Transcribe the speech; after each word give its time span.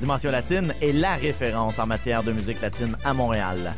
Dimension 0.00 0.30
Latine 0.30 0.72
est 0.80 0.92
la 0.92 1.14
référence 1.14 1.78
en 1.78 1.86
matière 1.86 2.22
de 2.22 2.32
musique 2.32 2.60
latine 2.60 2.96
à 3.04 3.14
Montréal. 3.14 3.74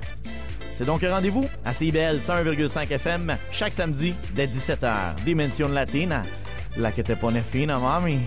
C'est 0.74 0.84
donc 0.86 1.04
un 1.04 1.14
rendez-vous 1.14 1.44
à 1.64 1.74
CIBL 1.74 2.18
101,5 2.18 2.90
FM 2.90 3.36
chaque 3.52 3.72
samedi 3.72 4.14
dès 4.34 4.46
17h. 4.46 5.14
Dimension 5.24 5.68
Latina, 5.68 6.22
la 6.76 6.90
que 6.90 7.02
te 7.02 7.12
pone 7.12 7.40
fina, 7.40 7.78
mami. 7.78 8.18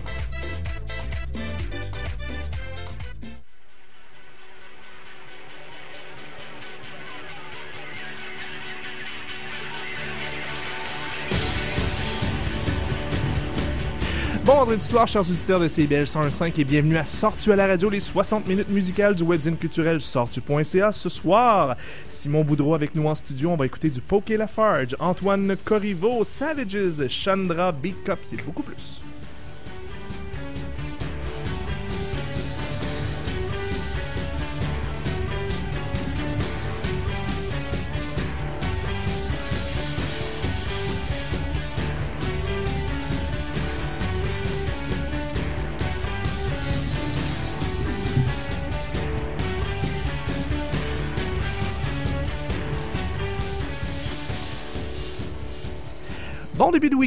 Vendredi 14.63 14.85
soir, 14.85 15.05
chers 15.05 15.29
auditeurs 15.29 15.59
de 15.59 15.67
CBL 15.67 16.07
105 16.07 16.57
et 16.57 16.63
bienvenue 16.63 16.95
à 16.95 17.03
Sortu 17.03 17.51
à 17.51 17.57
la 17.57 17.67
radio, 17.67 17.89
les 17.89 17.99
60 17.99 18.47
minutes 18.47 18.69
musicales 18.69 19.13
du 19.13 19.23
webzine 19.23 19.57
culturel 19.57 19.99
sortu.ca. 19.99 20.93
Ce 20.93 21.09
soir, 21.09 21.75
Simon 22.07 22.45
Boudreau 22.45 22.73
avec 22.73 22.95
nous 22.95 23.05
en 23.05 23.13
studio. 23.13 23.49
On 23.49 23.57
va 23.57 23.65
écouter 23.65 23.89
du 23.89 23.99
Poké 23.99 24.37
Lafarge, 24.37 24.95
Antoine 25.01 25.57
Corriveau, 25.65 26.23
Savages, 26.23 27.09
Chandra, 27.09 27.73
Beat 27.73 28.05
Cups 28.05 28.31
et 28.31 28.37
beaucoup 28.45 28.63
plus. 28.63 29.01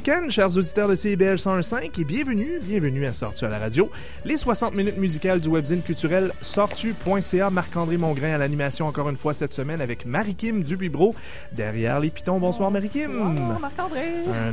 Week-end, 0.07 0.29
chers 0.29 0.57
auditeurs 0.57 0.89
de 0.89 0.95
CIBL 0.95 1.35
101.5 1.35 2.01
et 2.01 2.05
bienvenue, 2.05 2.61
bienvenue 2.63 3.07
à 3.07 3.13
Sortu 3.13 3.45
à 3.45 3.49
la 3.49 3.59
radio. 3.59 3.91
Les 4.25 4.37
60 4.37 4.75
minutes 4.75 4.99
musicales 4.99 5.41
du 5.41 5.49
webzine 5.49 5.83
culturel 5.83 6.33
sortu.ca. 6.43 7.51
Marc-André 7.51 7.97
Mongrain 7.97 8.35
à 8.35 8.39
l'animation 8.39 8.87
encore 8.87 9.09
une 9.09 9.17
fois 9.17 9.35
cette 9.35 9.53
semaine 9.53 9.81
avec 9.81 10.07
Marie-Kim 10.07 10.63
Dubuis-Bro 10.63 11.17
derrière 11.51 11.99
les 11.99 12.11
pitons. 12.11 12.39
Bonsoir, 12.39 12.71
Marie-Kim. 12.71 13.35
Bonsoir 13.35 13.59
Marc-André. 13.59 14.05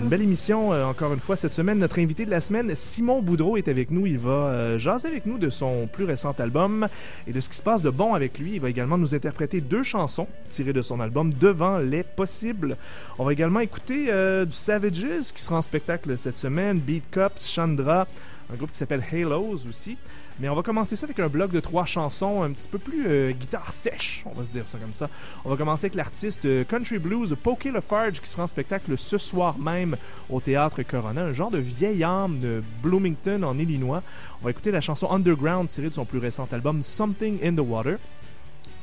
Une 0.02 0.08
belle 0.08 0.24
émission 0.24 0.74
euh, 0.74 0.86
encore 0.86 1.14
une 1.14 1.20
fois 1.20 1.36
cette 1.36 1.54
semaine. 1.54 1.78
Notre 1.78 2.00
invité 2.00 2.26
de 2.26 2.32
la 2.32 2.42
semaine, 2.42 2.72
Simon 2.74 3.22
Boudreau, 3.22 3.58
est 3.58 3.68
avec 3.68 3.92
nous. 3.92 4.08
Il 4.08 4.18
va 4.18 4.32
euh, 4.32 4.78
jaser 4.80 5.08
avec 5.08 5.28
nous 5.28 5.38
de 5.38 5.52
son 5.52 5.88
plus 5.92 6.06
récent 6.06 6.32
album 6.40 6.88
et 7.28 7.32
de 7.32 7.40
ce 7.40 7.50
qui 7.50 7.58
se 7.58 7.64
passe 7.64 7.84
de 7.84 7.92
bon 7.92 8.16
avec 8.16 8.40
lui. 8.40 8.54
Il 8.56 8.62
va 8.62 8.72
également 8.72 8.98
nous 8.98 9.14
interpréter 9.14 9.62
deux 9.62 9.84
chansons 9.84 10.28
tirées 10.50 10.74
de 10.74 10.82
son 10.82 11.00
album 11.00 11.32
Devant 11.32 11.78
les 11.78 12.02
possibles. 12.02 12.76
On 13.20 13.26
va 13.26 13.34
également 13.34 13.60
écouter 13.60 14.08
euh, 14.10 14.46
du 14.46 14.54
Savages 14.54 14.94
qui 15.36 15.43
sera 15.44 15.58
en 15.58 15.62
spectacle 15.62 16.18
cette 16.18 16.38
semaine, 16.38 16.80
Beat 16.80 17.04
Cups, 17.12 17.48
Chandra, 17.50 18.08
un 18.52 18.56
groupe 18.56 18.72
qui 18.72 18.78
s'appelle 18.78 19.04
Halos 19.12 19.66
aussi. 19.68 19.98
Mais 20.40 20.50
on 20.50 20.56
va 20.56 20.64
commencer 20.64 20.96
ça 20.96 21.06
avec 21.06 21.20
un 21.20 21.28
bloc 21.28 21.52
de 21.52 21.60
trois 21.60 21.86
chansons 21.86 22.42
un 22.42 22.52
petit 22.52 22.68
peu 22.68 22.80
plus 22.80 23.06
euh, 23.08 23.32
guitare 23.32 23.72
sèche, 23.72 24.24
on 24.26 24.34
va 24.34 24.44
se 24.44 24.52
dire 24.52 24.68
ça 24.68 24.80
comme 24.80 24.94
ça. 24.94 25.10
On 25.46 25.50
va 25.50 25.58
commencer 25.58 25.86
avec 25.86 25.96
l'artiste 25.96 26.46
euh, 26.46 26.64
country 26.64 26.98
blues 26.98 27.36
Pokey 27.42 27.72
Lafarge 27.72 28.20
qui 28.20 28.28
sera 28.28 28.44
en 28.44 28.48
spectacle 28.48 28.98
ce 28.98 29.20
soir 29.20 29.60
même 29.60 29.96
au 30.30 30.42
théâtre 30.42 30.82
Corona, 30.82 31.26
un 31.26 31.32
genre 31.34 31.52
de 31.52 31.60
vieille 31.60 32.04
âme 32.04 32.40
de 32.40 32.64
Bloomington 32.82 33.44
en 33.44 33.60
Illinois. 33.60 34.02
On 34.42 34.46
va 34.46 34.52
écouter 34.52 34.72
la 34.72 34.82
chanson 34.82 35.12
Underground 35.12 35.70
tirée 35.70 35.90
de 35.90 35.94
son 35.94 36.06
plus 36.06 36.20
récent 36.20 36.48
album 36.52 36.82
Something 36.82 37.40
in 37.44 37.54
the 37.54 37.66
Water 37.66 37.98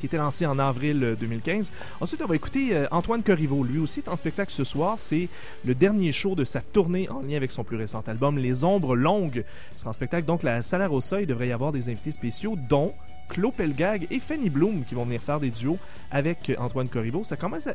qui 0.01 0.07
était 0.07 0.17
lancé 0.17 0.47
en 0.47 0.59
avril 0.59 1.17
2015. 1.21 1.73
Ensuite, 2.01 2.23
on 2.23 2.27
va 2.27 2.35
écouter 2.35 2.75
euh, 2.75 2.87
Antoine 2.91 3.23
Corriveau. 3.23 3.63
Lui 3.63 3.79
aussi 3.79 4.01
est 4.01 4.09
en 4.09 4.17
spectacle 4.17 4.51
ce 4.51 4.65
soir. 4.65 4.95
C'est 4.99 5.29
le 5.65 5.75
dernier 5.75 6.11
show 6.11 6.35
de 6.35 6.45
sa 6.45 6.61
tournée 6.61 7.09
en 7.11 7.21
lien 7.21 7.37
avec 7.37 7.51
son 7.51 7.63
plus 7.63 7.77
récent 7.77 8.03
album, 8.07 8.39
Les 8.39 8.65
Ombres 8.65 8.97
Longues. 8.97 9.45
Il 9.75 9.79
sera 9.79 9.91
en 9.91 9.93
spectacle 9.93 10.27
donc 10.27 10.43
la 10.43 10.63
Salaire 10.63 10.93
au 10.93 11.01
Seuil. 11.01 11.25
Il 11.25 11.27
devrait 11.27 11.49
y 11.49 11.53
avoir 11.53 11.73
des 11.73 11.89
invités 11.89 12.13
spéciaux, 12.13 12.57
dont 12.69 12.95
Claude 13.31 13.55
Pelgag 13.55 14.09
et 14.11 14.19
Fanny 14.19 14.51
Bloom 14.51 14.85
qui 14.85 14.95
vont 14.95 15.05
venir 15.05 15.23
faire 15.23 15.41
des 15.41 15.51
duos 15.51 15.79
avec 16.11 16.53
Antoine 16.59 16.89
Corriveau. 16.89 17.23
Ça 17.25 17.37
commence, 17.37 17.67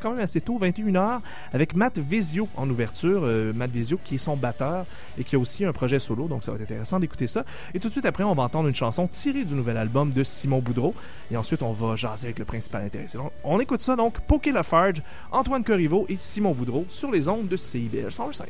quand 0.00 0.10
même 0.10 0.20
assez 0.20 0.40
tôt, 0.40 0.58
21h, 0.60 1.20
avec 1.52 1.76
Matt 1.76 1.98
Vezio 1.98 2.48
en 2.56 2.68
ouverture. 2.68 3.22
Euh, 3.24 3.52
Matt 3.52 3.70
Vezio 3.70 3.98
qui 4.02 4.16
est 4.16 4.18
son 4.18 4.36
batteur 4.36 4.84
et 5.16 5.24
qui 5.24 5.36
a 5.36 5.38
aussi 5.38 5.64
un 5.64 5.72
projet 5.72 6.00
solo, 6.00 6.26
donc 6.26 6.42
ça 6.42 6.50
va 6.50 6.56
être 6.56 6.64
intéressant 6.64 6.98
d'écouter 6.98 7.28
ça. 7.28 7.44
Et 7.72 7.80
tout 7.80 7.88
de 7.88 7.92
suite 7.92 8.06
après, 8.06 8.24
on 8.24 8.34
va 8.34 8.42
entendre 8.42 8.68
une 8.68 8.74
chanson 8.74 9.06
tirée 9.06 9.44
du 9.44 9.54
nouvel 9.54 9.76
album 9.76 10.10
de 10.10 10.24
Simon 10.24 10.58
Boudreau. 10.58 10.94
Et 11.30 11.36
ensuite, 11.36 11.62
on 11.62 11.72
va 11.72 11.94
jaser 11.94 12.26
avec 12.26 12.40
le 12.40 12.44
principal 12.44 12.84
intéressé. 12.84 13.18
On 13.44 13.60
écoute 13.60 13.82
ça 13.82 13.94
donc, 13.94 14.18
Poké 14.20 14.50
Lafarge, 14.50 15.00
Antoine 15.30 15.62
Corriveau 15.62 16.06
et 16.08 16.16
Simon 16.16 16.52
Boudreau 16.52 16.84
sur 16.88 17.12
les 17.12 17.28
ondes 17.28 17.48
de 17.48 17.56
CIBL 17.56 18.10
105. 18.10 18.48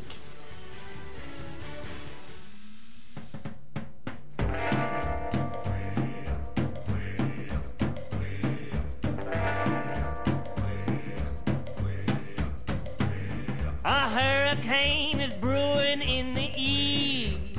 Hurricane 14.12 15.20
is 15.20 15.32
brewing 15.34 16.02
in 16.02 16.34
the 16.34 16.50
east, 16.54 17.56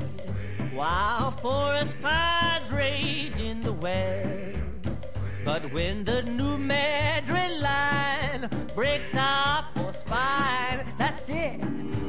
while 0.73 1.31
forest 1.31 1.93
fires 1.95 2.71
rage 2.71 3.39
in 3.39 3.59
the 3.61 3.73
west. 3.73 4.59
But 5.43 5.73
when 5.73 6.05
the 6.05 6.21
new 6.21 6.57
Madrid 6.57 7.59
line 7.59 8.49
breaks 8.75 9.15
up 9.15 9.65
for 9.73 9.91
spine, 9.91 10.85
that's 10.99 11.27
it, 11.27 11.59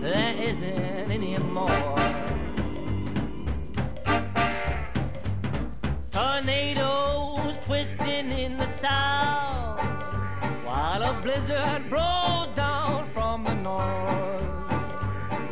there 0.03 0.35
isn't 0.37 1.11
any 1.11 1.39
more. 1.39 1.97
Tornadoes 6.13 7.57
twisting 7.65 8.31
in 8.31 8.59
the 8.59 8.69
south, 8.69 9.81
while 10.75 11.03
a 11.05 11.13
blizzard 11.23 11.89
blows 11.89 12.49
down 12.57 13.09
from 13.15 13.45
the 13.45 13.55
north. 13.55 14.43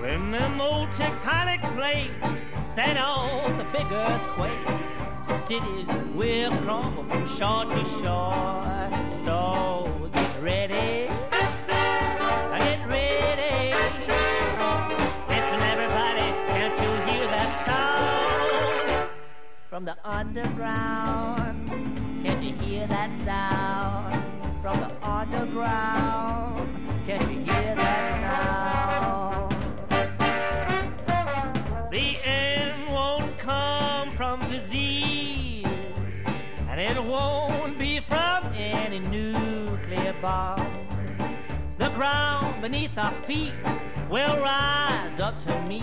When 0.02 0.32
them 0.32 0.60
old 0.60 0.88
tectonic 1.00 1.60
plates 1.76 2.40
set 2.74 2.96
off 2.96 3.46
the 3.56 3.66
big 3.76 3.88
earthquake, 3.92 4.66
cities 5.46 5.88
will 6.16 6.50
crumble 6.62 7.04
from 7.04 7.24
shore 7.36 7.64
to 7.74 7.84
shore. 8.00 8.64
So 9.24 10.10
get 10.12 10.42
ready, 10.42 11.08
get 12.64 12.80
ready. 12.88 13.60
Listen, 15.32 15.60
everybody, 15.72 16.28
can't 16.56 16.76
you 16.82 16.92
hear 17.08 17.26
that 17.36 17.50
sound 17.68 19.10
from 19.70 19.84
the 19.84 19.96
underground? 20.04 21.68
Can't 22.24 22.42
you 22.42 22.54
hear 22.64 22.88
that 22.88 23.10
sound 23.24 24.22
from 24.62 24.78
the 24.78 24.91
underground? 25.42 26.68
Can't 27.06 27.22
you 27.22 27.38
hear 27.40 27.74
that 27.74 28.20
sound? 28.20 29.50
The 31.90 32.16
end 32.24 32.88
won't 32.88 33.36
come 33.38 34.10
from 34.12 34.40
disease, 34.50 35.66
and 36.68 36.80
it 36.80 37.02
won't 37.02 37.76
be 37.76 37.98
from 38.00 38.52
any 38.54 39.00
nuclear 39.00 40.14
bomb. 40.22 40.64
The 41.76 41.88
ground 41.90 42.62
beneath 42.62 42.96
our 42.96 43.12
feet 43.22 43.52
will 44.08 44.38
rise 44.38 45.18
up 45.18 45.42
to 45.44 45.60
meet 45.62 45.82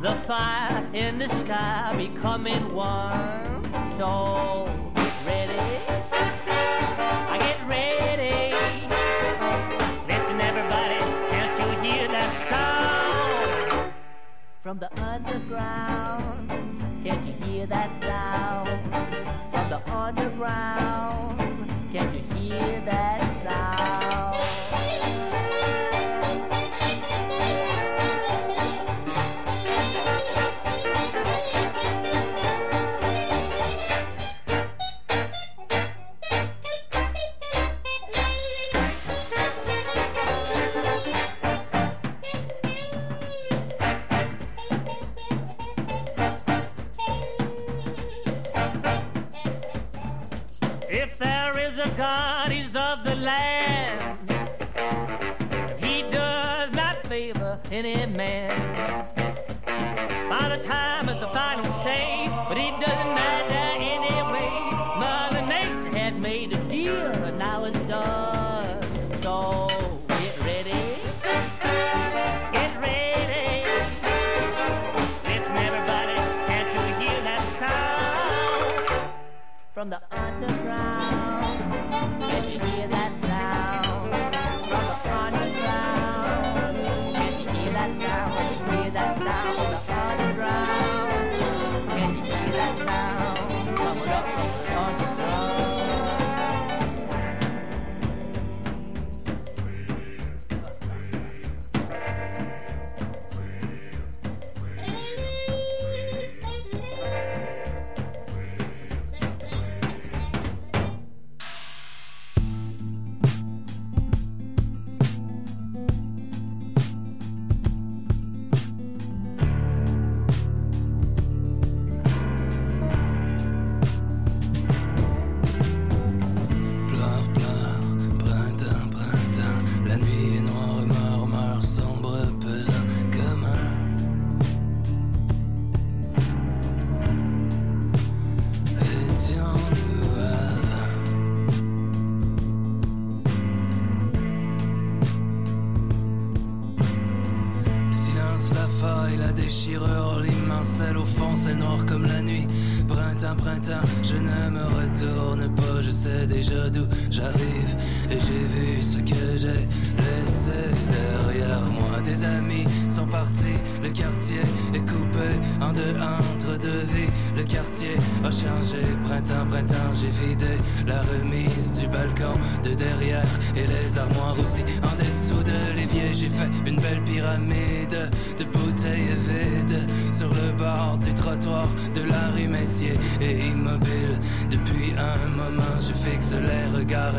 the 0.00 0.14
fire 0.26 0.86
in 0.92 1.18
the 1.18 1.28
sky 1.28 1.94
becoming 1.96 2.72
one. 2.72 3.64
So 3.96 4.87
from 14.68 14.78
the 14.80 15.02
underground? 15.02 16.50
Can't 17.02 17.24
you 17.24 17.32
hear 17.46 17.64
that 17.64 17.90
sound 18.02 18.68
from 19.50 19.70
the 19.70 19.90
underground? 19.90 21.40
Can't 21.90 22.12
you 22.12 22.20
hear 22.36 22.78
that 22.82 23.42
sound? 23.42 24.67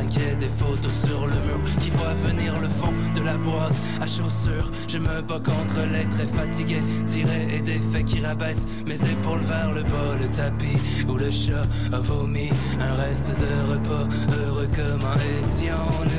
Des 0.07 0.49
photos 0.57 0.91
sur 1.05 1.27
le 1.27 1.33
mur 1.45 1.59
qui 1.81 1.89
voient 1.91 2.13
venir 2.13 2.57
le 2.59 2.69
fond 2.69 2.93
de 3.15 3.21
la 3.21 3.37
boîte 3.37 3.75
à 3.99 4.07
chaussures. 4.07 4.71
Je 4.87 4.97
me 4.97 5.21
bats 5.21 5.39
contre 5.39 5.81
les 5.91 6.07
traits 6.09 6.33
fatigués, 6.33 6.81
tirés 7.05 7.55
et 7.55 7.61
défaits 7.61 8.05
qui 8.05 8.21
rabaissent 8.21 8.65
mes 8.85 8.95
épaules 8.95 9.41
vers 9.41 9.71
le 9.71 9.83
bas, 9.83 10.15
le 10.19 10.29
tapis 10.29 10.77
où 11.07 11.17
le 11.17 11.31
chat 11.31 11.61
a 11.91 11.99
vomi 11.99 12.49
un 12.79 12.95
reste 12.95 13.27
de 13.27 13.71
repas. 13.71 14.07
Heureux 14.41 14.69
comment 14.73 15.15
étions-nous 15.43 16.18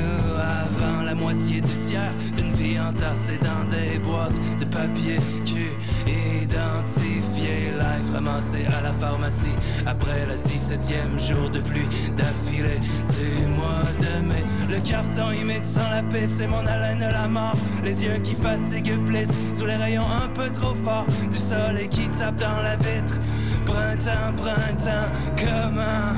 la 1.11 1.15
moitié 1.15 1.59
du 1.59 1.75
tiers 1.85 2.13
d'une 2.37 2.53
vie 2.53 2.79
entassée 2.79 3.37
dans 3.41 3.65
des 3.69 3.99
boîtes 3.99 4.39
de 4.59 4.63
papier 4.63 5.17
cul 5.45 5.75
identifié, 6.07 7.71
life 7.73 8.09
ramassé 8.13 8.65
à 8.77 8.81
la 8.81 8.93
pharmacie 8.93 9.57
après 9.85 10.25
le 10.25 10.35
17e 10.35 11.19
jour 11.19 11.49
de 11.49 11.59
pluie 11.59 11.89
d'affilée 12.15 12.79
du 12.79 13.45
mois 13.47 13.83
de 13.99 14.25
mai. 14.25 14.43
Le 14.69 14.79
carton 14.89 15.31
humide 15.31 15.65
sans 15.65 15.89
la 15.89 16.01
paix, 16.01 16.27
c'est 16.27 16.47
mon 16.47 16.65
haleine 16.65 16.99
la 16.99 17.27
mort. 17.27 17.57
Les 17.83 18.05
yeux 18.05 18.19
qui 18.19 18.35
fatiguent 18.35 19.03
plissent 19.05 19.35
sous 19.53 19.65
les 19.65 19.75
rayons 19.75 20.09
un 20.09 20.29
peu 20.29 20.49
trop 20.49 20.75
forts 20.75 21.07
du 21.29 21.37
soleil 21.37 21.89
qui 21.89 22.07
tape 22.07 22.39
dans 22.39 22.61
la 22.61 22.77
vitre. 22.77 23.19
Printemps, 23.65 24.33
printemps, 24.37 25.11
comment 25.35 26.15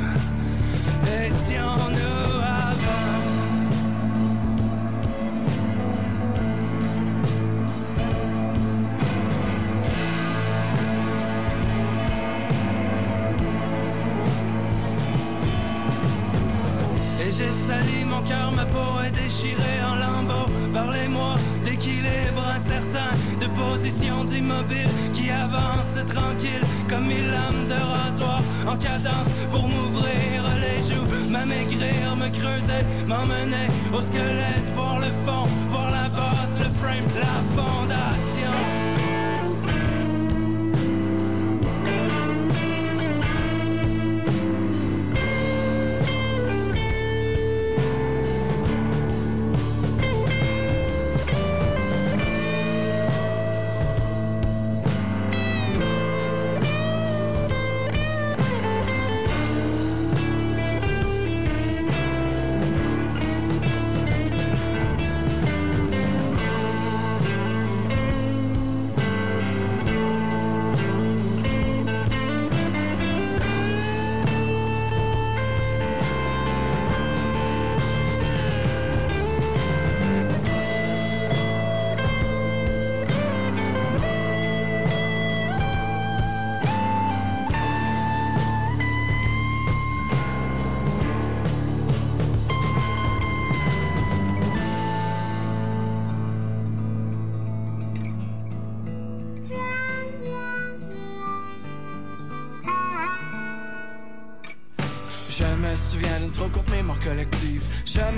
étions-nous? 1.25 2.22
De 23.83 23.89
position 23.89 24.23
d'immobile 24.23 24.89
qui 25.13 25.29
avance 25.29 25.95
tranquille 26.07 26.61
comme 26.89 27.09
une 27.09 27.31
lame 27.31 27.67
de 27.67 27.73
rasoir 27.73 28.41
en 28.65 28.77
cadence 28.77 29.27
pour 29.51 29.67
m'ouvrir 29.67 30.43
les 30.61 30.81
joues, 30.87 31.05
m'amaigrir, 31.29 32.15
me 32.15 32.29
creuser, 32.29 32.83
m'emmener 33.07 33.67
au 33.93 34.01
squelette, 34.01 34.63
voir 34.75 34.99
le 34.99 35.11
fond, 35.25 35.47
voir 35.69 35.91
la 35.91 36.09
base, 36.09 36.55
le 36.59 36.69
frame, 36.79 37.05
la 37.19 37.61
fondation. 37.61 38.32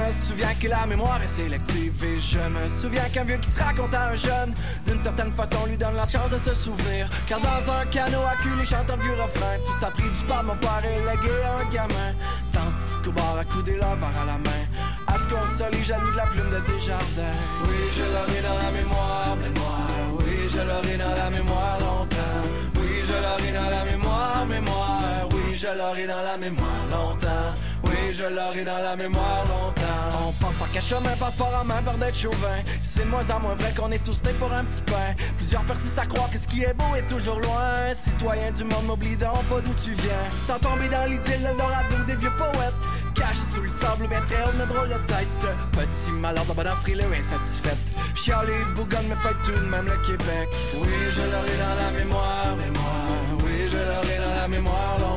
Me 0.08 0.12
souviens 0.12 0.54
que 0.62 0.68
la 0.68 0.86
mémoire 0.86 1.22
est 1.22 1.28
sélective. 1.28 2.04
Et 2.04 2.20
je 2.20 2.38
me 2.38 2.70
souviens 2.70 3.08
qu'un 3.14 3.24
vieux 3.24 3.38
qui 3.38 3.50
se 3.50 3.62
raconte 3.62 3.94
à 3.94 4.10
un 4.10 4.16
jeune, 4.16 4.54
d'une 4.86 5.02
certaine 5.02 5.32
façon, 5.34 5.66
lui 5.68 5.78
donne 5.78 5.96
la 5.96 6.06
chance 6.06 6.32
de 6.32 6.38
se 6.38 6.54
souvenir. 6.54 7.10
Car 7.28 7.40
dans 7.40 7.72
un 7.72 7.86
canot 7.86 8.22
à 8.22 8.36
cul, 8.42 8.56
les 8.58 8.66
chanteurs 8.66 8.98
du 8.98 9.10
refrain, 9.12 9.56
tout 9.66 9.80
ça 9.80 9.88
pris 9.88 10.04
du 10.04 10.26
pas, 10.28 10.44
mon 10.44 10.56
père 10.56 10.84
est 10.84 11.00
légué 11.00 11.34
à 11.44 11.62
un 11.62 11.74
gamin. 11.74 12.12
Tandis 12.52 12.82
Escobar, 12.92 13.38
accoudé 13.40 13.78
la 13.78 13.96
barre 13.96 14.22
à 14.22 14.26
la 14.26 14.38
main. 14.38 14.64
À 15.08 15.18
ce 15.18 15.28
qu'on 15.28 15.46
solit, 15.58 15.84
jaloux 15.84 16.12
de 16.12 16.18
la 16.18 16.26
plume 16.28 16.50
de 16.50 16.60
Desjardins. 16.72 17.38
Oui, 17.64 17.78
je 17.96 18.04
l'aurai 18.04 18.42
dans 18.42 18.58
la 18.64 18.72
mémoire, 18.72 19.36
mémoire. 19.36 19.90
Oui, 20.20 20.50
je 20.50 20.60
l'aurai 20.60 20.98
dans 20.98 21.16
la 21.16 21.30
mémoire 21.30 21.80
longtemps. 21.80 22.42
Oui, 22.78 23.04
je 23.04 23.14
l'aurai 23.14 23.52
dans 23.54 23.70
la 23.70 23.86
mémoire, 23.86 24.46
mémoire. 24.46 25.30
Oui, 25.32 25.56
je 25.56 25.68
l'aurai 25.68 26.08
dans 26.08 26.22
la 26.22 26.38
mémoire 26.38 26.86
longtemps. 26.92 27.54
Oui, 27.84 28.14
je 28.14 28.24
l'aurai 28.24 28.64
dans 28.64 28.80
la 28.80 28.96
mémoire 28.96 29.44
longtemps. 29.46 30.28
On 30.28 30.32
passe 30.34 30.56
par 30.56 30.68
quel 30.72 30.82
chemin, 30.82 31.16
passe 31.20 31.36
par 31.36 31.62
en 31.62 31.66
main, 31.66 31.82
par 31.84 31.98
d'être 31.98 32.18
chauvin. 32.18 32.60
C'est 32.82 33.06
moins 33.06 33.30
en 33.30 33.40
moins 33.40 33.56
vrai 33.56 33.74
qu'on 33.78 33.92
est 33.92 34.04
tous 34.04 34.22
nés 34.24 34.34
pour 34.40 34.52
un 34.52 34.64
petit 34.64 34.82
pain. 34.82 35.14
Plusieurs 35.38 35.62
persistent 35.64 36.00
à 36.00 36.06
croire 36.06 36.30
que 36.30 36.38
ce 36.38 36.48
qui 36.48 36.64
est 36.64 36.74
beau 36.74 36.96
est 36.96 37.08
toujours 37.08 37.40
loin. 37.40 37.94
Citoyen 37.94 38.52
du 38.52 38.64
monde, 38.64 38.86
n'oublie 38.88 39.18
donc 39.18 39.44
pas 39.46 39.62
d'où 39.62 39.74
tu 39.84 39.92
viens. 39.94 40.26
Sans 40.48 40.60
tomber 40.60 40.90
dans 40.90 41.06
l'idylle, 41.06 41.42
le 41.44 41.58
dorado 41.58 42.04
des 42.08 42.16
vieux 42.16 42.32
poètes. 42.38 42.74
Caché 43.16 43.40
sous 43.54 43.62
le 43.62 43.70
sable, 43.70 44.08
bien 44.08 44.22
très 44.22 44.44
haut, 44.44 44.54
une 44.60 44.66
drôle 44.66 44.90
de 44.90 45.00
tête. 45.08 45.28
Petit 45.72 46.12
malheur 46.12 46.46
de 46.46 46.54
bonheur 46.54 46.78
frileux, 46.80 47.12
insatisfaite. 47.18 47.78
Chialer, 48.16 48.66
bougonne, 48.76 49.06
mais 49.10 49.16
fait 49.16 49.36
tout 49.46 49.58
de 49.58 49.66
même 49.70 49.86
le 49.86 49.98
Québec. 50.06 50.50
Oui, 50.76 50.90
je 51.12 51.22
l'aurai 51.22 51.58
dans 51.58 51.76
la 51.84 51.92
mémoire, 51.92 52.56
mémoire. 52.58 53.06
Oui, 53.44 53.70
je 53.72 53.78
l'aurai 53.78 54.18
dans 54.18 54.42
la 54.42 54.48
mémoire 54.48 54.98
longtemps. 55.00 55.15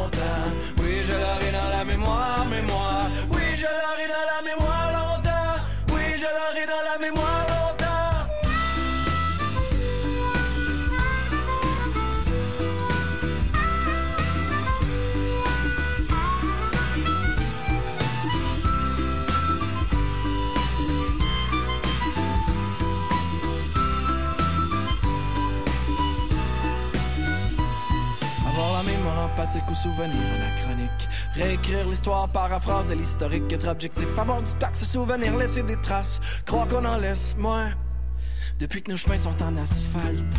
Oui, 3.30 3.42
je 3.54 3.60
je 3.60 3.66
l'aurai 3.66 4.08
dans 4.08 4.26
la 4.34 4.42
mémoire 4.42 4.92
longtemps. 4.92 5.56
Oui, 5.92 6.02
je 6.16 6.28
l'aurai 6.36 6.66
dans 6.66 6.84
la 6.90 6.98
mémoire 6.98 7.46
longtemps. 7.48 8.28
Avoir 28.48 28.72
la 28.78 28.82
mémoire 28.90 29.24
empathique 29.26 29.62
ou 29.70 29.74
souvenir. 29.74 30.47
Réécrire 31.38 31.86
l'histoire, 31.86 32.28
paraphraser 32.28 32.96
l'historique, 32.96 33.52
être 33.52 33.68
objectif. 33.68 34.08
Avoir 34.18 34.42
du 34.42 34.52
tact, 34.54 34.74
se 34.74 34.84
souvenir, 34.84 35.36
laisser 35.36 35.62
des 35.62 35.76
traces. 35.76 36.18
Croire 36.44 36.66
qu'on 36.66 36.84
en 36.84 36.96
laisse 36.96 37.36
moins. 37.38 37.70
Depuis 38.58 38.82
que 38.82 38.90
nos 38.90 38.96
chemins 38.96 39.18
sont 39.18 39.40
en 39.40 39.56
asphalte. 39.56 40.34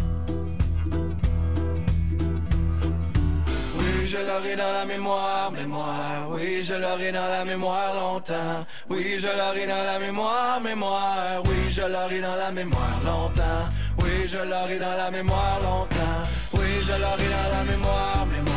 Oui, 3.78 4.08
je 4.08 4.18
l'aurai 4.18 4.58
dans 4.58 4.74
la 4.74 4.86
mémoire, 4.86 5.52
mémoire. 5.54 6.28
Oui, 6.32 6.64
je 6.64 6.74
l'aurai 6.74 7.14
dans 7.14 7.28
la 7.28 7.46
mémoire 7.46 7.96
longtemps. 7.96 8.66
Oui, 8.90 9.20
je 9.20 9.28
l'aurai 9.28 9.68
dans 9.68 9.86
la 9.86 10.00
mémoire, 10.00 10.60
mémoire. 10.60 11.42
Oui, 11.46 11.72
je 11.72 11.82
l'aurai 11.82 12.20
dans 12.20 12.36
la 12.36 12.52
mémoire 12.52 13.00
longtemps. 13.06 13.70
Oui, 14.00 14.28
je 14.28 14.40
l'aurai 14.40 14.78
dans 14.78 14.98
la 14.98 15.10
mémoire 15.12 15.60
longtemps. 15.62 16.24
Oui, 16.56 16.82
je 16.84 16.92
l'aurai 16.92 17.30
dans 17.30 17.58
la 17.58 17.64
mémoire, 17.64 18.26
mémoire. 18.26 18.49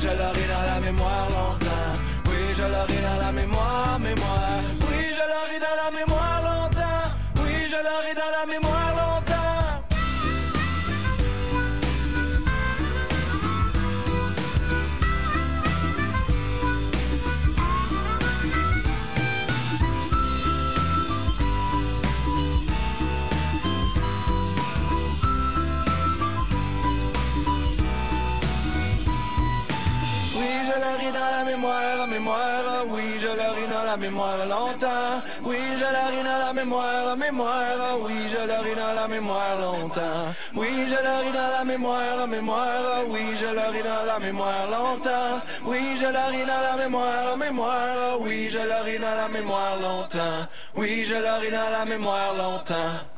Je 0.00 0.08
l'aurai 0.08 0.46
dans 0.46 0.74
la 0.74 0.80
mémoire 0.80 1.28
longtemps. 1.28 1.92
Oui, 2.26 2.54
je 2.56 2.62
l'aurai 2.62 3.00
dans 3.02 3.20
la 3.20 3.32
mémoire, 3.32 3.98
mémoire. 3.98 4.60
Oui, 4.88 5.10
je 5.10 5.24
l'aurai 5.30 5.58
dans 5.58 5.76
la 5.82 5.90
mémoire 5.90 6.40
longtemps. 6.40 7.08
Oui, 7.42 7.66
je 7.66 7.76
l'aurai 7.76 8.14
dans 8.14 8.32
la 8.38 8.46
mémoire 8.46 8.90
longtemps. 8.94 9.17
Mémoire 33.98 34.46
longtemps. 34.46 35.22
Oui, 35.44 35.58
je 35.76 35.88
l'aurai 35.94 36.22
dans 36.22 36.38
la 36.46 36.52
mémoire, 36.52 37.16
mémoire. 37.16 37.98
Oui, 38.02 38.14
je 38.32 38.46
l'aurai 38.48 38.74
dans 38.74 38.94
la 38.94 39.08
mémoire 39.08 39.58
longtemps. 39.60 40.24
Oui, 40.54 40.86
je 40.86 40.94
l'aurai 40.94 41.32
dans 41.32 41.50
la 41.58 41.64
mémoire, 41.64 42.26
mémoire. 42.26 43.04
Oui, 43.08 43.36
je 43.36 43.46
l'aurai 43.46 43.82
dans 43.82 44.04
la 44.06 44.18
mémoire 44.18 44.66
longtemps. 44.70 45.40
Oui, 45.64 45.96
je 46.00 46.06
l'aurai 46.06 46.44
dans 46.46 46.62
la 46.68 46.76
mémoire, 46.76 47.36
mémoire. 47.36 48.20
Oui, 48.20 48.48
je 48.50 48.58
l'aurai 48.58 48.98
dans 48.98 49.16
la 49.22 49.28
mémoire 49.28 49.76
longtemps. 49.80 50.46
Oui, 50.76 51.04
je 51.04 51.14
l'aurai 51.14 51.50
dans 51.50 51.70
la 51.78 51.84
mémoire 51.84 52.34
longtemps. 52.34 53.17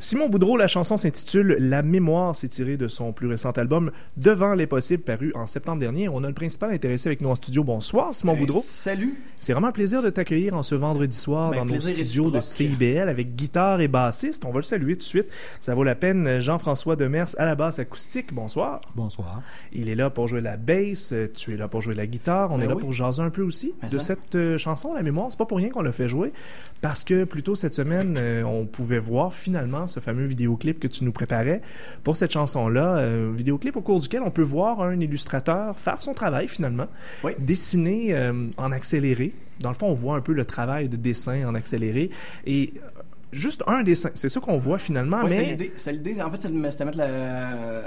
Simon 0.00 0.28
Boudreau, 0.28 0.56
la 0.56 0.68
chanson 0.68 0.96
s'intitule 0.96 1.56
La 1.58 1.82
mémoire, 1.82 2.34
c'est 2.36 2.48
tiré 2.48 2.76
de 2.76 2.88
son 2.88 3.12
plus 3.12 3.26
récent 3.26 3.50
album 3.50 3.90
Devant 4.16 4.54
les 4.54 4.66
possibles, 4.66 5.02
paru 5.02 5.32
en 5.34 5.46
septembre 5.46 5.80
dernier. 5.80 6.08
On 6.08 6.22
a 6.24 6.28
le 6.28 6.34
principal 6.34 6.72
intéressé 6.72 7.08
avec 7.08 7.20
nous 7.20 7.28
en 7.30 7.34
studio. 7.34 7.64
Bonsoir, 7.64 8.14
Simon 8.14 8.34
Boudreau. 8.36 8.60
Salut. 8.62 9.18
C'est 9.38 9.52
vraiment 9.52 9.68
un 9.68 9.72
plaisir 9.72 10.02
de 10.02 10.10
t'accueillir 10.10 10.54
en 10.54 10.62
ce 10.62 10.74
vendredi 10.74 11.16
soir 11.16 11.50
Ben, 11.50 11.58
dans 11.58 11.64
nos 11.74 11.80
studios 11.80 12.30
de. 12.30 12.40
CIBL 12.40 13.08
avec 13.08 13.34
guitare 13.34 13.80
et 13.80 13.88
bassiste. 13.88 14.44
On 14.44 14.50
va 14.50 14.58
le 14.58 14.62
saluer 14.62 14.92
tout 14.94 14.98
de 15.00 15.02
suite. 15.04 15.26
Ça 15.60 15.74
vaut 15.74 15.84
la 15.84 15.94
peine. 15.94 16.40
Jean-François 16.40 16.96
Demers 16.96 17.28
à 17.38 17.44
la 17.44 17.54
basse 17.54 17.78
acoustique. 17.78 18.32
Bonsoir. 18.32 18.80
Bonsoir. 18.94 19.40
Il 19.72 19.88
est 19.88 19.94
là 19.94 20.10
pour 20.10 20.28
jouer 20.28 20.40
la 20.40 20.56
basse, 20.56 21.12
euh, 21.12 21.28
tu 21.32 21.52
es 21.52 21.56
là 21.56 21.68
pour 21.68 21.80
jouer 21.80 21.94
la 21.94 22.06
guitare, 22.06 22.50
on 22.52 22.58
Ben 22.58 22.64
est 22.64 22.68
là 22.68 22.74
oui. 22.74 22.80
pour 22.80 22.92
jaser 22.92 23.22
un 23.22 23.30
peu 23.30 23.42
aussi 23.42 23.72
Ben 23.80 23.88
de 23.88 23.98
ça. 23.98 24.04
cette 24.04 24.34
euh, 24.34 24.58
chanson, 24.58 24.92
La 24.94 25.02
mémoire. 25.02 25.28
C'est 25.30 25.38
pas 25.38 25.46
pour 25.46 25.58
rien 25.58 25.70
qu'on 25.70 25.82
l'a 25.82 25.92
fait 25.92 26.08
jouer, 26.08 26.32
parce 26.80 27.04
que 27.04 27.24
plus 27.24 27.42
tôt 27.42 27.54
cette 27.54 27.74
semaine, 27.74 28.16
euh, 28.18 28.42
on 28.42 28.66
pouvait 28.66 28.98
voir 28.98 29.32
finalement 29.32 29.61
ce 29.86 30.00
fameux 30.00 30.24
vidéoclip 30.26 30.78
que 30.80 30.88
tu 30.88 31.04
nous 31.04 31.12
préparais 31.12 31.62
pour 32.04 32.16
cette 32.16 32.32
chanson-là. 32.32 32.96
Euh, 32.98 33.32
vidéoclip 33.34 33.76
au 33.76 33.80
cours 33.82 34.00
duquel 34.00 34.22
on 34.22 34.30
peut 34.30 34.42
voir 34.42 34.80
un 34.82 34.98
illustrateur 35.00 35.78
faire 35.78 36.02
son 36.02 36.14
travail 36.14 36.48
finalement, 36.48 36.86
Oui. 37.24 37.32
dessiner 37.38 38.14
euh, 38.14 38.48
en 38.56 38.72
accéléré. 38.72 39.32
Dans 39.60 39.70
le 39.70 39.74
fond, 39.76 39.86
on 39.86 39.94
voit 39.94 40.16
un 40.16 40.20
peu 40.20 40.32
le 40.32 40.44
travail 40.44 40.88
de 40.88 40.96
dessin 40.96 41.46
en 41.46 41.54
accéléré 41.54 42.10
et 42.46 42.74
euh, 42.76 43.02
juste 43.32 43.62
un 43.66 43.82
dessin. 43.82 44.10
C'est 44.14 44.28
ça 44.28 44.40
qu'on 44.40 44.56
voit 44.56 44.78
finalement, 44.78 45.20
c'est 45.28 45.36
mais 45.38 45.44
l'idée. 45.50 45.72
C'est 45.76 45.92
l'idée. 45.92 46.20
En 46.22 46.30
fait, 46.30 46.40
c'est 46.42 46.48
de 46.52 46.58
mettre 46.58 46.78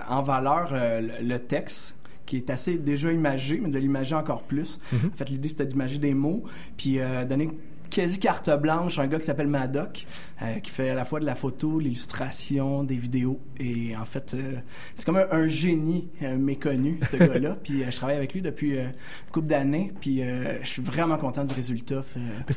en 0.09 0.23
valeur 0.23 0.69
euh, 0.71 1.01
le, 1.01 1.27
le 1.27 1.39
texte 1.39 1.95
qui 2.25 2.37
est 2.37 2.49
assez 2.49 2.77
déjà 2.79 3.11
imagé, 3.11 3.59
mais 3.61 3.69
de 3.69 3.77
l'imager 3.77 4.15
encore 4.15 4.41
plus. 4.41 4.79
Mhm. 4.91 5.11
En 5.13 5.15
fait, 5.17 5.29
l'idée, 5.29 5.49
c'était 5.49 5.65
d'imager 5.67 5.99
des 5.99 6.13
mots, 6.15 6.43
puis 6.75 6.99
euh, 6.99 7.23
donner 7.25 7.49
quasi 7.89 8.19
carte 8.19 8.49
blanche 8.61 8.99
un 8.99 9.07
gars 9.07 9.19
qui 9.19 9.25
s'appelle 9.25 9.47
Madoc, 9.47 10.05
euh, 10.41 10.59
qui 10.59 10.71
fait 10.71 10.89
à 10.89 10.95
la 10.95 11.05
fois 11.05 11.19
de 11.19 11.25
la 11.25 11.35
photo, 11.35 11.79
l'illustration, 11.79 12.83
des 12.83 12.95
vidéos. 12.95 13.39
Et 13.59 13.95
en 13.95 14.05
fait, 14.05 14.33
euh, 14.33 14.53
c'est 14.95 15.05
comme 15.05 15.17
un, 15.17 15.25
un 15.31 15.47
génie 15.47 16.09
euh, 16.21 16.37
méconnu, 16.37 16.99
ce 17.11 17.17
gars-là. 17.17 17.57
Puis 17.63 17.83
je 17.89 17.95
travaille 17.95 18.15
avec 18.17 18.33
lui 18.33 18.41
depuis 18.41 18.77
une 18.77 18.91
couple 19.31 19.47
d'années, 19.47 19.93
puis 19.99 20.21
je 20.61 20.67
suis 20.67 20.81
vraiment 20.81 21.17
content 21.17 21.43
du 21.43 21.53
résultat. 21.53 22.03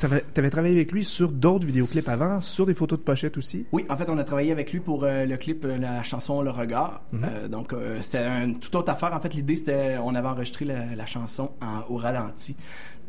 T'avais- 0.01 0.21
t'avais 0.35 0.51
travaillé 0.51 0.75
avec 0.75 0.93
lui 0.93 1.05
sur 1.05 1.33
d'autres 1.33 1.67
vidéoclips 1.67 2.09
avant, 2.09 2.41
sur 2.41 2.67
des 2.67 2.75
photos 2.75 2.99
de 2.99 3.05
pochette 3.05 3.37
aussi? 3.37 3.67
Oui, 3.73 3.85
en 3.89 3.97
fait, 3.97 4.09
on 4.11 4.19
a 4.19 4.25
travaillé 4.25 4.53
avec 4.53 4.73
lui 4.73 4.81
pour 4.81 5.05
le 5.05 5.37
clip, 5.37 5.65
la 5.65 6.03
chanson 6.03 6.43
Le 6.43 6.51
Regard. 6.51 7.03
Mhm. 7.13 7.49
Donc, 7.51 7.75
c'était 8.01 8.27
une 8.27 8.59
toute 8.59 8.75
autre 8.75 8.91
affaire. 8.93 9.13
En 9.15 9.21
fait, 9.21 9.35
l'idée, 9.35 9.57
c'était, 9.57 9.97
on 10.03 10.15
avait 10.15 10.29
enregistré 10.29 10.65
la, 10.65 10.95
la 10.95 11.07
chanson 11.07 11.53
en, 11.61 11.83
au 11.93 11.97
ralenti. 11.97 12.57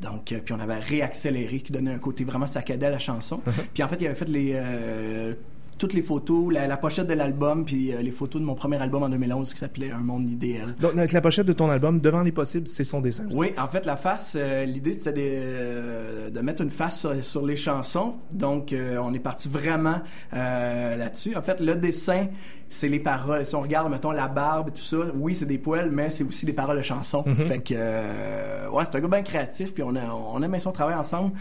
Donc, 0.01 0.31
euh, 0.31 0.39
puis 0.43 0.53
on 0.53 0.59
avait 0.59 0.79
réaccéléré, 0.79 1.59
qui 1.59 1.71
donnait 1.73 1.93
un 1.93 1.99
côté 1.99 2.23
vraiment 2.23 2.47
saccadé 2.47 2.85
à 2.85 2.89
la 2.89 2.99
chanson. 2.99 3.41
Mhm. 3.45 3.53
Puis 3.73 3.83
en 3.83 3.87
fait, 3.87 3.97
il 3.99 4.05
avait 4.07 4.15
fait 4.15 4.29
les... 4.29 4.51
euh, 4.55 5.33
toutes 5.77 5.93
les 5.93 6.01
photos, 6.01 6.51
la, 6.53 6.67
la 6.67 6.75
pochette 6.75 7.07
de 7.07 7.13
l'album, 7.13 7.63
puis 7.63 7.93
euh, 7.93 8.01
les 8.01 8.11
photos 8.11 8.41
de 8.41 8.45
mon 8.45 8.53
premier 8.53 8.81
album 8.81 9.01
en 9.03 9.07
2011 9.07 9.53
qui 9.53 9.59
s'appelait 9.59 9.91
Un 9.91 9.99
monde 9.99 10.29
idéal. 10.29 10.75
Donc, 10.81 10.91
avec 10.97 11.13
la 11.13 11.21
pochette 11.21 11.45
de 11.45 11.53
ton 11.53 11.69
album, 11.69 12.01
Devant 12.01 12.21
les 12.21 12.33
possibles, 12.33 12.67
c'est 12.67 12.83
son 12.83 12.99
dessin. 12.99 13.23
Oui, 13.33 13.53
en 13.57 13.69
fait, 13.69 13.85
la 13.85 13.95
face, 13.95 14.35
euh, 14.37 14.65
l'idée 14.65 14.91
c'était 14.91 15.13
de, 15.13 15.21
euh, 15.21 16.29
de 16.29 16.39
mettre 16.41 16.63
une 16.63 16.69
face 16.69 16.99
sur, 16.99 17.23
sur 17.23 17.45
les 17.45 17.55
chansons. 17.55 18.15
Donc, 18.33 18.75
on 19.01 19.13
est 19.13 19.19
parti 19.19 19.47
vraiment 19.47 20.01
là-dessus. 20.33 21.35
En 21.37 21.41
fait, 21.41 21.61
le 21.61 21.75
dessin, 21.75 22.27
c'est 22.69 22.87
les 22.87 22.99
paroles. 22.99 23.45
Si 23.45 23.55
on 23.55 23.61
regarde, 23.61 23.91
mettons, 23.91 24.11
la 24.11 24.27
barbe 24.27 24.69
et 24.69 24.71
tout 24.71 24.81
ça, 24.81 24.97
oui, 25.15 25.33
c'est 25.35 25.45
des 25.45 25.57
poils, 25.57 25.89
mais 25.91 26.09
c'est 26.11 26.23
aussi 26.23 26.45
des 26.45 26.53
paroles 26.53 26.77
de 26.77 26.81
chansons. 26.83 27.23
Fait 27.47 27.59
que, 27.59 27.73
euh, 27.75 28.69
ouais, 28.69 28.83
c'est 28.85 28.95
un 28.97 29.01
gars 29.01 29.07
bien 29.07 29.23
créatif, 29.23 29.73
puis 29.73 29.83
on, 29.83 29.95
a, 29.95 30.05
on 30.13 30.41
aime 30.43 30.51
bien 30.51 30.59
ça, 30.59 30.69
on 30.69 30.73
travaille 30.73 30.95
ensemble. 30.95 31.31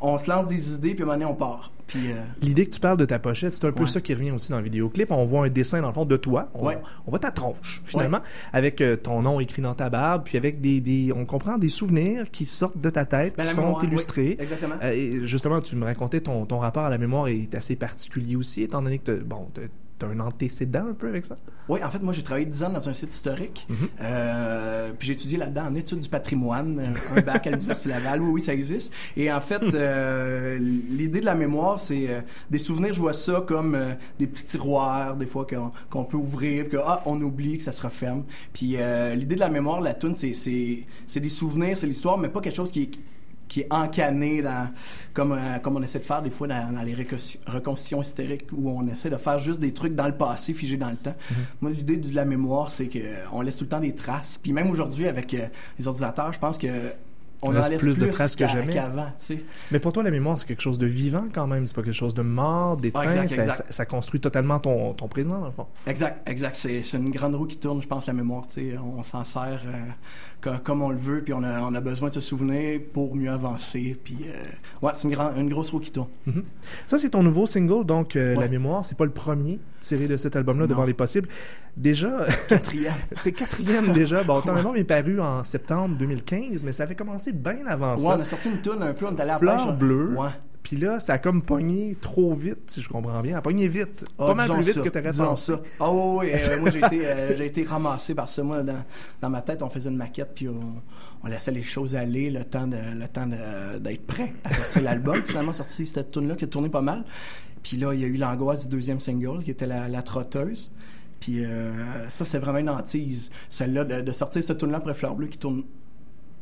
On 0.00 0.16
se 0.18 0.28
lance 0.30 0.46
des 0.48 0.72
idées, 0.74 0.94
puis 0.94 1.02
à 1.02 1.04
un 1.04 1.06
moment 1.06 1.18
donné, 1.18 1.30
on 1.30 1.34
part. 1.34 1.70
Puis, 1.86 2.10
euh, 2.10 2.14
L'idée 2.42 2.66
que 2.66 2.70
tu 2.74 2.80
parles 2.80 2.98
de 2.98 3.04
ta 3.06 3.18
pochette, 3.18 3.54
c'est 3.54 3.64
un 3.66 3.72
peu 3.72 3.84
Ouais. 3.84 3.88
ça 3.88 4.00
qui 4.02 4.12
revient 4.12 4.30
aussi 4.30 4.50
dans 4.50 4.58
le 4.58 4.64
vidéoclip. 4.64 5.10
On 5.10 5.24
voit 5.24 5.46
un 5.46 5.48
dessin, 5.48 5.80
dans 5.80 5.86
le 5.88 5.94
fond, 5.94 6.04
de 6.04 6.16
toi. 6.18 6.48
On, 6.54 6.66
Ouais. 6.66 6.78
on 7.06 7.10
voit 7.10 7.18
ta 7.18 7.30
tronche, 7.30 7.82
finalement, 7.86 8.20
avec 8.52 8.80
euh, 8.82 8.96
ton 8.96 9.22
nom 9.22 9.40
écrit 9.40 9.62
dans 9.62 9.74
ta 9.74 9.88
barbe, 9.88 10.22
puis 10.24 10.36
avec 10.36 10.60
des, 10.60 10.80
des- 10.80 11.12
on 11.16 11.24
comprend 11.24 11.56
des 11.56 11.70
souvenirs 11.70 12.30
qui 12.30 12.44
sortent 12.44 12.78
de 12.78 12.90
ta 12.90 13.04
tête, 13.06 13.34
ben, 13.36 13.44
qui 13.44 13.50
sont 13.50 13.62
mémoire, 13.62 13.84
illustrés. 13.84 14.36
exactement. 14.38 14.74
Euh, 14.82 14.90
et 14.92 15.26
justement, 15.26 15.60
tu 15.62 15.76
me 15.76 15.84
racontais 15.86 16.20
ton, 16.20 16.44
ton 16.44 16.58
rapport 16.58 16.84
à 16.84 16.90
la 16.90 16.98
mémoire 16.98 17.28
est 17.28 17.54
assez 17.54 17.74
particulier 17.76 18.36
aussi, 18.36 18.62
étant 18.62 18.82
donné 18.82 18.98
que 18.98 19.12
bon, 19.12 19.48
as 20.04 20.08
un 20.08 20.20
antécédent 20.20 20.86
un 20.90 20.94
peu 20.94 21.08
avec 21.08 21.24
ça? 21.24 21.36
Oui, 21.68 21.82
en 21.84 21.90
fait, 21.90 22.02
moi, 22.02 22.12
j'ai 22.14 22.22
travaillé 22.22 22.46
10 22.46 22.62
ans 22.64 22.70
dans 22.70 22.88
un 22.88 22.94
site 22.94 23.12
historique. 23.12 23.66
Euh, 24.00 24.92
puis 24.98 25.08
j'ai 25.08 25.14
étudié 25.14 25.38
là-dedans 25.38 25.66
en 25.66 25.74
études 25.74 26.00
du 26.00 26.08
patrimoine, 26.08 26.80
euh, 26.80 27.18
un 27.18 27.20
bac 27.20 27.46
à 27.46 27.50
l'Université 27.50 27.90
Laval. 27.90 28.22
Oui, 28.22 28.30
oui, 28.34 28.40
ça 28.40 28.54
existe. 28.54 28.92
Et 29.16 29.30
en 29.30 29.40
fait, 29.40 29.62
euh, 29.74 30.56
l'idée 30.58 31.20
de 31.20 31.24
la 31.24 31.34
mémoire, 31.34 31.80
c'est 31.80 32.08
euh, 32.08 32.20
des 32.48 32.58
souvenirs, 32.58 32.94
je 32.94 33.00
vois 33.00 33.12
ça 33.12 33.42
comme 33.46 33.76
des 34.18 34.26
petits 34.26 34.44
tiroirs, 34.44 35.16
des 35.16 35.26
fois, 35.26 35.46
qu'on 35.90 36.04
peut 36.04 36.16
ouvrir, 36.16 36.68
que, 36.68 36.76
ah, 36.76 37.02
on 37.06 37.20
oublie, 37.20 37.56
que 37.56 37.62
ça 37.62 37.72
se 37.72 37.82
referme. 37.82 38.24
Puis 38.52 38.76
l'idée 39.14 39.34
de 39.34 39.40
la 39.40 39.50
mémoire, 39.50 39.80
la 39.80 39.94
c'est 40.14 40.32
c'est 41.06 41.20
des 41.20 41.28
souvenirs, 41.28 41.76
c'est 41.76 41.86
l'histoire, 41.86 42.18
mais 42.18 42.28
pas 42.28 42.40
quelque 42.40 42.56
chose 42.56 42.70
qui 42.70 42.82
est 42.82 42.90
qui 43.48 43.60
est 43.60 43.66
encané 43.70 44.42
dans, 44.42 44.68
comme, 45.14 45.32
euh, 45.32 45.58
comme 45.62 45.76
on 45.76 45.82
essaie 45.82 45.98
de 45.98 46.04
faire 46.04 46.22
des 46.22 46.30
fois 46.30 46.46
dans, 46.46 46.72
dans 46.72 46.82
les 46.82 46.94
reconstitutions 46.94 48.02
hystériques 48.02 48.46
où 48.52 48.70
on 48.70 48.86
essaie 48.88 49.10
de 49.10 49.16
faire 49.16 49.38
juste 49.38 49.60
des 49.60 49.72
trucs 49.72 49.94
dans 49.94 50.06
le 50.06 50.14
passé 50.14 50.52
figés 50.52 50.76
dans 50.76 50.90
le 50.90 50.96
temps. 50.96 51.14
Moi, 51.60 51.70
l'idée 51.70 51.96
de 51.96 52.14
la 52.14 52.24
mémoire, 52.24 52.70
c'est 52.70 52.88
que 52.88 52.98
euh, 52.98 53.24
on 53.32 53.40
laisse 53.40 53.56
tout 53.56 53.64
le 53.64 53.70
temps 53.70 53.80
des 53.80 53.94
traces. 53.94 54.38
Puis 54.42 54.52
même 54.52 54.70
aujourd'hui, 54.70 55.08
avec 55.08 55.34
euh, 55.34 55.46
les 55.78 55.88
ordinateurs, 55.88 56.32
je 56.32 56.38
pense 56.38 56.58
que 56.58 56.68
on 57.42 57.50
laisse 57.50 57.68
plus 57.68 57.78
plus, 57.78 57.98
de 57.98 58.06
traces 58.06 58.34
que 58.36 58.46
jamais. 58.46 58.72
qu'avant, 58.72 59.06
tu 59.06 59.36
sais. 59.36 59.44
Mais 59.70 59.78
pour 59.78 59.92
toi, 59.92 60.02
la 60.02 60.10
mémoire, 60.10 60.38
c'est 60.38 60.46
quelque 60.46 60.60
chose 60.60 60.78
de 60.78 60.86
vivant 60.86 61.24
quand 61.32 61.46
même. 61.46 61.66
C'est 61.66 61.76
pas 61.76 61.82
quelque 61.82 61.94
chose 61.94 62.14
de 62.14 62.22
mort, 62.22 62.76
d'éteint. 62.76 63.02
Ah, 63.04 63.28
ça, 63.28 63.52
ça- 63.52 63.64
ça 63.68 63.86
construit 63.86 64.20
totalement 64.20 64.58
ton, 64.58 64.92
ton 64.94 65.08
présent, 65.08 65.38
dans 65.38 65.46
le 65.46 65.52
fond. 65.52 65.66
Exact, 65.86 66.28
exact. 66.28 66.56
C'est, 66.56 66.82
une 66.94 67.10
grande 67.10 67.34
roue 67.36 67.46
qui 67.46 67.58
tourne, 67.58 67.80
je 67.80 67.86
pense, 67.86 68.06
la 68.06 68.12
mémoire. 68.12 68.46
Tu 68.46 68.72
sais, 68.72 68.78
on 68.78 69.02
s'en 69.02 69.24
sert 69.24 69.62
euh, 69.66 69.90
comme 70.64 70.82
on 70.82 70.90
le 70.90 70.96
veut, 70.96 71.20
puis 71.22 71.32
on 71.34 71.42
a, 71.42 71.60
on 71.62 71.74
a 71.74 71.80
besoin 71.80 72.08
de 72.08 72.14
se 72.14 72.20
souvenir 72.20 72.80
pour 72.92 73.14
mieux 73.16 73.30
avancer. 73.30 73.96
Puis, 74.04 74.18
euh, 74.26 74.32
ouais, 74.86 74.92
c'est 74.94 75.08
une, 75.08 75.14
grand- 75.14 75.34
une 75.36 75.48
grosse 75.48 75.70
roue 75.70 75.80
qui 75.80 75.90
tourne. 75.90 76.08
Ça, 76.86 76.96
c'est 76.98 77.10
ton 77.10 77.22
nouveau 77.22 77.46
single, 77.46 77.84
donc 77.84 78.14
euh, 78.16 78.34
Ouais. 78.34 78.42
La 78.44 78.48
mémoire. 78.48 78.84
C'est 78.84 78.96
pas 78.96 79.04
le 79.04 79.10
premier 79.10 79.58
tiré 79.80 80.06
de 80.06 80.16
cet 80.16 80.36
album-là. 80.36 80.66
Devant 80.66 80.84
les 80.84 80.94
possibles. 80.94 81.28
Déjà, 81.76 82.24
Quatrième. 82.48 82.92
t'es 83.24 83.32
quatrième 83.32 83.92
déjà. 83.92 84.22
Bon, 84.24 84.40
ton 84.42 84.54
album 84.54 84.76
est 84.76 84.84
paru 84.84 85.20
en 85.20 85.44
septembre 85.44 85.96
2015, 85.96 86.64
mais 86.64 86.72
ça 86.72 86.84
avait 86.84 86.94
commencé 86.94 87.32
bien 87.32 87.66
avant 87.66 87.92
Ouais, 87.94 87.98
ça. 88.02 88.16
on 88.16 88.20
a 88.20 88.24
sorti 88.24 88.48
une 88.50 88.60
toune 88.60 88.82
un 88.82 88.92
peu, 88.92 89.06
on 89.06 89.14
est 89.16 89.20
allé 89.20 89.30
à 89.30 89.34
la 89.34 89.38
Fleur 89.38 89.66
pêche. 89.66 89.76
bleue. 89.78 90.14
Ouais. 90.16 90.28
Puis 90.68 90.76
là, 90.76 91.00
ça 91.00 91.14
a 91.14 91.18
comme 91.18 91.40
pogné 91.40 91.96
trop 91.98 92.34
vite, 92.34 92.70
si 92.70 92.82
je 92.82 92.90
comprends 92.90 93.22
bien. 93.22 93.38
A 93.38 93.40
pogné 93.40 93.68
vite. 93.68 94.04
Ah, 94.18 94.26
pas 94.26 94.34
mal 94.34 94.50
plus 94.50 94.66
vite 94.66 94.74
ça, 94.74 94.82
que 94.82 94.88
t'aurais 94.90 95.12
pensé. 95.14 95.52
ça. 95.52 95.62
Ah 95.80 95.90
oui, 95.90 96.26
oui, 96.28 96.32
euh, 96.34 96.60
moi 96.60 96.68
j'ai 96.68 96.78
été, 96.80 97.00
euh, 97.08 97.36
j'ai 97.38 97.46
été 97.46 97.64
ramassé 97.64 98.14
par 98.14 98.28
ça. 98.28 98.42
Moi, 98.42 98.62
dans, 98.62 98.84
dans 99.22 99.30
ma 99.30 99.40
tête, 99.40 99.62
on 99.62 99.70
faisait 99.70 99.88
une 99.88 99.96
maquette, 99.96 100.32
puis 100.34 100.46
on, 100.46 100.82
on 101.24 101.26
laissait 101.26 101.52
les 101.52 101.62
choses 101.62 101.96
aller 101.96 102.30
le 102.30 102.44
temps 102.44 102.66
de, 102.66 102.76
le 102.76 103.08
temps 103.08 103.26
de- 103.26 103.78
d'être 103.78 104.06
prêt 104.06 104.34
à 104.44 104.52
sortir 104.52 104.82
l'album. 104.82 105.22
Finalement, 105.26 105.54
sorti 105.54 105.86
cette 105.86 106.10
tune 106.10 106.28
là 106.28 106.34
qui 106.36 106.44
a 106.44 106.48
tourné 106.48 106.68
pas 106.68 106.82
mal. 106.82 107.02
Puis 107.62 107.78
là, 107.78 107.94
il 107.94 108.00
y 108.00 108.04
a 108.04 108.06
eu 108.06 108.18
l'angoisse 108.18 108.64
du 108.68 108.76
deuxième 108.76 109.00
single, 109.00 109.42
qui 109.42 109.50
était 109.50 109.66
la, 109.66 109.88
la 109.88 110.02
trotteuse. 110.02 110.70
Puis 111.18 111.46
euh, 111.46 111.72
ça, 112.10 112.26
c'est 112.26 112.38
vraiment 112.38 112.58
une 112.58 112.68
hantise. 112.68 113.30
Celle-là, 113.48 113.84
de, 113.84 114.00
de 114.02 114.12
sortir 114.12 114.42
cette 114.42 114.58
tune 114.58 114.70
là 114.70 114.76
après 114.76 114.92
Fleur 114.92 115.14
Bleue 115.14 115.28
qui 115.28 115.38
tourne. 115.38 115.62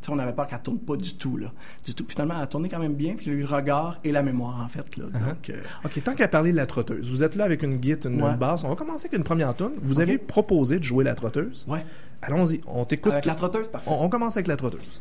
Tu 0.01 0.07
sais, 0.07 0.13
on 0.13 0.19
avait 0.19 0.33
peur 0.33 0.47
qu'elle 0.47 0.61
tourne 0.63 0.79
pas 0.79 0.97
du 0.97 1.15
tout, 1.17 1.37
là. 1.37 1.49
Du 1.85 1.95
tout. 1.95 2.05
Puis 2.05 2.15
finalement, 2.15 2.35
elle 2.37 2.45
a 2.45 2.47
tourné 2.47 2.69
quand 2.69 2.79
même 2.79 2.95
bien, 2.95 3.15
puis 3.17 3.29
a 3.31 3.33
eu 3.33 3.41
le 3.41 3.47
regard 3.47 3.99
et 4.05 4.13
la 4.13 4.23
mémoire, 4.23 4.61
en 4.65 4.69
fait, 4.69 4.97
là. 4.97 5.05
Donc, 5.07 5.51
euh, 5.51 5.61
OK, 5.85 6.03
tant 6.03 6.15
qu'à 6.15 6.29
parler 6.29 6.53
de 6.53 6.57
la 6.57 6.67
trotteuse, 6.67 7.11
vous 7.11 7.23
êtes 7.23 7.35
là 7.35 7.45
avec 7.45 7.63
une 7.63 7.77
guitare, 7.77 8.13
une, 8.13 8.23
Ouais. 8.23 8.31
une 8.31 8.37
basse. 8.37 8.65
On 8.65 8.69
va 8.69 8.77
commencer 8.77 9.07
avec 9.09 9.19
une 9.19 9.25
première 9.25 9.55
tune. 9.57 9.73
Vous 9.83 10.01
avez 10.01 10.19
proposé 10.19 10.79
de 10.79 10.85
jouer 10.85 11.05
la 11.05 11.15
trotteuse. 11.15 11.65
ouais. 11.69 11.85
Allons-y, 12.23 12.61
on 12.67 12.85
t'écoute. 12.85 13.13
Avec 13.13 13.27
la 13.27 13.35
trotteuse, 13.35 13.69
parfait. 13.69 13.91
on, 13.91 14.03
on 14.05 14.09
commence 14.09 14.37
avec 14.37 14.47
la 14.47 14.57
trotteuse. 14.57 15.01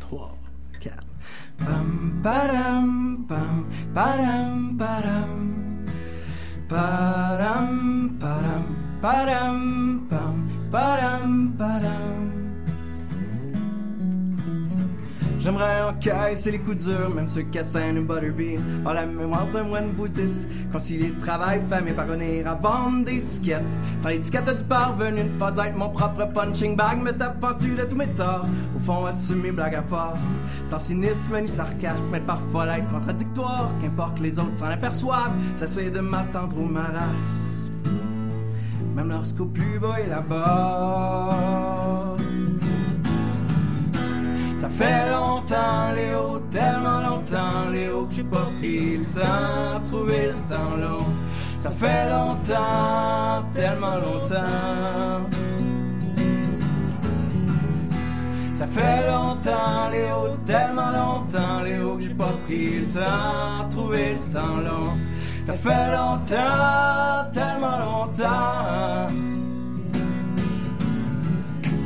3, 0.00 0.36
4. 0.80 0.96
Pam, 1.58 2.20
padam, 2.22 3.24
pam, 3.28 3.66
padam, 3.94 4.76
padam. 4.78 5.84
Padam, 6.68 8.10
padam, 8.20 8.62
padam, 9.00 10.06
pam, 10.08 10.48
padam, 10.70 11.52
padam. 11.58 12.30
J'aimerais 15.40 15.80
encaisser 15.84 16.50
les 16.50 16.58
coups 16.58 16.84
durs, 16.84 17.08
même 17.08 17.26
ceux 17.26 17.44
cassins 17.44 17.94
de 17.94 18.00
Butterbean. 18.00 18.60
Par 18.84 18.92
la 18.92 19.06
mémoire 19.06 19.46
d'un 19.46 19.62
moine 19.62 19.92
bouddhiste, 19.92 20.46
concilier 20.70 21.08
le 21.08 21.18
travail, 21.18 21.62
femme 21.66 21.88
et 21.88 21.92
parvenir 21.92 22.46
à 22.46 22.54
vendre 22.56 23.06
des 23.06 23.16
étiquettes. 23.16 23.62
Sans 23.98 24.10
l'étiquette 24.10 24.50
du 24.54 24.64
parvenu, 24.64 25.24
ne 25.24 25.38
pas 25.38 25.56
être 25.66 25.76
mon 25.78 25.88
propre 25.88 26.26
punching 26.34 26.76
bag, 26.76 26.98
me 26.98 27.12
tape 27.12 27.40
pentu 27.40 27.70
de 27.70 27.84
tous 27.84 27.96
mes 27.96 28.08
torts. 28.08 28.44
Au 28.76 28.78
fond, 28.80 29.06
assumer 29.06 29.50
blague 29.50 29.76
à 29.76 29.82
part. 29.82 30.18
Sans 30.62 30.78
cynisme 30.78 31.40
ni 31.40 31.48
sarcasme, 31.48 32.14
être 32.14 32.26
parfois 32.26 32.66
l'être 32.66 32.90
contradictoire. 32.90 33.70
Qu'importe 33.80 34.18
que 34.18 34.24
les 34.24 34.38
autres 34.38 34.56
s'en 34.56 34.66
aperçoivent, 34.66 35.32
ça 35.56 35.66
c'est 35.66 35.90
de 35.90 36.00
m'attendre 36.00 36.58
ou 36.58 36.66
ma 36.66 36.82
race. 36.82 37.59
Même 38.94 39.10
lorsqu'au 39.10 39.46
plus 39.46 39.78
bas 39.78 39.96
est 39.98 40.08
là-bas. 40.08 41.30
Ça 44.60 44.68
fait 44.68 45.10
longtemps, 45.10 45.92
Léo, 45.94 46.40
tellement 46.50 47.00
longtemps, 47.00 47.70
Léo, 47.72 48.06
que 48.06 48.14
j'ai 48.14 48.24
pas 48.24 48.48
pris 48.58 48.98
le 48.98 49.04
temps, 49.04 49.80
trouver 49.84 50.26
le 50.28 50.54
temps 50.54 50.76
long. 50.76 51.06
Ça 51.58 51.70
fait 51.70 52.10
longtemps, 52.10 53.44
tellement 53.54 53.96
longtemps. 53.96 55.28
Ça 58.52 58.66
fait 58.66 59.10
longtemps, 59.10 59.88
Léo, 59.90 60.36
tellement 60.44 60.90
longtemps, 60.90 61.62
Léo, 61.64 61.96
que 61.96 62.02
j'ai 62.02 62.14
pas 62.14 62.34
pris 62.44 62.80
le 62.80 62.86
temps, 62.86 63.68
trouver 63.70 64.12
le 64.12 64.32
temps 64.32 64.56
long. 64.58 64.92
Ça 65.44 65.54
fait 65.54 65.96
longtemps, 65.96 67.30
tellement 67.32 67.78
longtemps. 67.78 69.08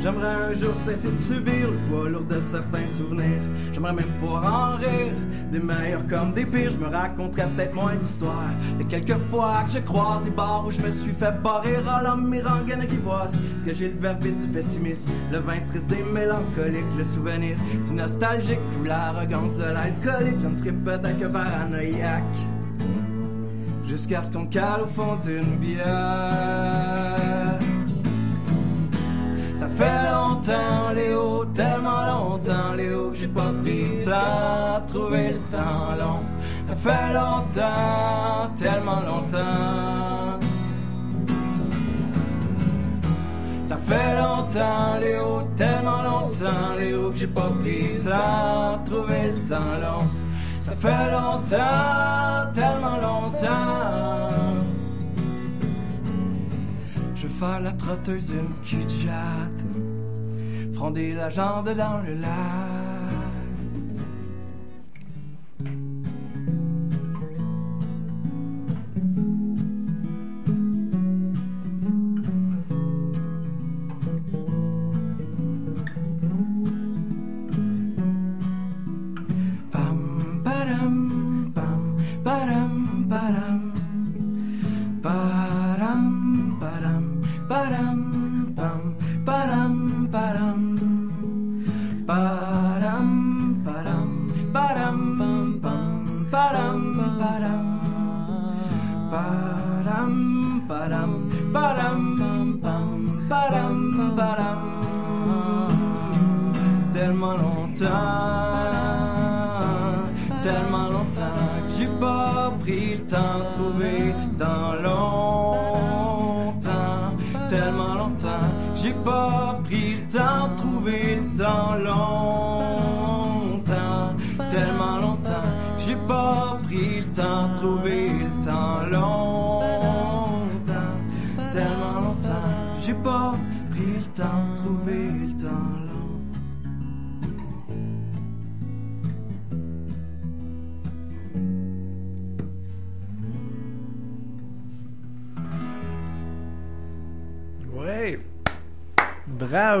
J'aimerais 0.05 0.51
un 0.51 0.53
jour 0.53 0.77
cesser 0.77 1.09
de 1.09 1.17
subir 1.19 1.71
le 1.71 1.89
poids 1.89 2.07
lourd 2.07 2.25
de 2.25 2.39
certains 2.39 2.87
souvenirs. 2.87 3.41
J'aimerais 3.73 3.93
même 3.93 4.05
pouvoir 4.19 4.45
en 4.45 4.77
rire, 4.77 5.13
des 5.51 5.57
meilleurs 5.57 6.05
comme 6.07 6.31
des 6.31 6.45
pires. 6.45 6.69
Je 6.69 6.77
me 6.77 6.85
raconterais 6.85 7.47
peut-être 7.55 7.73
moins 7.73 7.95
d'histoires. 7.95 8.51
Les 8.77 8.85
quelques 8.85 9.17
fois 9.31 9.63
que 9.65 9.71
je 9.71 9.79
croise 9.79 10.25
des 10.25 10.29
bars 10.29 10.63
où 10.63 10.69
je 10.69 10.79
me 10.79 10.91
suis 10.91 11.11
fait 11.11 11.31
barrer 11.41 11.77
à 11.77 12.03
l'homme 12.03 12.29
mirangaine 12.29 12.85
qui 12.85 12.97
voit. 12.97 13.29
Est-ce 13.57 13.65
que 13.65 13.73
j'ai 13.73 13.87
le 13.87 13.99
verbe 13.99 14.19
du 14.19 14.47
pessimisme, 14.53 15.09
le 15.31 15.39
vin 15.39 15.59
triste 15.67 15.89
des 15.89 16.03
mélancoliques, 16.03 16.95
le 16.95 17.03
souvenir 17.03 17.57
du 17.87 17.93
nostalgique 17.93 18.59
ou 18.79 18.83
l'arrogance 18.83 19.55
de 19.55 19.63
l'alcoolique. 19.63 20.39
Je 20.39 20.47
ne 20.49 20.55
serais 20.55 20.71
peut-être 20.71 21.19
que 21.19 21.25
paranoïaque. 21.25 22.45
Jusqu'à 23.87 24.23
ce 24.23 24.31
qu'on 24.31 24.45
cale 24.47 24.81
au 24.83 24.87
fond 24.87 25.15
d'une 25.23 25.57
bière. 25.57 25.85
Ça 29.53 29.67
fait 29.67 30.11
longtemps, 30.11 30.91
Léo, 30.93 31.45
tellement 31.53 32.05
longtemps, 32.05 32.73
Léo, 32.75 33.11
que 33.11 33.15
j'ai 33.15 33.27
pas 33.27 33.53
pris 33.63 33.99
le 33.99 34.05
temps, 34.05 34.81
le 35.09 35.33
temps 35.51 35.95
long. 35.99 36.19
Ça 36.63 36.75
fait 36.75 37.13
longtemps, 37.13 38.51
tellement 38.57 39.01
longtemps. 39.01 40.39
Ça 43.63 43.77
fait 43.77 44.15
longtemps, 44.19 44.99
Léo, 44.99 45.41
tellement 45.55 46.01
longtemps, 46.03 46.75
Léo, 46.77 47.11
que 47.11 47.17
j'ai 47.17 47.27
pas 47.27 47.51
pris 47.61 47.93
le 47.93 48.03
temps, 48.03 48.79
le 48.89 49.49
temps 49.49 49.79
long. 49.81 50.24
Ça 50.65 50.75
fait 50.75 51.11
longtemps, 51.11 52.51
tellement 52.51 52.97
longtemps. 52.97 54.31
Je 57.15 57.27
faire 57.27 57.59
la 57.59 57.71
trotteuse 57.71 58.31
d'une 58.31 58.49
cul 58.63 58.83
de 58.83 58.89
la 61.13 61.29
jambe 61.29 61.69
dans 61.69 62.01
le 62.01 62.15
lac. 62.15 62.74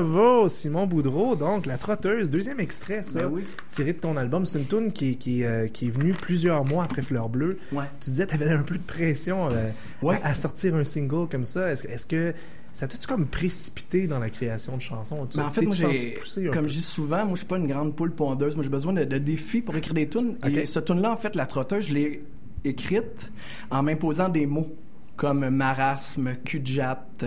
Bravo, 0.03 0.47
Simon 0.47 0.87
Boudreau. 0.87 1.35
Donc, 1.35 1.65
La 1.65 1.77
Trotteuse, 1.77 2.29
deuxième 2.29 2.59
extrait, 2.59 3.03
ça, 3.03 3.21
Ben 3.23 3.29
oui. 3.31 3.43
tiré 3.69 3.93
de 3.93 3.99
ton 3.99 4.17
album. 4.17 4.45
C'est 4.45 4.59
une 4.59 4.65
tune 4.67 4.91
qui, 4.91 5.17
qui, 5.17 5.43
euh, 5.43 5.67
qui 5.67 5.87
est 5.87 5.89
venue 5.89 6.13
plusieurs 6.13 6.65
mois 6.65 6.83
après 6.83 7.01
Fleur 7.01 7.29
Bleue. 7.29 7.57
Ouais. 7.71 7.85
Tu 8.01 8.09
disais 8.11 8.25
que 8.25 8.35
tu 8.35 8.43
avais 8.43 8.51
un 8.53 8.63
peu 8.63 8.77
de 8.77 8.83
pression 8.83 9.49
euh, 9.51 9.69
Ouais. 10.01 10.19
à, 10.23 10.29
à 10.29 10.35
sortir 10.35 10.75
un 10.75 10.83
single 10.83 11.27
comme 11.29 11.45
ça. 11.45 11.71
Est-ce 11.71 12.05
que- 12.05 12.33
ça 12.73 12.87
t'a-tu 12.87 13.07
comme 13.07 13.25
précipité 13.25 14.05
dans 14.05 14.19
la 14.19 14.29
création 14.29 14.75
de 14.75 14.81
chansons? 14.81 15.25
Tu 15.27 15.37
Ben, 15.37 15.45
en 15.45 15.49
fait, 15.51 15.61
moi, 15.61 15.73
j'ai, 15.73 16.49
comme 16.51 16.67
je 16.67 16.73
dis 16.73 16.81
souvent, 16.81 17.19
moi, 17.25 17.31
je 17.35 17.37
suis 17.37 17.45
pas 17.45 17.57
une 17.57 17.67
grande 17.67 17.95
poule 17.95 18.11
pondeuse. 18.11 18.55
Moi, 18.55 18.63
j'ai 18.63 18.69
besoin 18.69 18.91
de, 18.91 19.05
de 19.05 19.17
défis 19.17 19.61
pour 19.61 19.75
écrire 19.77 19.93
des 19.93 20.07
tunes. 20.09 20.35
Et 20.45 20.65
ce 20.65 20.79
tune-là, 20.79 21.11
en 21.13 21.17
fait, 21.17 21.35
la 21.35 21.45
trotteuse, 21.45 21.87
je 21.87 21.93
l'ai 21.93 22.23
écrite 22.65 23.31
en 23.71 23.81
m'imposant 23.83 24.27
des 24.27 24.45
mots 24.45 24.75
comme 25.15 25.49
marasme, 25.49 26.35
cul 26.43 26.59
de 26.59 26.67
jatte. 26.67 27.23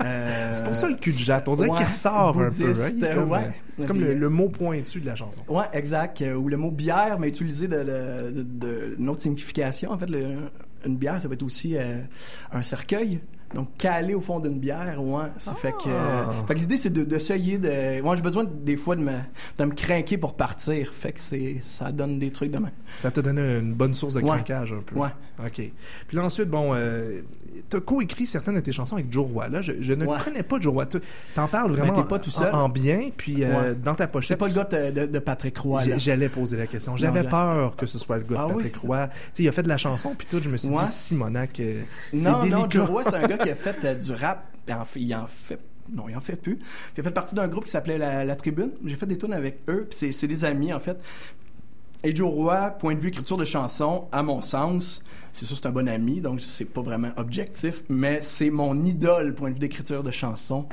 euh, 0.00 0.52
C'est 0.54 0.64
pour 0.64 0.74
ça 0.74 0.88
le 0.88 0.96
cul 0.96 1.12
de 1.12 1.18
jatte. 1.18 1.48
On 1.48 1.56
dirait 1.56 1.68
ouais, 1.70 1.76
qu'il 1.78 1.86
ressort 1.86 2.28
un 2.28 2.32
peu. 2.32 2.48
bouddhiste, 2.48 3.02
hein? 3.04 3.14
Comme, 3.14 3.30
ouais. 3.30 3.38
euh, 3.38 3.50
C'est 3.78 3.86
comme 3.86 4.00
le, 4.00 4.14
le 4.14 4.28
mot 4.28 4.48
pointu 4.48 5.00
de 5.00 5.06
la 5.06 5.16
chanson. 5.16 5.42
Ouais, 5.48 5.64
exact. 5.72 6.22
Euh, 6.22 6.34
Ou 6.34 6.48
le 6.48 6.56
mot 6.56 6.70
bière, 6.70 7.18
mais 7.18 7.28
utilisé 7.28 7.68
de, 7.68 7.78
de, 7.78 8.30
de- 8.30 8.42
de- 8.42 8.94
d'une 8.96 9.08
autre 9.08 9.20
signification. 9.20 9.90
En 9.90 9.98
fait, 9.98 10.10
le- 10.10 10.36
une 10.86 10.96
bière, 10.96 11.20
ça 11.20 11.28
peut 11.28 11.34
être 11.34 11.42
aussi 11.42 11.76
euh, 11.76 12.00
un 12.52 12.62
cercueil. 12.62 13.20
Donc, 13.54 13.68
calé 13.78 14.14
au 14.14 14.20
fond 14.20 14.40
d'une 14.40 14.58
bière, 14.58 15.02
ouais. 15.02 15.24
Ça 15.38 15.54
fait 15.54 15.72
que. 15.72 15.88
euh, 15.88 16.24
Ah. 16.28 16.44
fait 16.48 16.54
que 16.54 16.60
l'idée, 16.60 16.76
c'est 16.76 16.90
de, 16.90 17.04
de 17.04 17.18
s'essayer 17.18 17.58
de. 17.58 18.00
Moi, 18.02 18.16
j'ai 18.16 18.22
besoin 18.22 18.44
des 18.44 18.76
fois 18.76 18.96
de 18.96 19.02
me, 19.02 19.12
de 19.58 19.64
me 19.64 19.74
craquer 19.74 20.16
pour 20.18 20.34
partir. 20.34 20.92
Fait 20.94 21.12
que 21.12 21.20
c'est, 21.20 21.58
ça 21.60 21.92
donne 21.92 22.18
des 22.18 22.30
trucs 22.30 22.50
demain. 22.50 22.70
Ça 22.98 23.10
t'a 23.10 23.20
donné 23.22 23.40
une 23.58 23.74
bonne 23.74 23.94
source 23.94 24.14
de 24.14 24.20
Ouais. 24.20 24.28
craquage 24.28 24.72
un 24.72 24.80
peu. 24.80 24.96
Ouais. 24.96 25.08
OK. 25.38 25.52
Puis 26.08 26.16
là, 26.16 26.24
ensuite, 26.24 26.48
bon, 26.48 26.72
euh, 26.74 27.20
t'as 27.68 27.80
co-écrit 27.80 28.26
certaines 28.26 28.54
de 28.54 28.60
tes 28.60 28.72
chansons 28.72 28.96
avec 28.96 29.12
Joe 29.12 29.26
Roy. 29.30 29.48
Là, 29.48 29.60
je, 29.60 29.72
je 29.80 29.92
ne 29.94 30.04
Ouais. 30.06 30.16
connais 30.24 30.42
pas 30.42 30.58
Joe 30.60 30.72
Roy. 30.72 30.86
T'en 31.34 31.48
parles 31.48 31.72
vraiment 31.72 31.92
Ben, 31.92 32.02
pas 32.04 32.18
tout 32.18 32.30
seul. 32.30 32.54
En, 32.54 32.62
en 32.64 32.68
bien, 32.68 33.10
puis 33.16 33.44
euh, 33.44 33.70
Ouais. 33.70 33.74
dans 33.74 33.94
ta 33.94 34.06
pochette. 34.06 34.28
C'est 34.28 34.36
pas 34.36 34.48
le 34.48 34.54
gars 34.54 35.06
de, 35.06 35.18
Patrick 35.18 35.56
Roy. 35.58 35.80
J'ai- 35.82 35.98
J'allais 35.98 36.28
poser 36.28 36.56
la 36.56 36.66
question. 36.66 36.96
J'avais 36.96 37.22
j'ai- 37.22 37.28
peur 37.28 37.76
que 37.76 37.86
ce 37.86 37.98
soit 37.98 38.18
le 38.18 38.24
gars 38.24 38.36
Ah 38.38 38.48
de 38.48 38.52
oui? 38.54 38.62
Patrick 38.64 38.76
Roy. 38.76 39.08
Tu 39.08 39.14
sais, 39.34 39.42
il 39.44 39.48
a 39.48 39.52
fait 39.52 39.62
de 39.62 39.68
la 39.68 39.78
chanson, 39.78 40.14
puis 40.16 40.26
tout, 40.26 40.40
je 40.42 40.48
me 40.48 40.56
suis 40.56 40.68
Ouais. 40.70 40.76
dit, 40.76 40.90
Simonac, 40.90 41.60
euh, 41.60 41.82
c'est 42.12 42.30
Non, 42.30 42.40
délicat. 42.42 42.56
non, 42.58 42.70
Joe 42.70 42.88
Roy, 42.88 43.04
c'est 43.04 43.16
un 43.16 43.26
gars 43.28 43.38
qui 43.38 43.50
a 43.50 43.54
fait 43.54 43.76
euh, 43.84 43.94
du 43.94 44.12
rap. 44.12 44.44
Il 44.96 45.14
en 45.14 45.26
fait, 45.26 45.58
non, 45.92 46.04
il 46.08 46.16
en 46.16 46.20
fait 46.20 46.36
plus. 46.36 46.58
Il 46.96 47.00
a 47.00 47.02
fait 47.02 47.10
partie 47.10 47.34
d'un 47.34 47.48
groupe 47.48 47.64
qui 47.64 47.70
s'appelait 47.70 47.98
La, 47.98 48.24
La 48.24 48.36
Tribune. 48.36 48.70
J'ai 48.84 48.94
fait 48.94 49.06
des 49.06 49.18
tunes 49.18 49.32
avec 49.32 49.58
eux, 49.68 49.86
puis 49.90 50.12
c'est 50.12 50.26
des 50.28 50.44
amis, 50.44 50.72
en 50.72 50.78
fait. 50.80 50.96
Joe 52.04 52.28
Roy, 52.32 52.70
point 52.78 52.94
de 52.94 53.00
vue 53.00 53.08
écriture 53.08 53.36
de 53.36 53.44
chansons, 53.44 54.08
à 54.10 54.22
mon 54.22 54.42
sens, 54.42 55.02
c'est 55.32 55.44
sûr 55.46 55.56
c'est 55.56 55.66
un 55.66 55.70
bon 55.70 55.88
ami, 55.88 56.20
donc 56.20 56.40
c'est 56.40 56.64
pas 56.64 56.82
vraiment 56.82 57.10
objectif, 57.16 57.84
mais 57.88 58.18
c'est 58.22 58.50
mon 58.50 58.84
idole, 58.84 59.34
point 59.34 59.50
de 59.50 59.54
vue 59.54 59.60
d'écriture 59.60 60.02
de 60.02 60.10
chansons. 60.10 60.66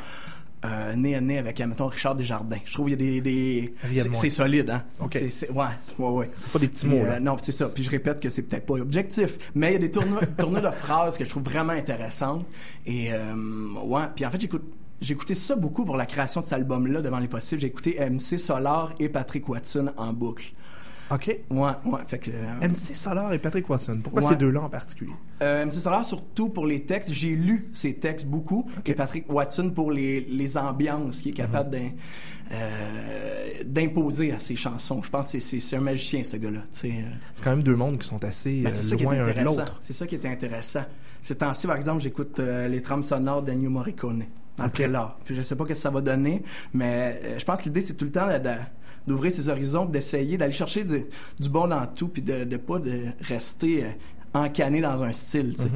Euh, 0.66 0.94
nez 0.96 1.16
à 1.16 1.22
nez 1.22 1.38
avec, 1.38 1.60
mettons, 1.62 1.88
Richard 1.88 2.16
Desjardins. 2.16 2.58
Je 2.66 2.74
trouve 2.74 2.90
qu'il 2.90 3.02
y 3.02 3.18
a 3.18 3.22
des... 3.22 3.22
des... 3.22 3.74
C'est, 4.14 4.30
solide, 4.30 4.70
hein? 4.70 4.84
Ok. 5.00 5.12
C'est, 5.14 5.30
c'est- 5.30 5.50
ouais, 5.52 5.66
ouais, 5.98 6.10
ouais. 6.10 6.30
C'est 6.34 6.52
pas 6.52 6.60
des 6.60 6.68
petits 6.68 6.86
mots, 6.86 6.98
euh, 6.98 7.12
là. 7.12 7.20
non, 7.22 7.38
c'est 7.42 7.54
ça. 7.54 7.70
Puis 7.70 7.84
je 7.84 7.90
répète 7.90 8.20
que 8.20 8.28
c'est 8.28 8.42
peut-être 8.42 8.66
pas 8.66 8.74
objectif, 8.74 9.38
mais 9.56 9.70
il 9.70 9.74
y 9.74 9.76
a 9.78 9.80
des 9.80 9.92
tournois, 9.92 10.26
tournois 10.38 10.60
de 10.60 10.72
phrases 10.72 11.18
que 11.18 11.24
je 11.24 11.30
trouve 11.30 11.44
vraiment 11.44 11.72
intéressantes. 11.72 12.46
Et 12.86 13.14
euh, 13.14 13.36
ouais, 13.86 14.04
puis 14.14 14.26
en 14.26 14.32
fait, 14.32 14.42
j'écoute 14.42 14.64
j'ai 15.02 15.14
écouté 15.14 15.34
ça 15.34 15.56
beaucoup 15.56 15.86
pour 15.86 15.96
la 15.96 16.06
création 16.06 16.42
de 16.42 16.46
cet 16.46 16.54
album-là, 16.54 17.02
Devant 17.02 17.20
les 17.20 17.30
possibles. 17.30 17.62
J'ai 17.62 17.68
écouté 17.68 17.98
MC 18.00 18.38
Solar 18.38 18.94
et 19.00 19.08
Patrick 19.08 19.48
Watson 19.48 19.92
en 19.96 20.12
boucle. 20.12 20.52
OK. 21.12 21.28
Ouais, 21.50 21.70
ouais. 21.86 22.00
Fait 22.08 22.20
que, 22.20 22.32
euh, 22.32 22.68
MC 22.68 22.96
Solar 22.96 23.34
et 23.34 23.40
Patrick 23.40 23.68
Watson. 23.70 24.00
Pourquoi 24.04 24.22
Ouais. 24.22 24.30
ces 24.30 24.36
deux-là 24.36 24.62
en 24.62 24.70
particulier? 24.70 25.12
Euh, 25.42 25.64
MC 25.66 25.80
Solar, 25.80 26.06
surtout 26.06 26.50
pour 26.50 26.66
les 26.68 26.84
textes. 26.84 27.12
J'ai 27.12 27.30
lu 27.36 27.68
ses 27.74 27.96
textes 27.96 28.28
beaucoup. 28.28 28.70
Et 28.86 28.94
Patrick 28.94 29.32
Watson 29.32 29.72
pour 29.74 29.92
les, 29.92 30.22
les 30.22 30.58
ambiances, 30.58 31.18
qui 31.22 31.30
est 31.30 31.34
capable 31.34 31.78
euh, 32.52 33.50
d'imposer 33.66 34.32
à 34.32 34.40
ses 34.40 34.56
chansons. 34.56 35.02
Je 35.04 35.10
pense 35.10 35.32
que 35.32 35.40
c'est- 35.40 35.76
un 35.76 35.82
magicien, 35.82 36.24
ce 36.24 36.38
gars-là. 36.38 36.60
euh. 36.60 36.64
C'est 37.36 37.44
quand 37.44 37.52
même 37.52 37.64
deux 37.64 37.76
mondes 37.76 38.00
qui 38.00 38.08
sont 38.08 38.24
assez 38.24 38.62
Ben, 38.64 38.72
loin 39.02 39.20
un 39.20 39.32
de 39.34 39.44
l'autre. 39.46 39.78
C'est 39.82 39.94
ça 39.94 40.08
qui 40.08 40.16
est 40.16 40.26
intéressant. 40.26 40.84
Ces 41.22 41.36
temps-ci, 41.36 41.68
par 41.68 41.76
exemple, 41.76 42.02
j'écoute 42.02 42.40
les 42.40 42.82
trames 42.82 43.04
sonores 43.04 43.42
d'Ennio 43.44 43.70
Morricone 43.70 44.24
dans 44.60 44.66
le 44.66 44.72
prélat. 44.72 45.18
Puis 45.26 45.36
je 45.36 45.42
sais 45.42 45.56
pas 45.56 45.64
ce 45.64 45.70
que 45.70 45.74
ça 45.76 45.90
va 45.90 46.02
donner, 46.02 46.44
mais 46.74 47.20
euh, 47.24 47.40
je 47.40 47.46
pense 47.46 47.60
que 47.60 47.66
l'idée, 47.66 47.82
c'est 47.82 47.96
tout 47.96 48.06
le 48.06 48.12
temps 48.12 48.28
d'ouvrir 49.08 49.32
ses 49.32 49.50
horizons, 49.50 49.86
d'essayer 49.86 50.38
d'aller 50.38 50.54
chercher 50.54 50.84
du 50.84 51.50
bon 51.50 51.68
dans 51.68 51.86
tout, 51.88 52.10
puis 52.10 52.22
de, 52.22 52.44
de 52.44 52.58
pas 52.58 52.80
rester 53.22 53.86
euh, 53.86 53.90
encané 54.34 54.82
dans 54.82 55.02
un 55.04 55.14
style. 55.14 55.58
sais. 55.58 55.68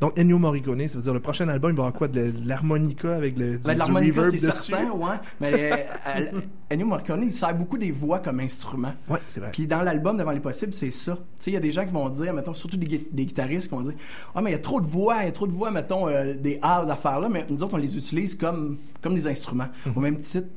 Donc, 0.00 0.18
Ennio 0.18 0.38
Morricone, 0.38 0.86
ça 0.88 0.96
veut 0.98 1.02
dire 1.02 1.14
le 1.14 1.20
prochain 1.20 1.48
album, 1.48 1.70
il 1.72 1.76
va 1.76 1.84
avoir 1.84 1.92
quoi? 1.92 2.08
De, 2.08 2.30
l'harmonica 2.46 3.14
avec 3.16 3.38
le, 3.38 3.52
du, 3.58 3.66
Ben, 3.66 3.74
de 3.78 3.84
du 3.84 3.92
reverb 4.10 4.32
dessus? 4.32 4.50
certain, 4.50 4.90
ouais. 4.90 5.16
Mais 5.40 5.86
euh, 6.06 6.40
Ennio 6.70 6.86
Morricone, 6.86 7.22
il 7.24 7.32
sert 7.32 7.54
beaucoup 7.56 7.78
des 7.78 7.90
voix 7.90 8.18
comme 8.20 8.40
instrument. 8.40 8.92
Ouais, 9.08 9.18
c'est 9.28 9.40
vrai. 9.40 9.50
Puis 9.52 9.66
dans 9.66 9.82
l'album 9.82 10.16
Devant 10.16 10.32
les 10.32 10.40
possibles, 10.40 10.72
c'est 10.74 10.90
ça. 10.90 11.14
Tu 11.16 11.20
sais, 11.44 11.50
il 11.50 11.54
y 11.54 11.56
a 11.56 11.60
des 11.60 11.72
gens 11.72 11.84
qui 11.86 11.92
vont 11.92 12.08
dire, 12.08 12.32
mettons, 12.34 12.54
surtout 12.54 12.76
des, 12.76 12.86
gui- 12.86 13.08
des 13.10 13.26
guitaristes 13.26 13.68
qui 13.68 13.74
vont 13.74 13.82
dire 13.82 13.94
Ah, 14.34 14.40
mais 14.42 14.50
il 14.50 14.52
y 14.52 14.56
a 14.56 14.60
trop 14.60 14.80
de 14.80 14.86
voix, 14.86 15.16
il 15.22 15.26
y 15.26 15.28
a 15.28 15.32
trop 15.32 15.46
de 15.46 15.52
voix, 15.52 15.70
mettons, 15.70 16.08
euh, 16.08 16.34
des 16.34 16.58
airs 16.62 16.86
d'affaires-là, 16.86 17.28
mais 17.28 17.44
nous 17.50 17.62
autres, 17.62 17.74
on 17.74 17.78
les 17.78 17.96
utilise 17.96 18.34
comme, 18.34 18.76
comme 19.02 19.14
des 19.14 19.26
instruments. 19.26 19.68
Au 19.94 20.00
même 20.00 20.18
titre 20.18 20.48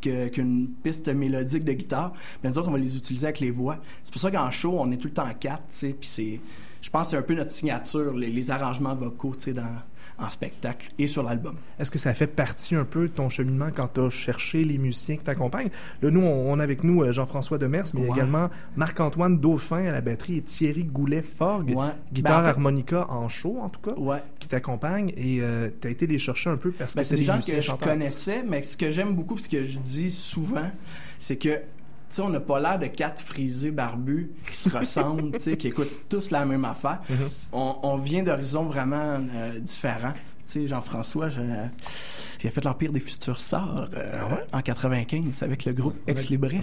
qu'une 0.00 0.68
piste 0.82 1.08
mélodique 1.08 1.64
de 1.64 1.72
guitare, 1.72 2.12
mais 2.42 2.50
nous 2.50 2.58
autres, 2.58 2.68
on 2.68 2.72
va 2.72 2.78
les 2.78 2.96
utiliser 2.96 3.26
avec 3.26 3.38
les 3.38 3.50
voix. 3.52 3.78
C'est 4.02 4.12
pour 4.12 4.20
ça 4.20 4.30
qu'en 4.32 4.50
show, 4.50 4.74
on 4.78 4.90
est 4.90 4.96
tout 4.96 5.06
le 5.08 5.14
temps 5.14 5.26
quatre, 5.38 5.62
tu 5.68 5.76
sais, 5.76 5.88
puis 5.98 6.08
c'est. 6.08 6.40
Je 6.82 6.90
pense 6.90 7.06
que 7.06 7.10
c'est 7.12 7.16
un 7.16 7.22
peu 7.22 7.34
notre 7.34 7.50
signature, 7.50 8.12
les, 8.14 8.28
les 8.28 8.50
arrangements 8.50 8.94
vocaux, 8.94 9.34
tu 9.34 9.44
sais, 9.44 9.52
dans, 9.52 9.62
en 10.18 10.28
spectacle 10.28 10.90
et 10.98 11.06
sur 11.06 11.22
l'album. 11.22 11.54
Est-ce 11.78 11.90
que 11.90 11.98
ça 11.98 12.12
fait 12.12 12.26
partie 12.26 12.74
un 12.74 12.84
peu 12.84 13.02
de 13.02 13.12
ton 13.12 13.28
cheminement 13.28 13.68
quand 13.74 13.88
tu 13.94 14.00
as 14.00 14.10
cherché 14.10 14.62
les 14.64 14.78
musiciens 14.78 15.16
qui 15.16 15.22
t'accompagnent? 15.22 15.70
Là, 16.02 16.10
nous, 16.10 16.20
on, 16.20 16.52
on 16.52 16.58
a 16.58 16.62
avec 16.62 16.82
nous 16.84 17.02
euh, 17.02 17.12
Jean-François 17.12 17.56
Demers, 17.58 17.84
mais 17.94 18.00
Ouais. 18.02 18.08
également 18.16 18.50
Marc-Antoine 18.76 19.38
Dauphin 19.38 19.84
à 19.86 19.92
la 19.92 20.00
batterie 20.00 20.38
et 20.38 20.42
Thierry 20.42 20.84
Goulet-Forgue, 20.84 21.70
Ouais. 21.76 21.86
guitare 22.12 22.38
Ben, 22.38 22.40
en 22.40 22.44
fait- 22.44 22.50
harmonica 22.50 23.06
en 23.10 23.28
show, 23.28 23.58
en 23.60 23.68
tout 23.68 23.80
cas, 23.80 23.94
Ouais. 23.96 24.18
qui 24.40 24.48
t'accompagne. 24.48 25.10
Et 25.16 25.40
tu 25.80 25.86
as 25.86 25.90
été 25.90 26.06
les 26.08 26.18
chercher 26.18 26.50
un 26.50 26.56
peu 26.56 26.72
parce 26.72 26.94
Ben, 26.96 27.02
que 27.02 27.06
c'est 27.08 27.14
des 27.14 27.20
des 27.20 27.26
gens 27.26 27.38
que 27.38 27.54
je 27.56 27.60
chanteurs. 27.60 27.88
connaissais, 27.88 28.42
mais 28.46 28.62
ce 28.64 28.76
que 28.76 28.90
j'aime 28.90 29.14
beaucoup, 29.14 29.38
ce 29.38 29.48
que 29.48 29.64
je 29.64 29.78
dis 29.78 30.10
souvent, 30.10 30.68
c'est 31.20 31.36
que, 31.36 31.60
tu 32.12 32.16
sais, 32.16 32.22
on 32.22 32.28
n'a 32.28 32.40
pas 32.40 32.60
l'air 32.60 32.78
de 32.78 32.86
quatre 32.86 33.22
frisés 33.22 33.70
barbus 33.70 34.32
qui 34.50 34.54
se 34.56 34.68
ressemblent, 34.68 35.32
tu 35.38 35.40
sais, 35.40 35.56
qui 35.56 35.68
écoutent 35.68 36.08
tous 36.10 36.30
la 36.30 36.44
même 36.44 36.66
affaire. 36.66 37.00
Mm-hmm. 37.10 37.48
on, 37.52 37.76
on 37.82 37.96
vient 37.96 38.22
d'horizons 38.22 38.64
vraiment 38.64 39.18
euh, 39.34 39.58
différents. 39.58 40.12
Sais, 40.44 40.66
Jean-François, 40.66 41.28
je- 41.28 41.40
j'ai 42.40 42.50
fait 42.50 42.64
l'Empire 42.64 42.90
des 42.90 42.98
futurs 42.98 43.38
sorts 43.38 43.86
euh, 43.96 44.08
Ah 44.52 44.58
en 44.58 44.60
95 44.60 45.42
avec 45.44 45.64
le 45.64 45.72
groupe 45.72 45.94
Ex 46.08 46.28
Libris. 46.28 46.60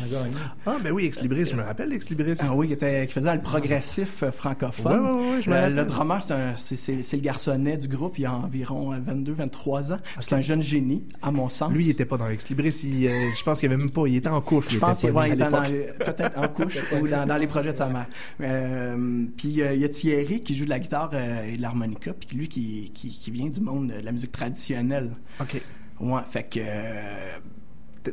Ah, 0.66 0.76
ben 0.84 0.92
oui, 0.92 1.06
Ex 1.06 1.22
Libris, 1.22 1.46
je 1.46 1.56
me 1.56 1.64
rappelle 1.64 1.94
Ex 1.94 2.10
Libris. 2.10 2.34
Ah 2.42 2.54
oui, 2.54 2.68
qui, 2.68 2.74
était, 2.74 3.08
qui 3.08 3.14
faisait 3.14 3.34
le 3.34 3.42
progressif 3.42 4.24
euh, 4.24 4.32
francophone. 4.32 5.00
Ouais, 5.00 5.10
ouais, 5.22 5.32
ouais, 5.38 5.42
je 5.42 5.50
me 5.50 5.70
le, 5.70 5.76
le 5.76 5.86
drummer, 5.86 6.22
c'est, 6.58 6.92
le 7.16 7.22
garçonnet 7.22 7.78
du 7.78 7.88
groupe. 7.88 8.20
Il 8.20 8.26
a 8.26 8.34
environ 8.34 8.94
22-23 8.94 9.94
ans. 9.94 9.98
C'est 10.20 10.34
un 10.34 10.42
jeune 10.42 10.62
génie, 10.62 11.06
à 11.22 11.32
mon 11.32 11.48
sens. 11.48 11.72
Lui, 11.72 11.86
il 11.86 11.90
était 11.92 12.06
pas 12.06 12.18
dans 12.18 12.28
Ex 12.28 12.50
Libris. 12.50 12.82
il, 12.84 13.08
euh, 13.08 13.12
je 13.36 13.44
pense 13.44 13.62
qu'il 13.62 13.70
avait 13.72 13.78
même 13.82 13.90
pas. 13.92 14.06
Il 14.08 14.18
était 14.18 14.28
en 14.28 14.42
couche. 14.42 14.70
Je 14.70 14.80
pense 14.80 15.00
qu'il 15.00 15.10
était 15.10 15.94
peut-être 15.94 16.38
en 16.38 16.48
couche 16.50 16.78
ou 17.02 17.08
dans, 17.08 17.26
dans 17.26 17.38
les 17.38 17.48
projets 17.48 17.72
de 17.72 17.78
sa 17.78 17.88
mère. 17.88 18.08
Euh, 18.42 19.26
puis 19.38 19.62
euh, 19.62 19.74
il 19.74 19.80
y 19.82 19.86
a 19.86 19.90
Thierry 19.90 20.42
qui 20.42 20.56
joue 20.56 20.66
de 20.66 20.70
la 20.70 20.80
guitare 20.80 21.12
euh, 21.14 21.46
et 21.54 21.56
de 21.58 21.62
l'harmonica, 21.62 22.14
puis 22.14 22.38
lui 22.38 22.48
qui, 22.50 22.92
qui, 22.94 23.10
qui 23.10 23.32
vient 23.32 23.48
du 23.48 23.62
monde 23.70 23.90
de 23.90 24.00
la 24.06 24.12
musique 24.12 24.32
traditionnelle. 24.32 25.12
OK. 25.40 25.62
Ouais, 26.00 26.22
fait 26.26 26.44
que... 26.44 26.60
euh, 26.62 27.38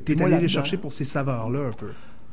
T'es 0.04 0.20
allé 0.20 0.38
les 0.40 0.48
chercher 0.48 0.76
pour 0.76 0.92
ces 0.92 1.04
saveurs-là 1.04 1.68
un 1.68 1.70
peu. 1.70 1.90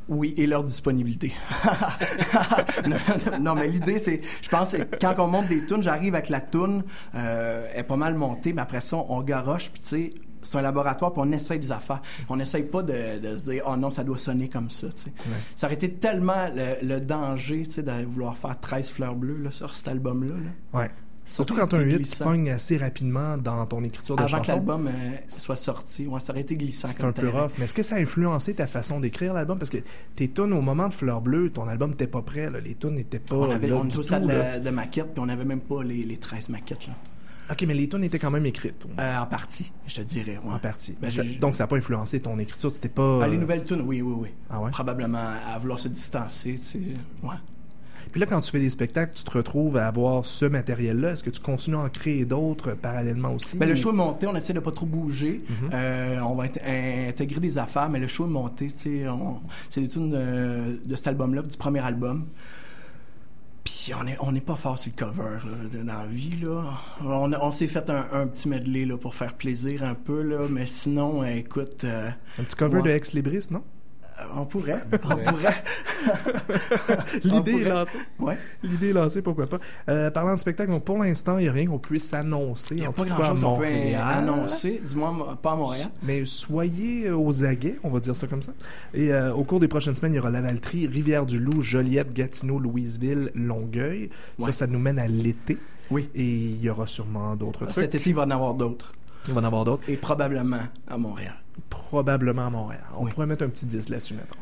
Oui, 0.08 0.34
et 0.36 0.46
leur 0.46 0.64
disponibilité. 0.64 1.32
non, 3.40 3.54
mais 3.54 3.68
l'idée, 3.68 3.98
c'est, 3.98 4.20
je 4.42 4.48
pense, 4.48 4.76
quand 5.00 5.14
on 5.18 5.28
monte 5.28 5.48
des 5.48 5.64
tunes, 5.64 5.82
j'arrive 5.82 6.14
avec 6.14 6.28
la 6.28 6.40
tune, 6.40 6.82
euh, 7.14 7.66
elle 7.72 7.80
est 7.80 7.84
pas 7.84 7.96
mal 7.96 8.14
montée, 8.14 8.52
mais 8.52 8.62
après 8.62 8.80
ça, 8.80 8.96
on 9.08 9.20
garoche, 9.22 9.70
puis 9.70 9.80
tu 9.80 9.88
sais, 9.88 10.14
c'est 10.42 10.58
un 10.58 10.62
laboratoire, 10.62 11.12
puis 11.12 11.22
on 11.24 11.32
essaye 11.32 11.58
des 11.58 11.72
affaires. 11.72 12.02
On 12.28 12.36
n'essaye 12.36 12.64
pas 12.64 12.82
de, 12.82 13.18
de 13.18 13.36
se 13.36 13.50
dire, 13.50 13.62
oh 13.66 13.76
non, 13.76 13.90
ça 13.90 14.04
doit 14.04 14.18
sonner 14.18 14.48
comme 14.50 14.68
ça, 14.68 14.88
tu 14.88 15.02
sais. 15.04 15.12
Ça 15.56 15.66
aurait 15.68 15.74
été 15.74 15.90
tellement 15.94 16.48
le, 16.54 16.86
le 16.86 17.00
danger, 17.00 17.62
tu 17.64 17.70
sais, 17.76 17.82
de 17.82 18.04
vouloir 18.04 18.36
faire 18.36 18.58
13 18.60 18.88
fleurs 18.90 19.14
bleues, 19.14 19.38
là, 19.38 19.50
sur 19.50 19.74
cet 19.74 19.88
album-là, 19.88 20.34
là. 20.34 20.80
Ouais. 20.80 20.90
Surtout 21.26 21.54
Ça 21.54 21.62
quand 21.62 21.68
tu 21.68 21.76
as 21.76 21.78
un 21.78 21.82
8 21.82 22.02
qui 22.02 22.22
pogne 22.22 22.50
assez 22.50 22.76
rapidement 22.76 23.38
dans 23.38 23.64
ton 23.66 23.82
écriture 23.82 24.14
de 24.16 24.22
Avant 24.22 24.40
que 24.40 24.46
chanson. 24.46 24.52
l'album 24.58 24.88
euh, 24.88 24.90
soit 25.28 25.56
sorti, 25.56 26.06
ouais, 26.06 26.20
ça 26.20 26.32
aurait 26.32 26.42
été 26.42 26.54
glissant. 26.56 26.86
C'est 26.88 27.02
un 27.04 27.12
peu 27.12 27.28
rough. 27.30 27.52
Mais 27.58 27.64
est-ce 27.64 27.72
que 27.74 27.82
ça 27.82 27.96
a 27.96 27.98
influencé 27.98 28.54
ta 28.54 28.66
façon 28.66 29.00
d'écrire 29.00 29.32
l'album? 29.32 29.58
Parce 29.58 29.70
que 29.70 29.78
tes 30.16 30.28
tunes, 30.28 30.52
au 30.52 30.60
moment 30.60 30.88
de 30.88 30.92
Fleur 30.92 31.20
Bleue, 31.22 31.50
ton 31.50 31.66
album 31.66 31.90
n'était 31.90 32.06
pas 32.06 32.20
prêt. 32.22 32.50
là. 32.50 32.60
Les 32.60 32.74
tunes 32.74 32.94
n'étaient 32.94 33.18
pas 33.18 33.36
On 33.36 33.50
avait 33.50 33.68
là 33.68 33.76
on 33.76 33.84
du 33.84 33.96
tout, 33.96 34.02
stade 34.02 34.24
de, 34.26 34.32
là. 34.32 34.60
de 34.60 34.70
maquette, 34.70 35.12
puis 35.14 35.20
on 35.22 35.26
n'avait 35.26 35.44
même 35.46 35.60
pas 35.60 35.82
les, 35.82 36.02
les 36.02 36.16
13 36.18 36.50
maquettes. 36.50 36.86
Là. 36.88 36.92
OK, 37.50 37.62
mais 37.66 37.74
les 37.74 37.88
tunes 37.88 38.04
étaient 38.04 38.18
quand 38.18 38.30
même 38.30 38.46
écrites. 38.46 38.86
Euh, 38.98 39.18
en 39.18 39.26
partie, 39.26 39.72
je 39.86 39.96
te 39.96 40.00
dirais. 40.02 40.38
ouais. 40.44 40.52
En 40.52 40.58
partie. 40.58 40.96
Ben, 41.00 41.10
ça- 41.10 41.22
donc, 41.40 41.54
ça 41.54 41.64
n'a 41.64 41.68
pas 41.68 41.76
influencé 41.76 42.20
ton 42.20 42.38
écriture. 42.38 42.74
C'était 42.74 42.88
pas... 42.88 43.20
Ah, 43.22 43.28
les 43.28 43.36
euh, 43.36 43.40
nouvelles 43.40 43.64
tunes, 43.64 43.82
oui, 43.82 44.00
oui, 44.02 44.14
oui. 44.16 44.28
Ah 44.50 44.60
ouais? 44.60 44.70
Probablement 44.70 45.34
à 45.46 45.58
vouloir 45.58 45.78
se 45.80 45.88
distancer, 45.88 46.52
tu 46.52 46.58
sais. 46.58 46.78
Ouais. 47.22 47.34
Puis 48.14 48.20
là, 48.20 48.26
quand 48.26 48.40
tu 48.40 48.52
fais 48.52 48.60
des 48.60 48.70
spectacles, 48.70 49.12
tu 49.12 49.24
te 49.24 49.30
retrouves 49.32 49.76
à 49.76 49.88
avoir 49.88 50.24
ce 50.24 50.44
matériel-là. 50.44 51.10
Est-ce 51.10 51.24
que 51.24 51.30
tu 51.30 51.40
continues 51.40 51.74
à 51.78 51.80
en 51.80 51.88
créer 51.88 52.24
d'autres 52.24 52.70
euh, 52.70 52.74
parallèlement 52.76 53.32
aussi? 53.34 53.58
Ben, 53.58 53.68
le 53.68 53.74
show 53.74 53.90
est 53.90 53.92
monté, 53.96 54.28
on 54.28 54.36
essaie 54.36 54.52
de 54.52 54.60
pas 54.60 54.70
trop 54.70 54.86
bouger. 54.86 55.42
Mhm. 55.48 55.70
Euh, 55.74 56.20
on 56.20 56.36
va 56.36 56.44
int- 56.46 57.08
intégrer 57.08 57.40
des 57.40 57.58
affaires, 57.58 57.88
mais 57.88 57.98
le 57.98 58.06
show 58.06 58.26
est 58.26 58.30
monté. 58.30 58.68
on- 59.08 59.40
C'est 59.68 59.80
des 59.80 59.88
tunes 59.88 60.10
de, 60.12 60.80
de 60.88 60.94
cet 60.96 61.08
album-là, 61.08 61.42
du 61.42 61.56
premier 61.56 61.80
album. 61.84 62.24
Puis 63.64 63.92
on 64.00 64.06
est 64.06 64.16
on 64.20 64.30
n'est 64.30 64.40
pas 64.42 64.56
fort 64.56 64.78
sur 64.78 64.92
le 64.96 65.04
cover 65.04 65.38
là, 65.44 65.82
dans 65.82 65.98
la 66.02 66.06
vie 66.06 66.36
là. 66.42 66.62
On, 67.02 67.50
s'est 67.50 67.66
fait 67.66 67.88
un, 67.90 68.04
un 68.12 68.26
petit 68.26 68.48
medley 68.48 68.84
là 68.84 68.96
pour 68.98 69.14
faire 69.14 69.32
plaisir 69.34 69.82
un 69.82 69.94
peu 69.94 70.22
là, 70.22 70.46
mais 70.50 70.66
sinon 70.66 71.22
euh, 71.22 71.34
écoute, 71.34 71.82
euh, 71.84 72.10
Un 72.38 72.44
petit 72.44 72.56
cover 72.56 72.76
Ouais. 72.80 72.90
de 72.90 72.90
Ex 72.90 73.14
Libris, 73.14 73.46
non? 73.50 73.64
On 74.36 74.46
pourrait, 74.46 74.82
on 75.04 75.16
pourrait. 75.16 75.62
L'idée 77.24 77.62
est 77.62 77.68
lancée. 77.68 77.98
Ouais. 78.18 78.38
L'idée 78.62 78.90
est 78.90 78.92
lancée, 78.92 79.22
pourquoi 79.22 79.46
pas. 79.46 79.58
Euh, 79.88 80.10
parlant 80.10 80.34
de 80.34 80.40
spectacle, 80.40 80.70
donc 80.70 80.84
pour 80.84 80.98
l'instant, 80.98 81.38
il 81.38 81.42
n'y 81.42 81.48
a 81.48 81.52
rien 81.52 81.66
qu'on 81.66 81.78
puisse 81.78 82.12
annoncer. 82.14 82.74
Il 82.74 82.80
n'y 82.80 82.86
a 82.86 82.92
pas 82.92 83.02
tout 83.02 83.08
cas, 83.08 83.14
grand 83.14 83.24
chose 83.30 83.38
à 83.38 83.42
qu'on 83.42 83.58
peut 83.58 83.94
annoncer, 83.96 84.82
du 84.88 84.96
moins 84.96 85.36
pas 85.40 85.52
à 85.52 85.56
Montréal. 85.56 85.88
Mais 86.02 86.24
soyez 86.24 87.10
aux 87.10 87.44
aguets, 87.44 87.76
on 87.82 87.90
va 87.90 88.00
dire 88.00 88.16
ça 88.16 88.26
comme 88.26 88.42
ça. 88.42 88.52
Et 88.92 89.12
euh, 89.12 89.32
au 89.32 89.44
cours 89.44 89.60
des 89.60 89.68
prochaines 89.68 89.94
semaines, 89.94 90.12
il 90.14 90.16
y 90.16 90.20
aura 90.20 90.30
Lavaltrie, 90.30 90.86
Rivière-du-Loup, 90.86 91.60
Joliette, 91.60 92.12
Gatineau, 92.12 92.58
Louisville, 92.58 93.30
Longueuil. 93.34 94.10
Ça, 94.38 94.52
ça 94.52 94.66
nous 94.66 94.78
mène 94.78 94.98
à 94.98 95.08
l'été. 95.08 95.58
Oui. 95.90 96.08
Et 96.14 96.24
il 96.24 96.62
y 96.62 96.70
aura 96.70 96.86
sûrement 96.86 97.36
d'autres 97.36 97.66
trucs. 97.66 97.74
Cet 97.74 97.94
été, 97.94 98.10
il 98.10 98.16
va 98.16 98.22
en 98.22 98.30
avoir 98.30 98.54
d'autres. 98.54 98.94
Il 99.28 99.34
va 99.34 99.40
en 99.40 99.44
avoir 99.44 99.64
d'autres. 99.64 99.82
Et 99.88 99.96
probablement 99.96 100.60
à 100.86 100.98
Montréal. 100.98 101.34
Probablement 101.88 102.46
à 102.46 102.50
Montréal. 102.50 102.82
On 102.96 103.04
Oui. 103.04 103.12
pourrait 103.12 103.26
mettre 103.26 103.44
un 103.44 103.48
petit 103.48 103.66
10 103.66 103.88
là-dessus, 103.90 104.14
mettons. 104.14 104.36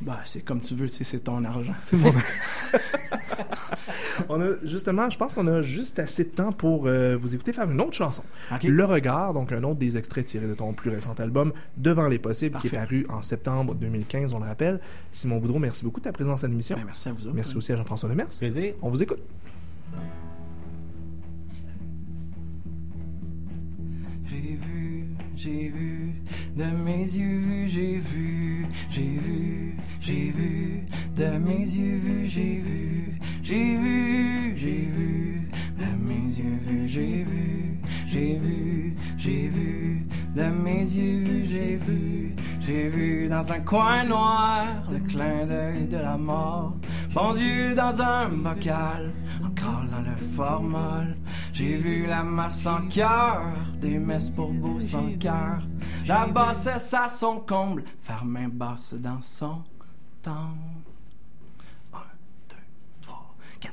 Bah, 0.00 0.20
c'est 0.24 0.42
comme 0.42 0.60
tu 0.60 0.74
veux, 0.76 0.88
tu 0.88 0.94
sais, 0.94 1.02
c'est 1.04 1.18
ton 1.20 1.42
argent. 1.44 1.72
C'est 1.80 1.96
mon... 1.96 2.12
on 4.28 4.40
a 4.40 4.50
justement, 4.62 5.10
je 5.10 5.18
pense 5.18 5.34
qu'on 5.34 5.48
a 5.48 5.60
juste 5.60 5.98
assez 5.98 6.22
de 6.24 6.28
temps 6.28 6.52
pour 6.52 6.86
euh, 6.86 7.16
vous 7.20 7.34
écouter 7.34 7.52
faire 7.52 7.68
une 7.68 7.80
autre 7.80 7.94
chanson. 7.94 8.22
Le 8.62 8.84
Regard, 8.84 9.34
donc 9.34 9.50
un 9.50 9.62
autre 9.64 9.80
des 9.80 9.96
extraits 9.96 10.24
tirés 10.24 10.46
de 10.46 10.54
ton 10.54 10.72
plus 10.72 10.90
récent 10.90 11.14
album, 11.18 11.52
Devant 11.76 12.06
les 12.06 12.20
possibles, 12.20 12.58
qui 12.60 12.68
est 12.68 12.70
paru 12.70 13.06
en 13.08 13.22
septembre 13.22 13.74
2015, 13.74 14.34
on 14.34 14.38
le 14.38 14.46
rappelle. 14.46 14.78
Simon 15.10 15.38
Boudreau, 15.38 15.58
merci 15.58 15.84
beaucoup 15.84 15.98
de 15.98 16.04
ta 16.04 16.12
présence 16.12 16.44
à 16.44 16.48
l'émission. 16.48 16.76
Ben, 16.76 16.84
merci 16.86 17.08
à 17.08 17.12
vous 17.12 17.26
autres. 17.26 17.34
Merci 17.34 17.56
aussi 17.56 17.72
à 17.72 17.76
Jean-François 17.76 18.08
Lemers. 18.08 18.28
Plaisir. 18.38 18.74
On 18.82 18.90
vous 18.90 19.02
écoute. 19.02 19.18
J'ai 24.28 24.56
vu, 24.56 25.06
j'ai 25.38 25.68
vu, 25.68 26.14
de 26.56 26.64
mes 26.64 27.04
yeux 27.04 27.38
vus, 27.38 27.68
j'ai 27.68 27.98
vu, 27.98 28.66
j'ai 28.90 29.02
vu, 29.02 29.76
j'ai 30.00 30.32
vu, 30.32 30.82
de 31.14 31.26
mes 31.38 31.60
yeux 31.60 31.98
vus, 31.98 32.26
j'ai 32.26 32.58
vu, 32.58 33.18
j'ai 33.44 33.76
vu, 33.76 34.56
j'ai 34.56 34.88
vu, 34.96 35.48
de 35.78 36.04
mes 36.08 36.38
yeux 36.38 36.58
vus, 36.62 36.88
j'ai 36.88 37.22
vu, 37.22 37.78
j'ai 38.08 38.34
vu, 38.36 38.96
j'ai 39.16 39.48
vu, 39.48 40.06
de 40.34 40.42
mes 40.42 40.80
yeux 40.80 41.18
vus, 41.18 41.44
j'ai 41.44 41.76
vu, 41.76 42.34
j'ai 42.68 42.90
vu 42.90 43.28
dans 43.28 43.50
un 43.50 43.60
coin 43.60 44.04
noir 44.04 44.62
le 44.90 44.98
clin 44.98 45.46
d'œil 45.46 45.86
de 45.86 45.96
la 45.96 46.18
mort, 46.18 46.74
pendu 47.14 47.72
dans 47.74 48.02
un 48.02 48.28
bocal, 48.28 49.10
encore 49.42 49.84
dans 49.90 50.02
le 50.02 50.14
formol. 50.36 51.16
J'ai 51.54 51.76
vu 51.76 52.06
la 52.06 52.22
masse 52.22 52.66
en 52.66 52.86
cœur, 52.88 53.40
des 53.80 53.98
messes 53.98 54.28
pour 54.28 54.52
beau 54.52 54.80
sans 54.80 55.10
cœur. 55.18 55.62
La 56.06 56.26
bassesse 56.26 56.92
à 56.92 57.08
son 57.08 57.36
comble, 57.36 57.84
main 58.26 58.48
basse 58.48 58.92
dans 58.92 59.22
son 59.22 59.62
temps. 60.20 60.58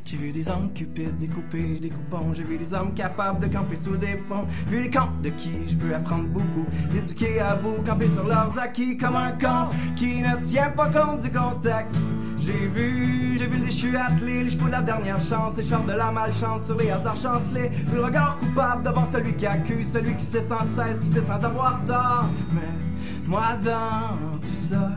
J'ai 0.06 0.18
vu 0.18 0.32
des 0.32 0.48
hommes 0.50 0.72
cupides 0.74 1.18
découper 1.18 1.80
des 1.80 1.90
coupons. 1.90 2.32
J'ai 2.34 2.44
vu 2.44 2.58
des 2.58 2.74
hommes 2.74 2.94
capables 2.94 3.40
de 3.40 3.54
camper 3.54 3.76
sous 3.76 3.98
des 3.98 4.16
ponts. 4.30 4.46
Vu 4.68 4.84
des 4.84 4.90
camps 4.90 5.14
de 5.24 5.30
qui 5.30 5.52
je 5.68 5.76
peux 5.76 5.94
apprendre 5.94 6.28
beaucoup. 6.30 6.66
Éduqués 6.96 7.40
à 7.40 7.56
bout, 7.56 7.84
camper 7.84 8.08
sur 8.08 8.24
leurs 8.24 8.58
acquis 8.58 8.98
comme 8.98 9.16
un 9.16 9.32
con 9.32 9.70
qui 9.96 10.22
ne 10.22 10.36
tient 10.44 10.70
pas 10.70 10.90
compte 10.90 11.22
du 11.22 11.32
contexte. 11.32 11.98
J'ai 12.40 12.68
vu, 12.68 13.36
j'ai 13.38 13.48
vu 13.48 13.58
les 13.58 13.66
déchu 13.66 13.98
attelé, 13.98 14.44
les 14.44 14.50
chevaux 14.50 14.68
de 14.68 14.72
la 14.72 14.84
dernière 14.84 15.20
chance, 15.20 15.58
les 15.58 15.66
charmes 15.66 15.88
de 15.88 15.94
la 15.94 16.12
malchance 16.12 16.66
sur 16.66 16.78
les 16.78 16.92
hasards 16.92 17.18
chancelés. 17.18 17.70
Vu 17.70 17.96
le 17.96 18.06
regard 18.06 18.38
coupable 18.38 18.84
devant 18.84 19.06
celui 19.12 19.36
qui 19.36 19.48
accuse, 19.48 19.92
celui 19.92 20.16
qui 20.16 20.26
sait 20.26 20.42
sans 20.42 20.66
cesse, 20.66 21.02
qui 21.02 21.10
sait 21.10 21.24
sans 21.24 21.44
avoir 21.44 21.84
tort. 21.86 22.30
Mais 22.54 23.28
moi 23.28 23.58
dans 23.64 24.38
tout 24.40 24.56
ça, 24.56 24.92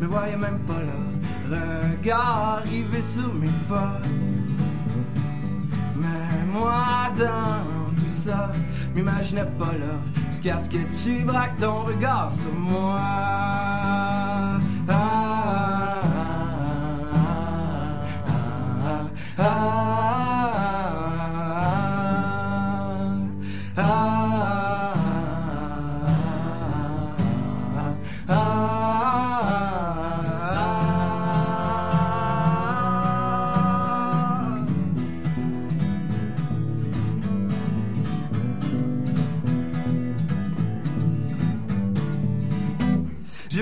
me 0.00 0.06
voyais 0.06 0.36
même 0.36 0.58
pas 0.60 0.80
là. 0.80 1.14
Regard 2.00 2.60
arrivé 2.60 3.02
sur 3.02 3.32
mes 3.34 3.48
pas. 3.68 4.00
Mais 5.96 6.44
moi 6.52 7.10
dans 7.16 7.94
tout 7.94 8.08
ça, 8.08 8.50
m'imaginais 8.94 9.46
pas 9.58 9.72
là. 9.72 9.94
Jusqu'à 10.30 10.58
ce 10.58 10.68
que 10.68 10.78
tu 11.02 11.24
braques 11.24 11.56
ton 11.58 11.82
regard 11.84 12.32
sur 12.32 12.52
moi. 12.52 12.98
Ah, 12.98 14.58
ah, 14.88 16.00
ah, 19.38 20.03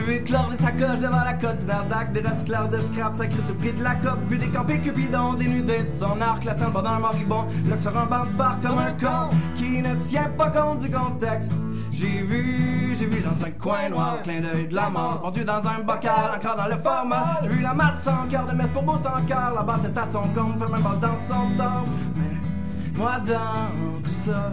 Vu 0.07 0.15
éclore 0.15 0.49
des 0.51 0.57
sacoches 0.57 0.99
devant 0.99 1.23
la 1.23 1.35
côte 1.35 1.57
du 1.57 1.67
Nasdaq, 1.67 2.13
des 2.13 2.21
restes 2.21 2.47
clairs 2.47 2.69
de 2.69 2.81
scrap 2.81 3.15
sacrés 3.15 3.41
sur 3.41 3.51
le 3.51 3.55
prix 3.55 3.73
de 3.73 3.85
la 3.85 3.95
coupe. 3.95 4.19
Vu 4.29 4.37
décamper 4.37 4.79
Cupidon, 4.79 5.35
dénudé 5.35 5.85
de 5.85 5.93
son 5.93 6.21
arc, 6.21 6.45
la 6.45 6.55
scène 6.55 6.73
d'un 6.73 6.99
moribond, 6.99 7.47
là 7.69 7.79
sur 7.79 7.97
un 7.97 8.07
banc 8.07 8.25
de 8.25 8.33
bar 8.37 8.59
comme 8.61 8.79
un 8.79 8.93
con 8.93 9.35
qui 9.55 9.81
ne 9.81 9.95
tient 9.97 10.29
pas 10.37 10.51
compte 10.51 10.79
du 10.79 10.91
contexte. 10.91 11.53
J'ai 11.93 12.23
vu, 12.23 12.97
j'ai 12.99 13.07
vu 13.07 13.23
dans 13.23 13.47
un 13.47 13.51
coin 13.51 13.89
noir, 13.91 14.23
clin 14.23 14.41
d'œil 14.41 14.67
de 14.67 14.75
la 14.75 14.91
mort, 14.91 15.21
pendu 15.23 15.45
dans 15.45 15.67
un 15.69 15.81
bocal, 15.85 16.33
encore 16.37 16.57
dans 16.57 16.67
le 16.67 16.79
format. 16.79 17.39
J'ai 17.43 17.49
vu 17.49 17.61
la 17.61 17.75
masse 17.75 18.03
sans 18.03 18.27
cœur 18.29 18.47
de 18.47 18.57
messe 18.57 18.71
pour 18.71 18.83
beau 18.83 18.97
sans 18.97 19.23
cœur, 19.29 19.53
là-bas 19.55 19.79
c'est 19.83 19.95
ça 19.95 20.05
son 20.11 20.23
compte, 20.35 20.59
fait 20.59 20.73
même 20.73 20.83
basse 20.83 21.01
dans 21.01 21.21
son 21.21 21.57
temps. 21.57 21.85
Mais 22.17 22.99
moi 22.99 23.21
dans 23.25 24.03
tout 24.03 24.11
ça, 24.11 24.51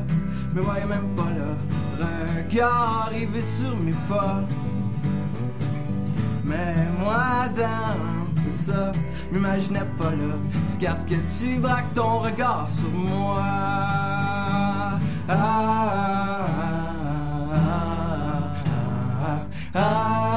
me 0.54 0.62
voyais 0.62 0.86
même 0.86 1.16
pas 1.16 1.24
là. 1.24 2.06
Regard 2.38 3.08
arrivé 3.08 3.42
sur 3.42 3.76
mes 3.78 3.96
pas. 4.08 4.42
Mais 6.50 6.74
moi 7.00 7.48
dans 7.56 8.42
tout 8.42 8.52
ça, 8.52 8.92
m'imaginais 9.32 9.86
pas 9.98 10.10
là. 10.10 10.34
Jusqu'à 10.68 10.96
ce 10.96 11.06
que 11.06 11.16
tu 11.38 11.60
braques 11.60 11.94
ton 11.94 12.20
regard 12.20 12.68
sur 12.72 12.90
moi. 12.90 13.38
Ah, 13.38 15.00
ah, 15.30 15.36
ah, 15.36 16.46
ah, 19.26 19.46
ah, 19.76 20.29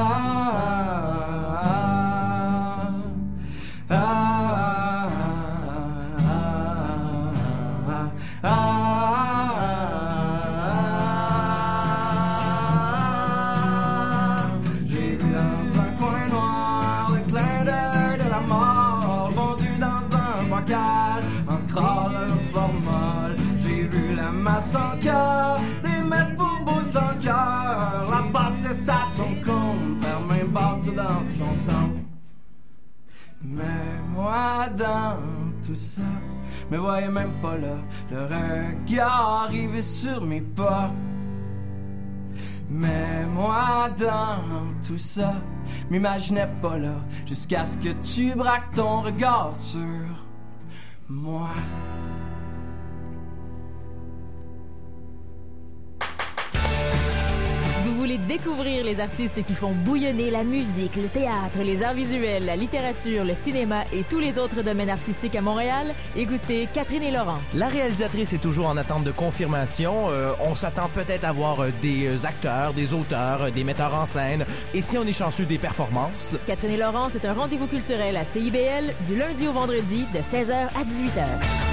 dans 34.83 35.17
tout 35.65 35.75
ça, 35.75 36.01
Me 36.69 36.77
voyais 36.77 37.09
même 37.09 37.31
pas 37.41 37.55
là, 37.55 37.75
le 38.11 38.23
regard 38.23 39.43
arrivé 39.45 39.81
sur 39.81 40.21
mes 40.21 40.41
pas. 40.41 40.91
Mais 42.69 43.25
moi 43.33 43.89
dans 43.97 44.73
tout 44.85 44.97
ça, 44.97 45.33
m'imaginais 45.89 46.49
pas 46.61 46.77
là, 46.77 46.95
jusqu'à 47.25 47.65
ce 47.65 47.77
que 47.77 47.89
tu 47.89 48.35
braques 48.35 48.73
ton 48.75 49.01
regard 49.01 49.55
sur 49.55 49.79
moi. 51.07 51.49
Voulez 58.03 58.17
découvrir 58.17 58.83
les 58.83 58.99
artistes 58.99 59.45
qui 59.45 59.53
font 59.53 59.71
bouillonner 59.71 60.29
la 60.29 60.43
musique, 60.43 60.97
le 60.97 61.07
théâtre, 61.07 61.59
les 61.63 61.83
arts 61.83 61.93
visuels, 61.93 62.43
la 62.43 62.57
littérature, 62.57 63.23
le 63.23 63.33
cinéma 63.33 63.85
et 63.93 64.03
tous 64.03 64.19
les 64.19 64.37
autres 64.37 64.61
domaines 64.61 64.89
artistiques 64.89 65.37
à 65.37 65.41
Montréal? 65.41 65.95
Écoutez 66.13 66.67
Catherine 66.73 67.01
et 67.01 67.11
Laurent. 67.11 67.39
La 67.53 67.69
réalisatrice 67.69 68.33
est 68.33 68.41
toujours 68.41 68.67
en 68.67 68.75
attente 68.75 69.05
de 69.05 69.11
confirmation. 69.11 70.07
Euh, 70.09 70.33
on 70.41 70.53
s'attend 70.53 70.89
peut-être 70.93 71.23
à 71.23 71.31
voir 71.31 71.61
euh, 71.61 71.69
des 71.81 72.07
euh, 72.07 72.25
acteurs, 72.25 72.73
des 72.73 72.93
auteurs, 72.93 73.49
des 73.53 73.63
metteurs 73.63 73.93
en 73.93 74.05
scène 74.05 74.45
et 74.73 74.81
si 74.81 74.97
on 74.97 75.05
est 75.05 75.17
chanceux, 75.17 75.45
des 75.45 75.57
performances? 75.57 76.35
Catherine 76.45 76.71
et 76.71 76.77
Laurent, 76.77 77.07
c'est 77.09 77.23
un 77.23 77.33
rendez-vous 77.33 77.67
culturel 77.67 78.17
à 78.17 78.25
CIBL 78.25 78.93
du 79.07 79.15
lundi 79.15 79.47
au 79.47 79.53
vendredi 79.53 80.05
de 80.13 80.19
16h 80.19 80.51
à 80.75 80.83
18h. 80.83 81.72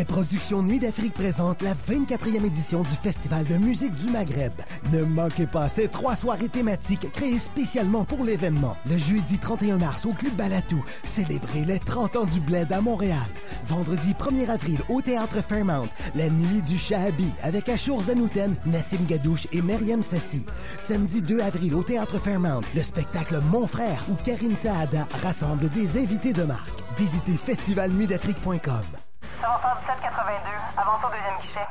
Les 0.00 0.06
productions 0.06 0.62
Nuit 0.62 0.78
d'Afrique 0.78 1.12
présentent 1.12 1.60
la 1.60 1.74
24e 1.74 2.46
édition 2.46 2.82
du 2.82 2.88
Festival 2.88 3.44
de 3.46 3.56
musique 3.58 3.94
du 3.96 4.08
Maghreb. 4.08 4.54
Ne 4.94 5.04
manquez 5.04 5.46
pas 5.46 5.68
ces 5.68 5.88
trois 5.88 6.16
soirées 6.16 6.48
thématiques 6.48 7.12
créées 7.12 7.38
spécialement 7.38 8.06
pour 8.06 8.24
l'événement. 8.24 8.78
Le 8.86 8.96
jeudi 8.96 9.38
31 9.38 9.76
mars 9.76 10.06
au 10.06 10.14
Club 10.14 10.32
Balatou, 10.36 10.82
célébrez 11.04 11.66
les 11.66 11.78
30 11.78 12.16
ans 12.16 12.24
du 12.24 12.40
Bled 12.40 12.72
à 12.72 12.80
Montréal. 12.80 13.18
Vendredi 13.66 14.14
1er 14.14 14.48
avril 14.48 14.78
au 14.88 15.02
Théâtre 15.02 15.42
Fairmount, 15.46 15.90
la 16.14 16.30
nuit 16.30 16.62
du 16.62 16.78
Shahabi 16.78 17.28
avec 17.42 17.68
Achour 17.68 18.04
Zanouten, 18.04 18.56
Nassim 18.64 19.04
Gadouche 19.06 19.48
et 19.52 19.60
Myriam 19.60 20.02
Sassi. 20.02 20.46
Samedi 20.78 21.20
2 21.20 21.40
avril 21.40 21.74
au 21.74 21.82
Théâtre 21.82 22.18
Fairmount, 22.18 22.62
le 22.74 22.82
spectacle 22.82 23.38
Mon 23.52 23.66
Frère 23.66 24.06
où 24.10 24.14
Karim 24.14 24.56
Saada 24.56 25.06
rassemble 25.22 25.68
des 25.68 25.98
invités 25.98 26.32
de 26.32 26.44
marque. 26.44 26.82
Visitez 26.96 27.36
festivalnuitdafrique.com. 27.36 29.09
Ça 29.22 29.48
va 29.48 29.58
faire 29.58 29.76
1782. 29.76 30.80
Avance 30.80 31.04
au 31.04 31.10
deuxième 31.10 31.38
guichet. 31.40 31.66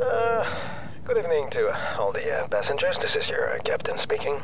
Uh, 0.00 0.44
good 1.04 1.18
evening 1.18 1.48
to 1.50 1.68
all 1.98 2.12
the 2.12 2.24
uh, 2.24 2.48
passengers. 2.48 2.96
This 3.00 3.14
is 3.14 3.28
your 3.28 3.52
uh, 3.54 3.60
captain 3.64 3.98
speaking. 4.02 4.40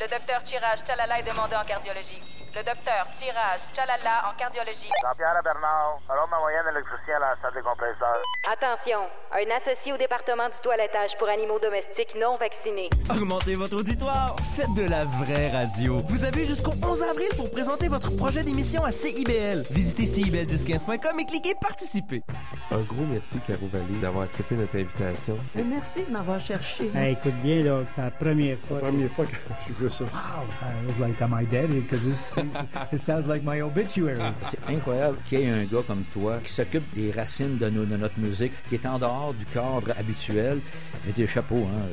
Le 0.00 0.08
docteur 0.08 0.42
Tirage 0.44 0.84
Chalala 0.86 1.18
est 1.18 1.28
demandé 1.28 1.56
en 1.56 1.64
cardiologie. 1.64 2.22
Le 2.56 2.64
docteur 2.64 3.04
Tirage 3.20 3.60
Chalala 3.76 4.32
en 4.32 4.38
cardiologie. 4.38 4.88
Jean-Pierre 5.02 5.42
Bernard, 5.44 6.00
alors 6.08 6.26
ma 6.30 6.38
moyenne 6.38 6.64
électricien 6.72 7.16
à 7.16 7.20
la 7.20 7.36
salle 7.42 7.52
des 7.52 7.60
compresseurs. 7.60 8.22
Attention, 8.50 9.00
un 9.30 9.56
associé 9.60 9.92
au 9.92 9.98
département 9.98 10.48
du 10.48 10.56
toilettage 10.62 11.10
pour 11.18 11.28
animaux 11.28 11.58
domestiques 11.58 12.16
non 12.16 12.38
vaccinés. 12.38 12.88
Augmentez 13.10 13.56
votre 13.56 13.76
auditoire. 13.76 14.36
Faites 14.56 14.72
de 14.72 14.88
la 14.88 15.04
vraie 15.04 15.50
radio. 15.50 15.98
Vous 16.08 16.24
avez 16.24 16.46
jusqu'au 16.46 16.72
11 16.82 17.02
avril 17.02 17.28
pour 17.36 17.50
présenter 17.50 17.88
votre 17.88 18.16
projet 18.16 18.42
d'émission 18.42 18.82
à 18.86 18.90
CIBL. 18.90 19.66
Visitez 19.70 20.04
CIBL1015.com 20.04 21.20
et 21.20 21.26
cliquez 21.26 21.54
Participer. 21.60 22.22
Un 22.70 22.80
gros 22.80 23.04
merci, 23.04 23.38
Caro 23.40 23.68
Vallée, 23.70 24.00
d'avoir 24.00 24.24
accepté 24.24 24.54
notre 24.54 24.76
invitation. 24.76 25.36
Merci 25.54 26.06
de 26.06 26.10
m'avoir 26.10 26.40
cherché. 26.40 26.90
Hey, 26.94 27.12
écoute 27.12 27.36
bien, 27.42 27.62
là, 27.62 27.82
c'est 27.86 28.00
la 28.00 28.10
première 28.10 28.58
fois. 28.60 28.78
La 28.80 28.88
première 28.88 29.10
fois 29.10 29.26
que 29.26 29.36
je 29.68 29.72
vois 29.74 29.90
ça. 29.90 30.04
Wow! 30.04 30.46
I 30.62 30.86
was 30.88 30.98
like, 30.98 31.20
am 31.20 31.38
I 31.38 31.44
dead? 31.44 31.68
Because 31.70 32.02
this 32.02 32.45
it 32.92 32.98
sounds 32.98 33.26
like 33.26 33.42
my 33.42 33.60
obituary. 33.60 34.20
C'est 34.50 34.74
incroyable 34.74 35.18
qu'il 35.24 35.40
y 35.40 35.42
ait 35.44 35.50
un 35.50 35.64
gars 35.64 35.82
comme 35.86 36.04
toi 36.12 36.38
qui 36.42 36.52
s'occupe 36.52 36.84
des 36.94 37.10
racines 37.10 37.58
de, 37.58 37.68
nos, 37.68 37.84
de, 37.84 37.96
notre 37.96 38.18
musique, 38.18 38.52
qui 38.68 38.74
est 38.74 38.86
en 38.86 38.98
dehors 38.98 39.34
du 39.34 39.44
cadre 39.46 39.92
habituel. 39.96 40.60
Mais 41.04 41.12
des 41.12 41.26
chapeaux, 41.26 41.64
hein. 41.64 41.88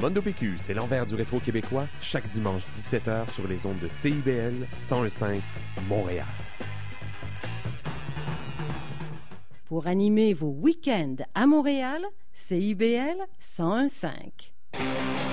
Mondo 0.00 0.22
PQ, 0.22 0.54
c'est 0.56 0.74
l'envers 0.74 1.06
du 1.06 1.14
rétro 1.14 1.40
québécois, 1.40 1.86
chaque 2.00 2.28
dimanche 2.28 2.64
17h 2.74 3.30
sur 3.30 3.46
les 3.48 3.66
ondes 3.66 3.78
de 3.78 3.88
CIBL 3.88 4.66
101.5 4.74 5.40
Montréal. 5.88 6.26
Pour 9.66 9.88
animer 9.88 10.32
vos 10.32 10.50
week-ends 10.50 11.16
à 11.34 11.46
Montréal, 11.46 12.02
CIBL 12.32 13.18
101.5. 13.40 15.25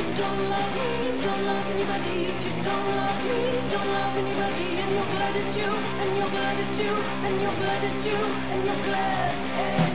you 0.00 0.14
don't 0.14 0.48
love 0.48 0.74
me, 0.74 1.22
don't 1.22 1.44
love 1.44 1.66
anybody. 1.66 2.24
If 2.32 2.46
you 2.46 2.52
don't 2.62 2.88
love 2.96 3.20
me, 3.28 3.40
don't 3.70 3.90
love 3.98 4.16
anybody. 4.16 4.68
And 4.82 4.90
you're 4.94 5.10
glad 5.14 5.36
it's 5.36 5.56
you, 5.56 5.70
and 6.00 6.16
you're 6.16 6.30
glad 6.30 6.58
it's 6.58 6.78
you, 6.80 6.92
and 7.26 7.42
you're 7.42 7.56
glad 7.62 7.84
it's 7.84 8.04
you, 8.06 8.16
and 8.52 8.66
you're 8.66 8.82
glad 8.84 9.34
it's 9.58 9.84
you. 9.84 9.89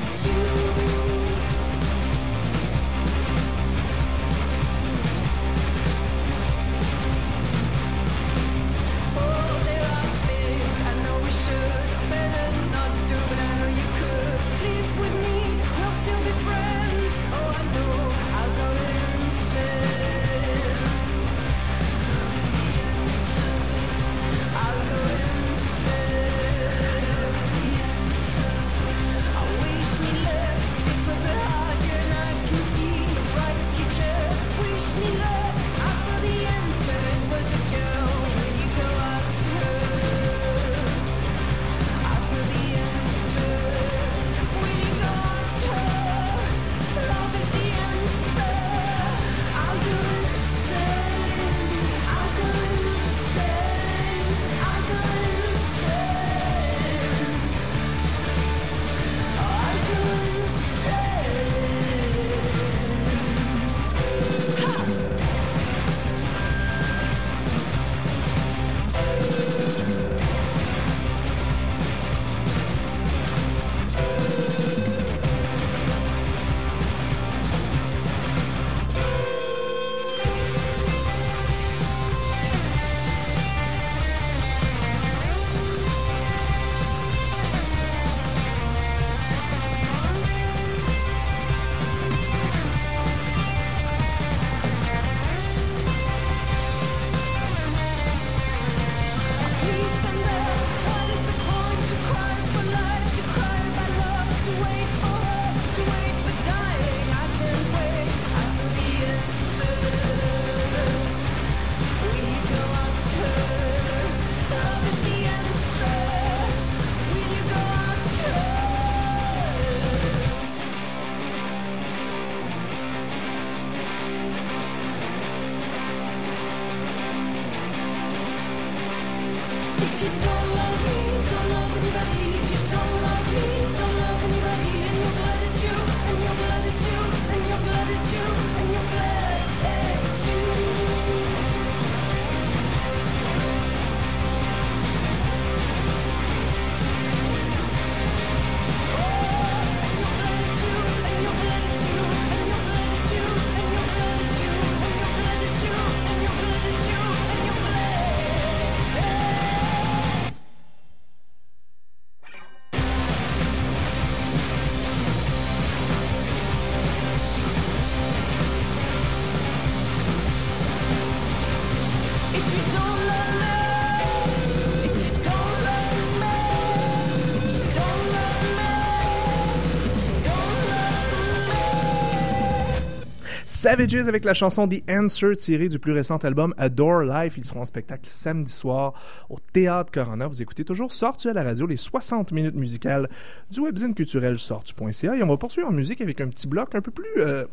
Savages 183.66 184.08
avec 184.08 184.26
la 184.26 184.36
chanson 184.36 184.68
The 184.68 184.84
Answer 184.88 185.36
tirée 185.36 185.70
du 185.70 185.80
plus 185.80 185.92
récent 185.92 186.18
album 186.18 186.54
Adore 186.56 187.02
Life. 187.02 187.36
Ils 187.40 187.46
seront 187.46 187.62
en 187.62 187.66
spectacle 187.66 188.08
samedi 188.12 188.52
soir 188.54 188.94
au 189.28 189.38
Théâtre 189.40 189.92
Corona. 189.92 190.28
Vous 190.28 190.40
écoutez 190.40 190.64
toujours 190.64 190.92
Sortu 190.92 191.30
à 191.30 191.34
la 191.34 191.42
radio, 191.42 191.66
les 191.66 191.76
60 191.76 192.32
minutes 192.32 192.54
musicales 192.54 193.10
du 193.50 193.62
webzine 193.62 193.96
culturel 193.96 194.38
sortu.ca. 194.38 195.16
Et 195.16 195.24
on 195.24 195.28
va 195.28 195.38
poursuivre 195.38 195.68
en 195.68 195.72
musique 195.72 196.00
avec 196.02 196.22
un 196.22 196.28
petit 196.28 196.48
bloc 196.48 196.76
un 196.76 196.82
peu 196.82 196.92
plus 196.92 197.10
euh, 197.18 197.46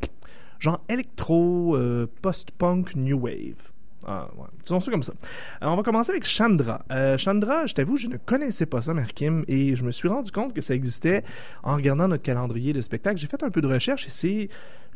genre 0.59 0.85
électro, 0.91 1.79
euh, 1.79 2.07
post-punk, 2.21 2.95
new 2.95 3.19
wave. 3.19 3.73
Ah. 4.07 4.29
Disons 4.65 4.81
ça 4.81 4.91
comme 4.91 5.03
ça. 5.03 5.13
Alors, 5.61 5.75
on 5.75 5.77
va 5.77 5.83
commencer 5.83 6.11
avec 6.11 6.25
Chandra. 6.25 6.85
Euh, 6.91 7.17
Chandra, 7.19 7.67
je 7.67 7.75
t'avoue, 7.75 7.97
je 7.97 8.09
ne 8.09 8.17
connaissais 8.17 8.67
pas 8.67 8.81
ça, 8.81 8.95
Markim, 8.95 9.45
et 9.49 9.77
je 9.77 9.85
me 9.85 9.91
suis 9.91 10.09
rendu 10.09 10.31
compte 10.33 10.53
que 10.53 10.61
ça 10.61 10.75
existait 10.75 11.23
en 11.63 11.77
regardant 11.77 12.09
notre 12.09 12.23
calendrier 12.23 12.73
de 12.73 12.81
spectacle. 12.81 13.19
J'ai 13.19 13.27
fait 13.27 13.43
un 13.43 13.51
peu 13.51 13.61
de 13.61 13.69
recherche 13.69 14.07
et 14.07 14.11
c'est 14.11 14.49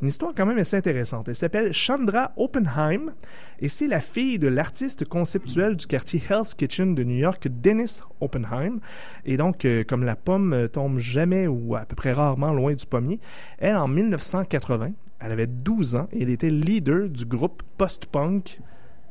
une 0.02 0.08
histoire 0.08 0.32
quand 0.36 0.44
même 0.44 0.58
assez 0.58 0.76
intéressante. 0.76 1.28
Elle 1.28 1.36
s'appelle 1.36 1.72
Chandra 1.72 2.32
Oppenheim 2.36 3.14
et 3.60 3.68
c'est 3.68 3.86
la 3.86 4.00
fille 4.00 4.38
de 4.38 4.48
l'artiste 4.48 5.06
conceptuel 5.06 5.76
du 5.76 5.86
quartier 5.86 6.22
Hell's 6.28 6.54
Kitchen 6.54 6.94
de 6.94 7.02
New 7.02 7.16
York, 7.16 7.48
Dennis 7.48 8.00
Oppenheim. 8.20 8.80
Et 9.24 9.36
donc, 9.36 9.64
euh, 9.64 9.84
comme 9.84 10.04
la 10.04 10.16
pomme 10.16 10.52
euh, 10.52 10.68
tombe 10.68 10.98
jamais 10.98 11.46
ou 11.46 11.76
à 11.76 11.86
peu 11.86 11.96
près 11.96 12.12
rarement 12.12 12.52
loin 12.52 12.74
du 12.74 12.84
pommier, 12.84 13.20
elle, 13.58 13.76
en 13.76 13.88
1980, 13.88 14.90
elle 15.20 15.32
avait 15.32 15.46
12 15.46 15.96
ans 15.96 16.08
et 16.12 16.22
elle 16.22 16.30
était 16.30 16.50
leader 16.50 17.08
du 17.08 17.24
groupe 17.24 17.62
post-punk 17.78 18.60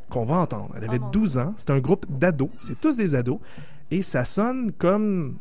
qu'on 0.10 0.26
va 0.26 0.36
entendre. 0.36 0.74
Elle 0.78 0.84
avait 0.84 1.00
12 1.12 1.38
ans. 1.38 1.54
C'est 1.58 1.72
un 1.72 1.80
groupe 1.80 2.06
d'ados. 2.10 2.50
C'est 2.60 2.80
tous 2.80 2.98
des 2.98 3.16
ados. 3.16 3.40
Et 3.92 4.02
ça 4.02 4.26
sonne 4.26 4.72
comme 4.72 5.38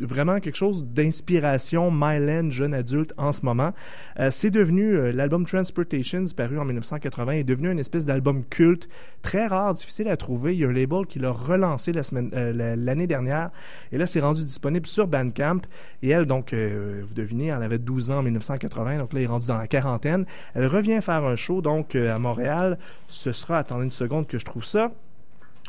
vraiment 0.00 0.40
quelque 0.40 0.56
chose 0.56 0.84
d'inspiration 0.84 1.90
Myland 1.90 2.50
jeune 2.50 2.74
adulte 2.74 3.12
en 3.16 3.32
ce 3.32 3.44
moment. 3.44 3.72
Euh, 4.20 4.30
c'est 4.30 4.50
devenu 4.50 4.94
euh, 4.94 5.12
l'album 5.12 5.44
Transportations 5.46 6.24
paru 6.36 6.58
en 6.58 6.64
1980 6.64 7.32
est 7.32 7.44
devenu 7.44 7.70
une 7.70 7.78
espèce 7.78 8.04
d'album 8.06 8.44
culte 8.44 8.88
très 9.22 9.46
rare, 9.46 9.74
difficile 9.74 10.08
à 10.08 10.16
trouver. 10.16 10.54
Il 10.54 10.60
y 10.60 10.64
a 10.64 10.68
un 10.68 10.72
label 10.72 11.06
qui 11.06 11.18
l'a 11.18 11.30
relancé 11.30 11.92
euh, 11.94 12.52
la- 12.52 12.76
l'année 12.76 13.06
dernière 13.06 13.50
et 13.92 13.98
là 13.98 14.06
c'est 14.06 14.20
rendu 14.20 14.44
disponible 14.44 14.86
sur 14.86 15.06
Bandcamp 15.06 15.62
et 16.02 16.10
elle 16.10 16.26
donc 16.26 16.54
vous 16.54 17.14
devinez 17.14 17.46
elle 17.48 17.62
avait 17.62 17.78
12 17.78 18.10
ans 18.10 18.18
en 18.18 18.22
1980 18.22 18.98
donc 18.98 19.12
là 19.12 19.20
elle 19.20 19.24
est 19.24 19.28
rendue 19.28 19.46
dans 19.46 19.58
la 19.58 19.66
quarantaine. 19.66 20.24
Elle 20.54 20.66
revient 20.66 21.00
faire 21.02 21.24
un 21.24 21.36
show 21.36 21.60
donc 21.62 21.94
à 21.96 22.18
Montréal. 22.18 22.78
Ce 23.08 23.32
sera 23.32 23.58
attendez 23.58 23.84
une 23.84 23.92
seconde 23.92 24.26
que 24.26 24.38
je 24.38 24.44
trouve 24.44 24.64
ça. 24.64 24.92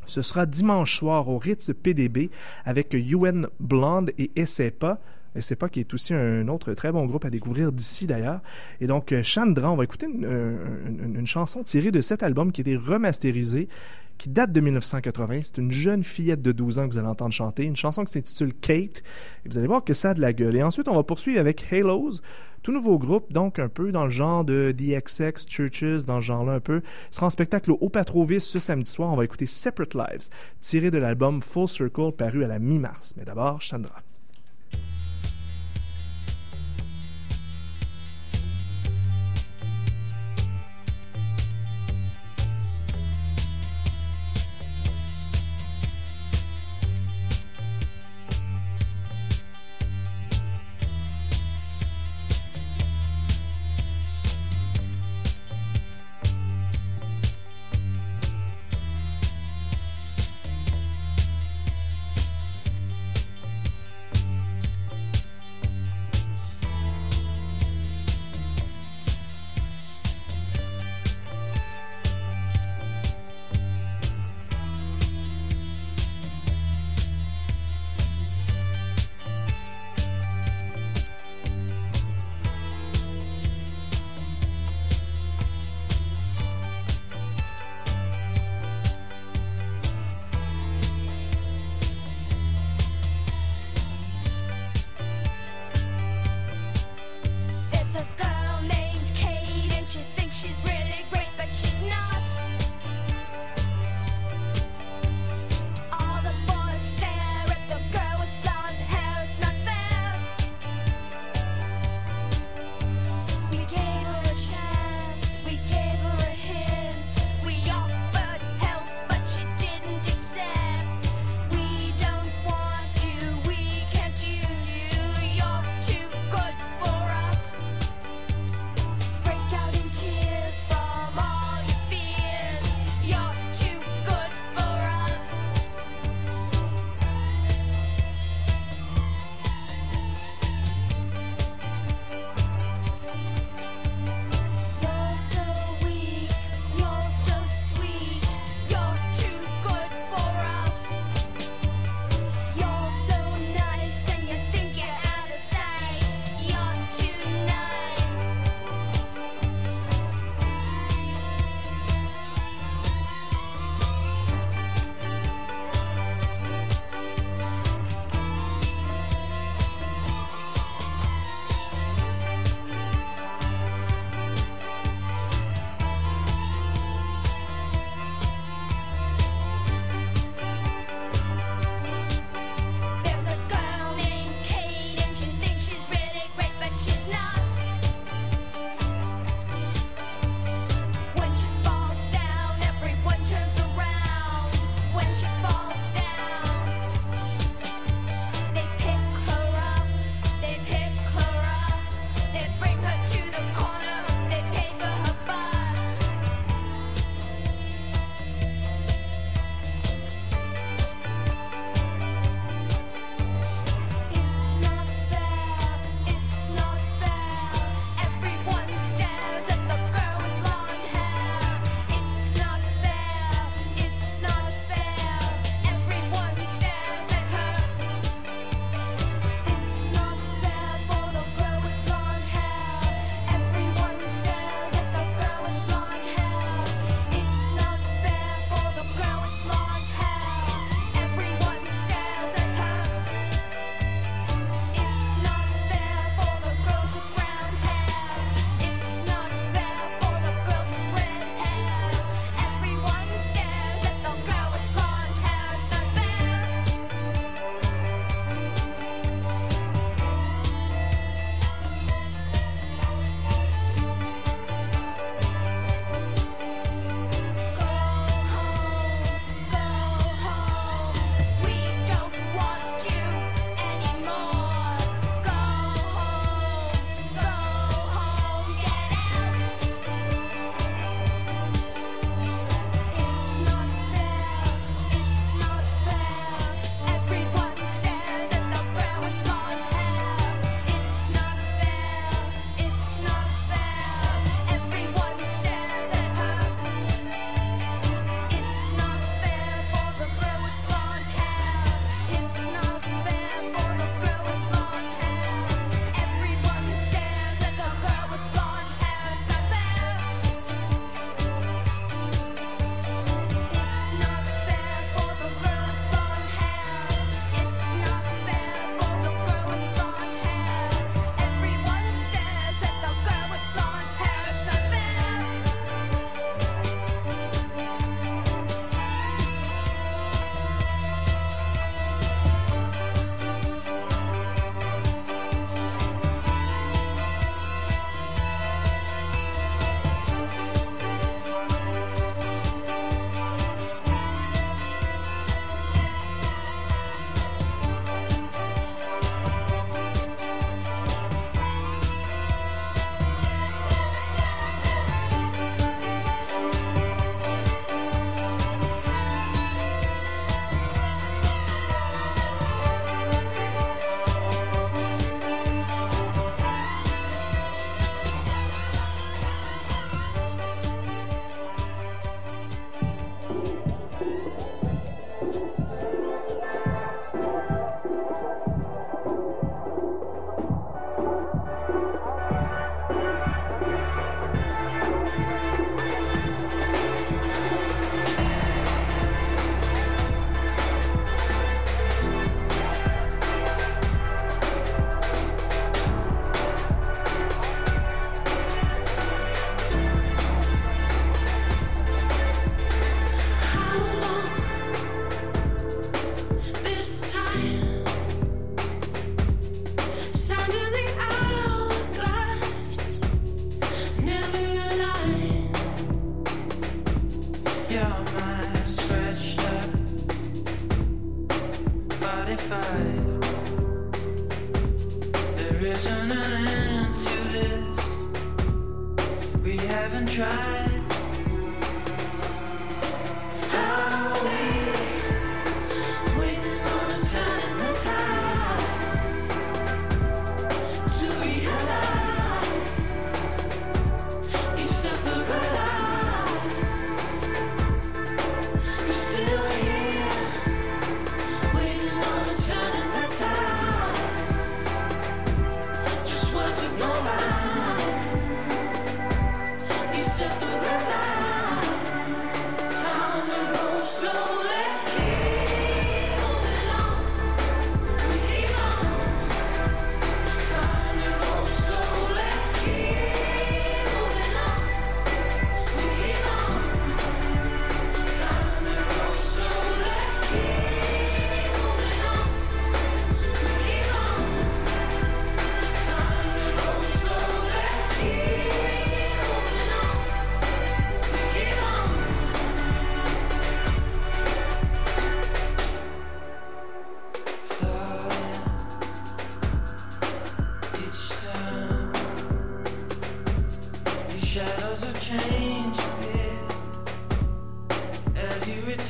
Ce 0.10 0.22
sera 0.22 0.46
dimanche 0.46 0.98
soir 0.98 1.30
au 1.30 1.38
Ritz 1.38 1.72
PDB 1.82 2.30
avec 2.66 2.94
UN 2.94 3.48
Blonde 3.60 4.12
et 4.18 4.46
SEPA. 4.46 5.00
SEPA 5.40 5.70
qui 5.70 5.80
est 5.80 5.94
aussi 5.94 6.14
un 6.14 6.48
autre 6.48 6.74
très 6.74 6.92
bon 6.92 7.06
groupe 7.06 7.24
à 7.24 7.30
découvrir 7.30 7.72
d'ici 7.72 8.08
d'ailleurs. 8.08 8.42
Et 8.82 8.88
donc 8.88 9.12
euh, 9.14 9.22
Chandra, 9.24 9.72
on 9.72 9.76
va 9.76 9.84
écouter 9.84 10.08
une, 10.08 10.26
euh, 10.26 10.58
une- 10.88 11.16
une 11.20 11.28
chanson 11.28 11.64
tirée 11.64 11.92
de 11.92 12.02
cet 12.02 12.24
album 12.24 12.52
qui 12.52 12.62
a 12.62 12.64
été 12.64 12.76
remasterisé, 12.76 13.68
qui 14.20 14.30
date 14.30 14.52
de 14.52 14.62
1980. 14.62 15.40
C'est 15.42 15.58
une 15.58 15.72
jeune 15.72 16.04
fillette 16.04 16.44
de 16.44 16.52
12 16.52 16.78
ans 16.78 16.88
que 16.88 16.94
vous 16.94 17.00
allez 17.00 17.08
entendre 17.08 17.34
chanter, 17.34 17.64
une 17.64 17.76
chanson 17.76 18.04
qui 18.04 18.12
s'intitule 18.12 18.54
Kate. 18.54 19.02
Et 19.46 19.50
vous 19.50 19.58
allez 19.58 19.68
voir 19.68 19.84
que 19.84 19.94
ça 19.96 20.12
a 20.12 20.14
de 20.14 20.22
la 20.22 20.34
gueule. 20.34 20.56
Et 20.56 20.62
ensuite, 20.62 20.88
on 20.90 20.96
va 20.96 21.04
poursuivre 21.04 21.40
avec 21.40 21.66
Halos, 21.72 22.20
tout 22.62 22.72
nouveau 22.72 23.00
groupe, 23.00 23.32
donc 23.32 23.58
un 23.58 23.70
peu 23.70 23.92
dans 23.92 24.04
le 24.04 24.10
genre 24.10 24.44
de 24.44 24.72
DXX, 24.78 25.48
Churches, 25.48 26.06
dans 26.06 26.20
ce 26.20 26.26
genre-là 26.26 26.54
un 26.54 26.60
peu. 26.60 26.82
Ce 27.10 27.16
sera 27.16 27.28
en 27.28 27.32
spectacle 27.32 27.72
au 27.72 27.90
Patrovis 27.90 28.42
ce 28.42 28.60
samedi 28.60 28.92
soir. 28.92 29.12
On 29.12 29.16
va 29.16 29.24
écouter 29.24 29.46
Separate 29.46 29.96
Lives, 29.96 30.28
tiré 30.60 30.92
de 30.92 30.98
l'album 30.98 31.42
Full 31.42 31.70
Circle 31.70 32.12
paru 32.12 32.44
à 32.44 32.48
la 32.48 32.60
mi-mars. 32.60 33.16
Mais 33.18 33.24
d'abord, 33.24 33.62
Chandra. 33.62 34.04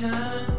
As 0.01 0.58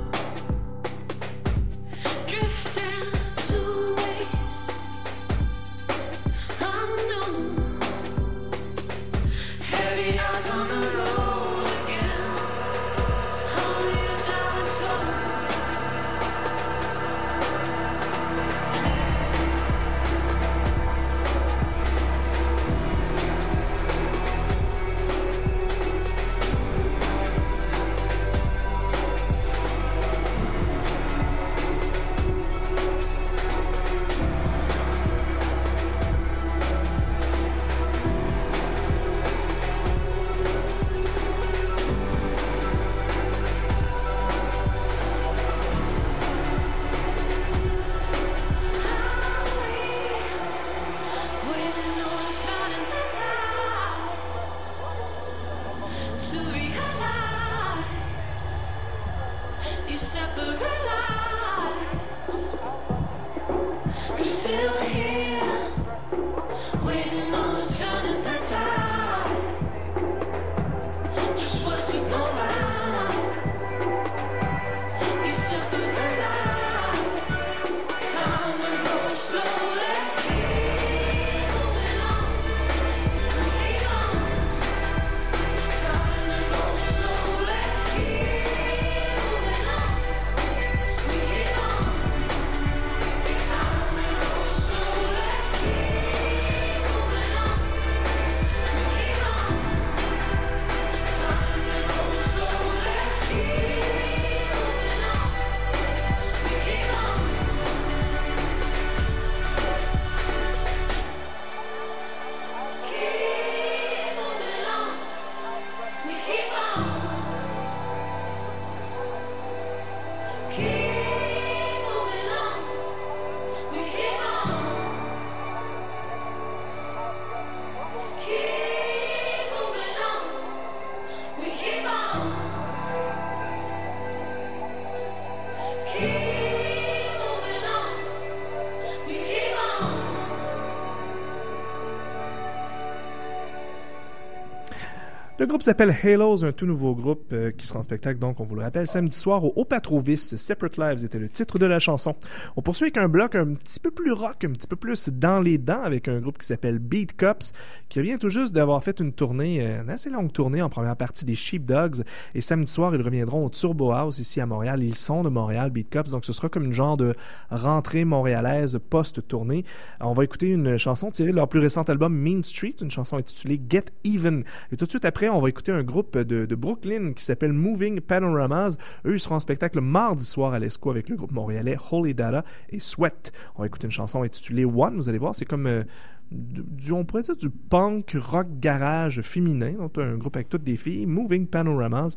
groupe 145.50 145.62
s'appelle 145.64 145.92
Halos, 146.04 146.44
un 146.44 146.52
tout 146.52 146.64
nouveau 146.64 146.94
groupe 146.94 147.32
euh, 147.32 147.50
qui 147.50 147.66
sera 147.66 147.80
en 147.80 147.82
spectacle, 147.82 148.20
donc 148.20 148.38
on 148.38 148.44
vous 148.44 148.54
le 148.54 148.62
rappelle, 148.62 148.86
samedi 148.86 149.18
soir 149.18 149.44
au 149.44 149.52
Haut 149.56 149.64
Patrovis. 149.64 150.36
Separate 150.36 150.76
Lives 150.76 151.04
était 151.04 151.18
le 151.18 151.28
titre 151.28 151.58
de 151.58 151.66
la 151.66 151.80
chanson. 151.80 152.14
On 152.54 152.62
poursuit 152.62 152.84
avec 152.84 152.98
un 152.98 153.08
bloc 153.08 153.34
un 153.34 153.54
petit 153.54 153.80
peu 153.80 153.90
plus 153.90 154.12
rock, 154.12 154.44
un 154.44 154.52
petit 154.52 154.68
peu 154.68 154.76
plus 154.76 155.08
dans 155.08 155.40
les 155.40 155.58
dents, 155.58 155.82
avec 155.82 156.06
un 156.06 156.20
groupe 156.20 156.38
qui 156.38 156.46
s'appelle 156.46 156.78
Beat 156.78 157.16
Cups, 157.16 157.52
qui 157.88 158.00
vient 158.00 158.16
tout 158.16 158.28
juste 158.28 158.52
d'avoir 158.52 158.84
fait 158.84 159.00
une 159.00 159.12
tournée, 159.12 159.58
euh, 159.60 159.82
une 159.82 159.90
assez 159.90 160.08
longue 160.08 160.30
tournée 160.30 160.62
en 160.62 160.68
première 160.68 160.94
partie 160.94 161.24
des 161.24 161.34
Sheepdogs. 161.34 162.04
Et 162.36 162.42
samedi 162.42 162.70
soir, 162.70 162.94
ils 162.94 163.02
reviendront 163.02 163.44
au 163.44 163.50
Turbo 163.50 163.90
House 163.90 164.20
ici 164.20 164.40
à 164.40 164.46
Montréal. 164.46 164.84
Ils 164.84 164.94
sont 164.94 165.24
de 165.24 165.30
Montréal, 165.30 165.70
Beat 165.70 165.90
Cups, 165.90 166.12
donc 166.12 166.24
ce 166.24 166.32
sera 166.32 166.48
comme 166.48 166.62
une 166.62 166.72
genre 166.72 166.96
de 166.96 167.16
rentrée 167.50 168.04
montréalaise 168.04 168.78
post-tournée. 168.88 169.64
On 170.00 170.12
va 170.12 170.22
écouter 170.22 170.50
une 170.50 170.76
chanson 170.76 171.10
tirée 171.10 171.32
de 171.32 171.36
leur 171.36 171.48
plus 171.48 171.58
récent 171.58 171.82
album 171.82 172.16
Mean 172.16 172.44
Street, 172.44 172.76
une 172.80 172.90
chanson 172.92 173.16
intitulée 173.16 173.60
Get 173.68 173.86
Even. 174.04 174.44
Et 174.70 174.76
tout 174.76 174.84
de 174.84 174.90
suite 174.90 175.04
après, 175.04 175.28
on 175.28 175.39
va 175.40 175.48
écouter 175.48 175.72
un 175.72 175.82
groupe 175.82 176.18
de, 176.18 176.54
Brooklyn 176.54 177.12
qui 177.12 177.24
s'appelle 177.24 177.52
Moving 177.52 178.00
Panoramas. 178.00 178.76
Eux, 179.06 179.14
ils 179.14 179.20
seront 179.20 179.36
en 179.36 179.40
spectacle 179.40 179.80
mardi 179.80 180.24
soir 180.24 180.52
à 180.52 180.58
l'ESCO 180.58 180.90
avec 180.90 181.08
le 181.08 181.16
groupe 181.16 181.32
montréalais 181.32 181.76
Holy 181.90 182.14
Data 182.14 182.44
et 182.70 182.80
Sweat. 182.80 183.32
On 183.56 183.62
va 183.62 183.66
écouter 183.66 183.86
une 183.86 183.92
chanson 183.92 184.22
intitulée 184.22 184.64
One. 184.64 184.96
Vous 184.96 185.08
allez 185.08 185.18
voir, 185.18 185.34
c'est 185.34 185.44
comme 185.44 185.66
euh, 185.66 185.82
du, 186.30 186.92
on 186.92 187.04
pourrait 187.04 187.22
dire 187.22 187.36
du 187.36 187.50
punk 187.50 188.16
rock 188.18 188.46
garage 188.58 189.22
féminin. 189.22 189.72
Donc, 189.72 189.98
un 189.98 190.16
groupe 190.16 190.36
avec 190.36 190.48
toutes 190.48 190.64
des 190.64 190.76
filles. 190.76 191.06
Moving 191.06 191.46
Panoramas. 191.46 192.14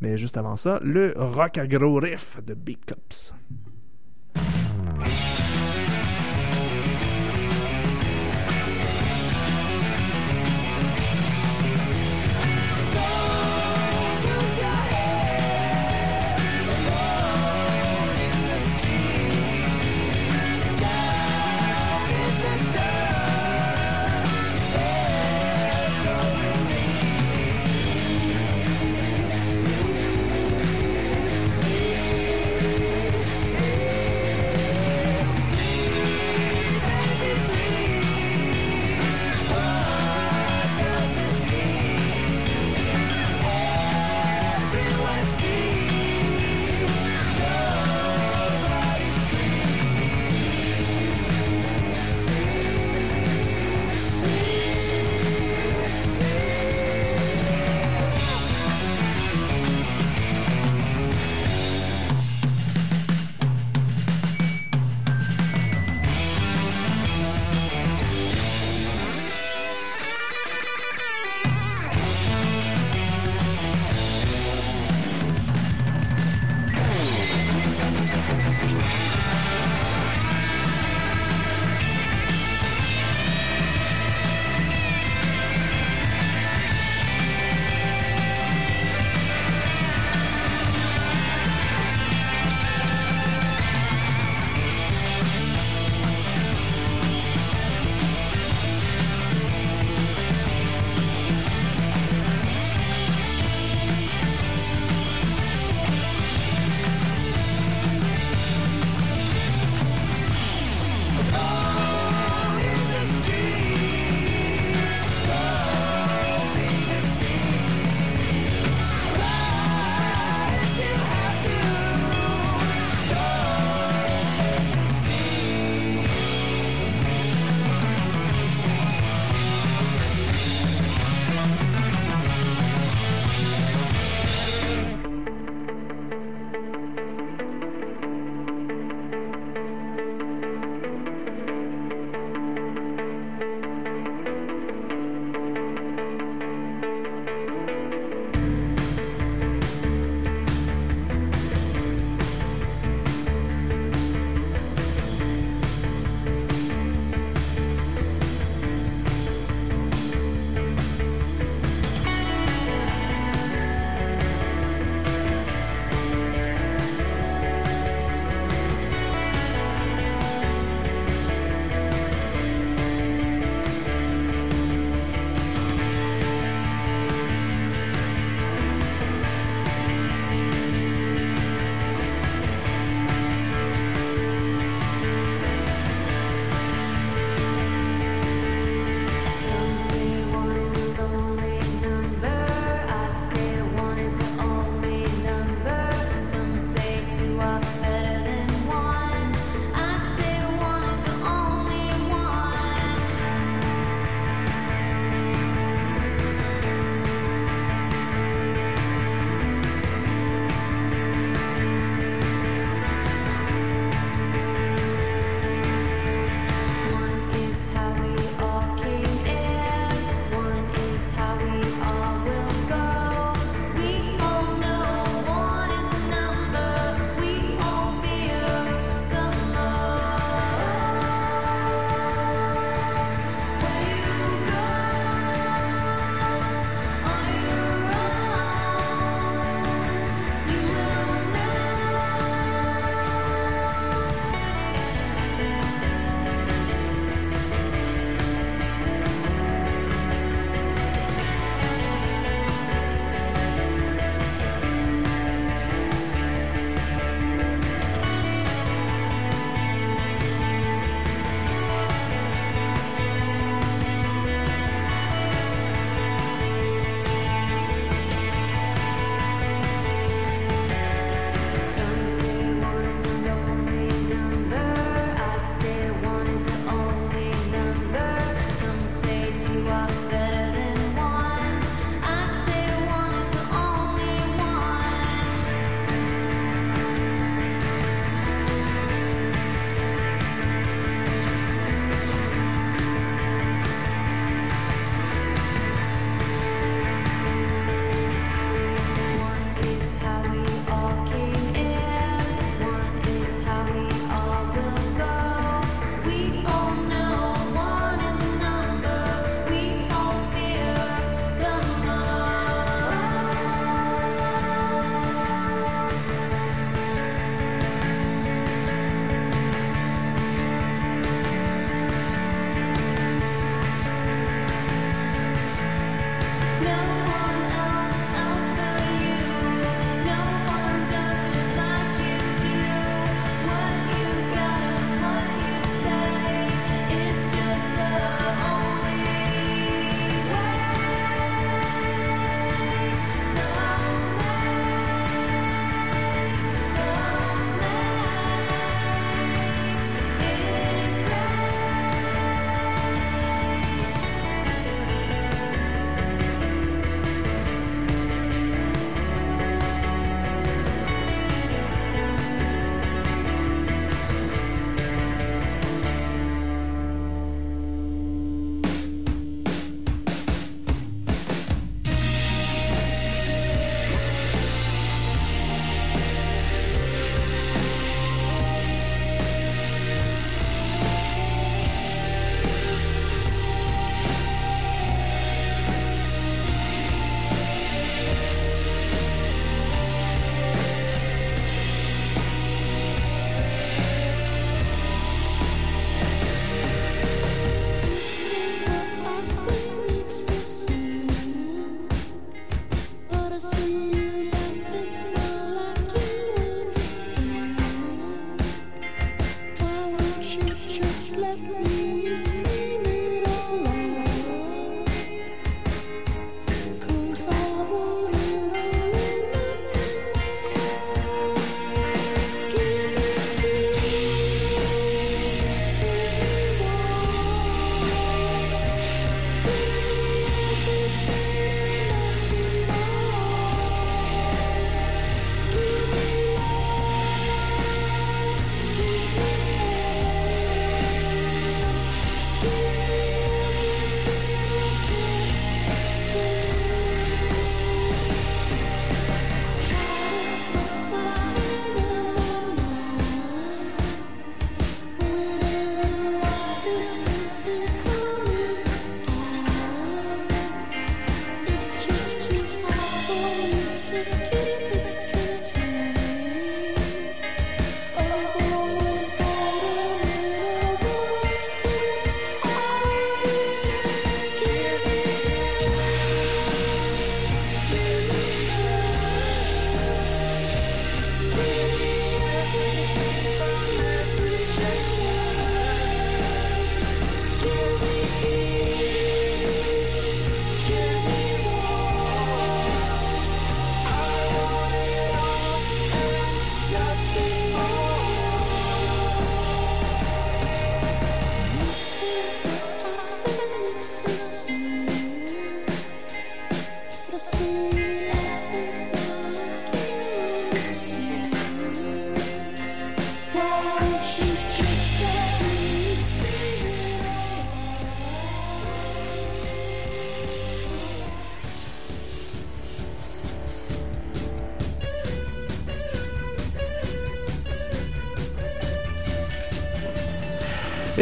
Mais 0.00 0.16
juste 0.16 0.36
avant 0.36 0.56
ça, 0.56 0.80
le 0.82 1.14
rock 1.16 1.58
à 1.58 1.66
gros 1.66 1.96
riff 1.96 2.38
de 2.44 2.54
Big 2.54 2.78
Cups. 2.84 3.34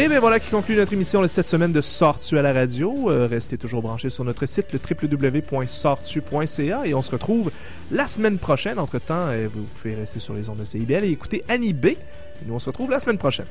Et 0.02 0.08
bien 0.08 0.18
voilà 0.18 0.40
qui 0.40 0.50
conclut 0.50 0.74
notre 0.74 0.92
émission 0.94 1.22
de 1.22 1.28
cette 1.28 1.48
semaine 1.48 1.70
de 1.70 1.80
Sortu 1.80 2.36
à 2.36 2.42
la 2.42 2.52
radio. 2.52 3.08
Euh, 3.08 3.28
restez 3.28 3.56
toujours 3.56 3.82
branchés 3.82 4.10
sur 4.10 4.24
notre 4.24 4.46
site 4.46 4.72
le 4.72 4.80
www.sortu.ca 4.80 6.84
et 6.84 6.92
on 6.92 7.02
se 7.02 7.12
retrouve 7.12 7.52
la 7.92 8.08
semaine 8.08 8.38
prochaine. 8.38 8.80
Entre-temps, 8.80 9.28
euh, 9.28 9.46
vous 9.54 9.62
pouvez 9.62 9.94
rester 9.94 10.18
sur 10.18 10.34
les 10.34 10.50
ondes 10.50 10.58
de 10.58 10.64
CIBL 10.64 11.04
et 11.04 11.10
écouter 11.10 11.44
Annie 11.48 11.72
B. 11.72 11.86
Et 11.86 11.96
nous 12.46 12.54
on 12.54 12.58
se 12.58 12.68
retrouve 12.68 12.90
la 12.90 12.98
semaine 12.98 13.16
prochaine. 13.16 13.46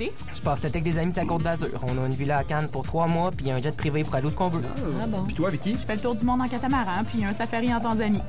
Tu 0.00 0.29
Je 0.40 0.44
passe 0.46 0.62
l'été 0.62 0.78
avec 0.78 0.90
des 0.90 0.98
amis 0.98 1.12
à 1.18 1.26
Côte 1.26 1.42
d'Azur. 1.42 1.68
On 1.86 2.02
a 2.02 2.06
une 2.06 2.14
villa 2.14 2.38
à 2.38 2.44
Cannes 2.44 2.68
pour 2.72 2.82
trois 2.82 3.06
mois, 3.06 3.30
puis 3.30 3.50
un 3.50 3.60
jet 3.60 3.76
privé 3.76 4.04
pour 4.04 4.14
aller 4.14 4.26
où 4.26 4.30
ce 4.30 4.36
qu'on 4.36 4.48
veut. 4.48 4.62
Ah 4.98 5.06
bon? 5.06 5.24
Puis 5.24 5.34
toi, 5.34 5.50
Vicky? 5.50 5.76
Je 5.78 5.84
fais 5.84 5.96
le 5.96 6.00
tour 6.00 6.14
du 6.14 6.24
monde 6.24 6.40
en 6.40 6.48
catamaran, 6.48 7.04
puis 7.04 7.22
un 7.26 7.32
safari 7.34 7.74
en 7.74 7.78
Tanzanie. 7.78 8.22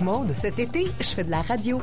Maude, 0.00 0.32
cet 0.36 0.60
été, 0.60 0.86
je 1.00 1.08
fais 1.08 1.24
de 1.24 1.30
la 1.32 1.42
radio. 1.42 1.80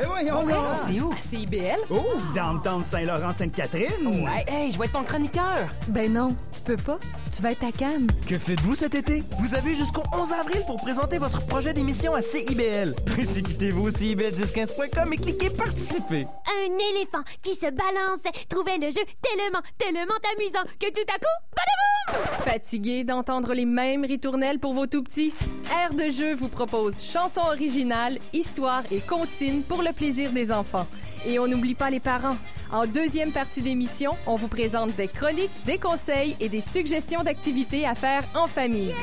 Eh 0.00 0.04
voyons 0.06 0.44
donc! 0.44 0.56
C'est 0.88 1.00
où? 1.00 1.12
À 1.12 1.20
CIBL. 1.20 1.78
Oh, 1.88 2.02
downtown 2.34 2.84
Saint-Laurent-Sainte-Catherine! 2.84 4.24
Ouais. 4.24 4.44
Hey, 4.48 4.72
je 4.72 4.78
vais 4.78 4.86
être 4.86 4.92
ton 4.92 5.04
chroniqueur! 5.04 5.68
Ben 5.86 6.12
non, 6.12 6.34
tu 6.52 6.60
peux 6.62 6.76
pas. 6.76 6.98
Tu 7.36 7.42
vas 7.42 7.52
être 7.52 7.62
à 7.62 7.70
Cannes. 7.70 8.08
Que 8.26 8.36
faites-vous 8.40 8.74
cet 8.74 8.96
été? 8.96 9.22
Vous 9.38 9.54
avez 9.54 9.76
jusqu'au 9.76 10.02
11 10.12 10.32
avril 10.32 10.64
pour 10.66 10.78
présenter 10.78 11.18
votre 11.18 11.46
projet 11.46 11.72
d'émission 11.72 12.12
à 12.14 12.22
CIBL. 12.22 12.96
Précipitez-vous 13.06 13.86
au 13.86 13.90
CIBL1015.com 13.90 15.12
et 15.12 15.16
cliquez 15.16 15.50
participer. 15.50 16.26
Un 16.48 16.96
éléphant 16.96 17.22
qui 17.44 17.54
se 17.54 17.66
balance 17.70 18.24
trouvait 18.48 18.79
le 18.80 18.90
jeu 18.90 19.02
tellement, 19.20 19.60
tellement 19.76 20.18
amusant 20.34 20.64
que 20.78 20.86
tout 20.90 21.06
à 21.08 21.18
coup, 21.18 21.36
badaboum! 21.54 22.44
Fatigué 22.44 23.04
d'entendre 23.04 23.52
les 23.52 23.66
mêmes 23.66 24.04
ritournelles 24.04 24.58
pour 24.58 24.72
vos 24.72 24.86
tout 24.86 25.02
petits? 25.02 25.34
Air 25.70 25.94
de 25.94 26.10
jeu 26.10 26.34
vous 26.34 26.48
propose 26.48 27.02
chansons 27.02 27.42
originales, 27.42 28.18
histoires 28.32 28.82
et 28.90 29.00
comptines 29.00 29.62
pour 29.62 29.82
le 29.82 29.92
plaisir 29.92 30.32
des 30.32 30.50
enfants. 30.50 30.86
Et 31.26 31.38
on 31.38 31.46
n'oublie 31.46 31.74
pas 31.74 31.90
les 31.90 32.00
parents. 32.00 32.36
En 32.72 32.86
deuxième 32.86 33.32
partie 33.32 33.62
d'émission, 33.62 34.12
on 34.26 34.36
vous 34.36 34.46
présente 34.48 34.94
des 34.96 35.08
chroniques, 35.08 35.50
des 35.66 35.78
conseils 35.78 36.36
et 36.38 36.48
des 36.48 36.60
suggestions 36.60 37.22
d'activités 37.22 37.84
à 37.84 37.94
faire 37.94 38.22
en 38.34 38.46
famille. 38.46 38.94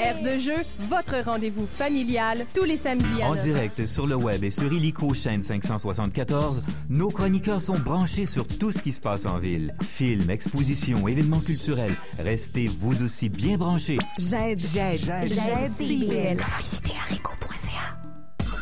Air 0.00 0.20
de 0.22 0.38
jeu, 0.38 0.56
votre 0.80 1.16
rendez-vous 1.24 1.66
familial 1.66 2.44
tous 2.54 2.64
les 2.64 2.76
samedis 2.76 3.22
à 3.22 3.26
En 3.30 3.34
9h. 3.34 3.42
direct 3.42 3.86
sur 3.86 4.06
le 4.06 4.16
web 4.16 4.42
et 4.44 4.50
sur 4.50 4.72
Illico 4.72 5.14
chaîne 5.14 5.42
574, 5.42 6.62
nos 6.88 7.10
chroniqueurs 7.10 7.60
sont 7.60 7.78
branchés 7.78 8.26
sur 8.26 8.46
tout 8.46 8.72
ce 8.72 8.82
qui 8.82 8.92
se 8.92 9.00
passe 9.00 9.26
en 9.26 9.38
ville. 9.38 9.74
Films, 9.82 10.30
expositions, 10.30 11.06
événements 11.06 11.40
culturels. 11.40 11.94
Restez 12.18 12.68
vous 12.68 13.02
aussi 13.02 13.28
bien 13.28 13.56
branchés. 13.56 13.98
J'aide, 14.18 14.60
j'aide, 14.60 15.00
j'aide 15.26 15.70
CIBL. 15.70 16.38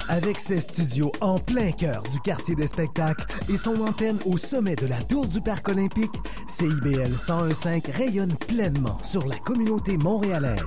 Avec 0.08 0.38
ses 0.38 0.60
studios 0.60 1.10
en 1.20 1.38
plein 1.38 1.72
cœur 1.72 2.02
du 2.04 2.20
quartier 2.20 2.54
des 2.54 2.68
spectacles 2.68 3.24
et 3.48 3.56
son 3.56 3.80
antenne 3.80 4.18
au 4.24 4.36
sommet 4.36 4.76
de 4.76 4.86
la 4.86 5.00
tour 5.02 5.26
du 5.26 5.40
Parc 5.40 5.68
olympique, 5.68 6.14
CIBL 6.46 7.10
1015 7.10 7.66
rayonne 7.92 8.36
pleinement 8.36 8.98
sur 9.02 9.26
la 9.26 9.36
communauté 9.38 9.96
montréalaise. 9.96 10.62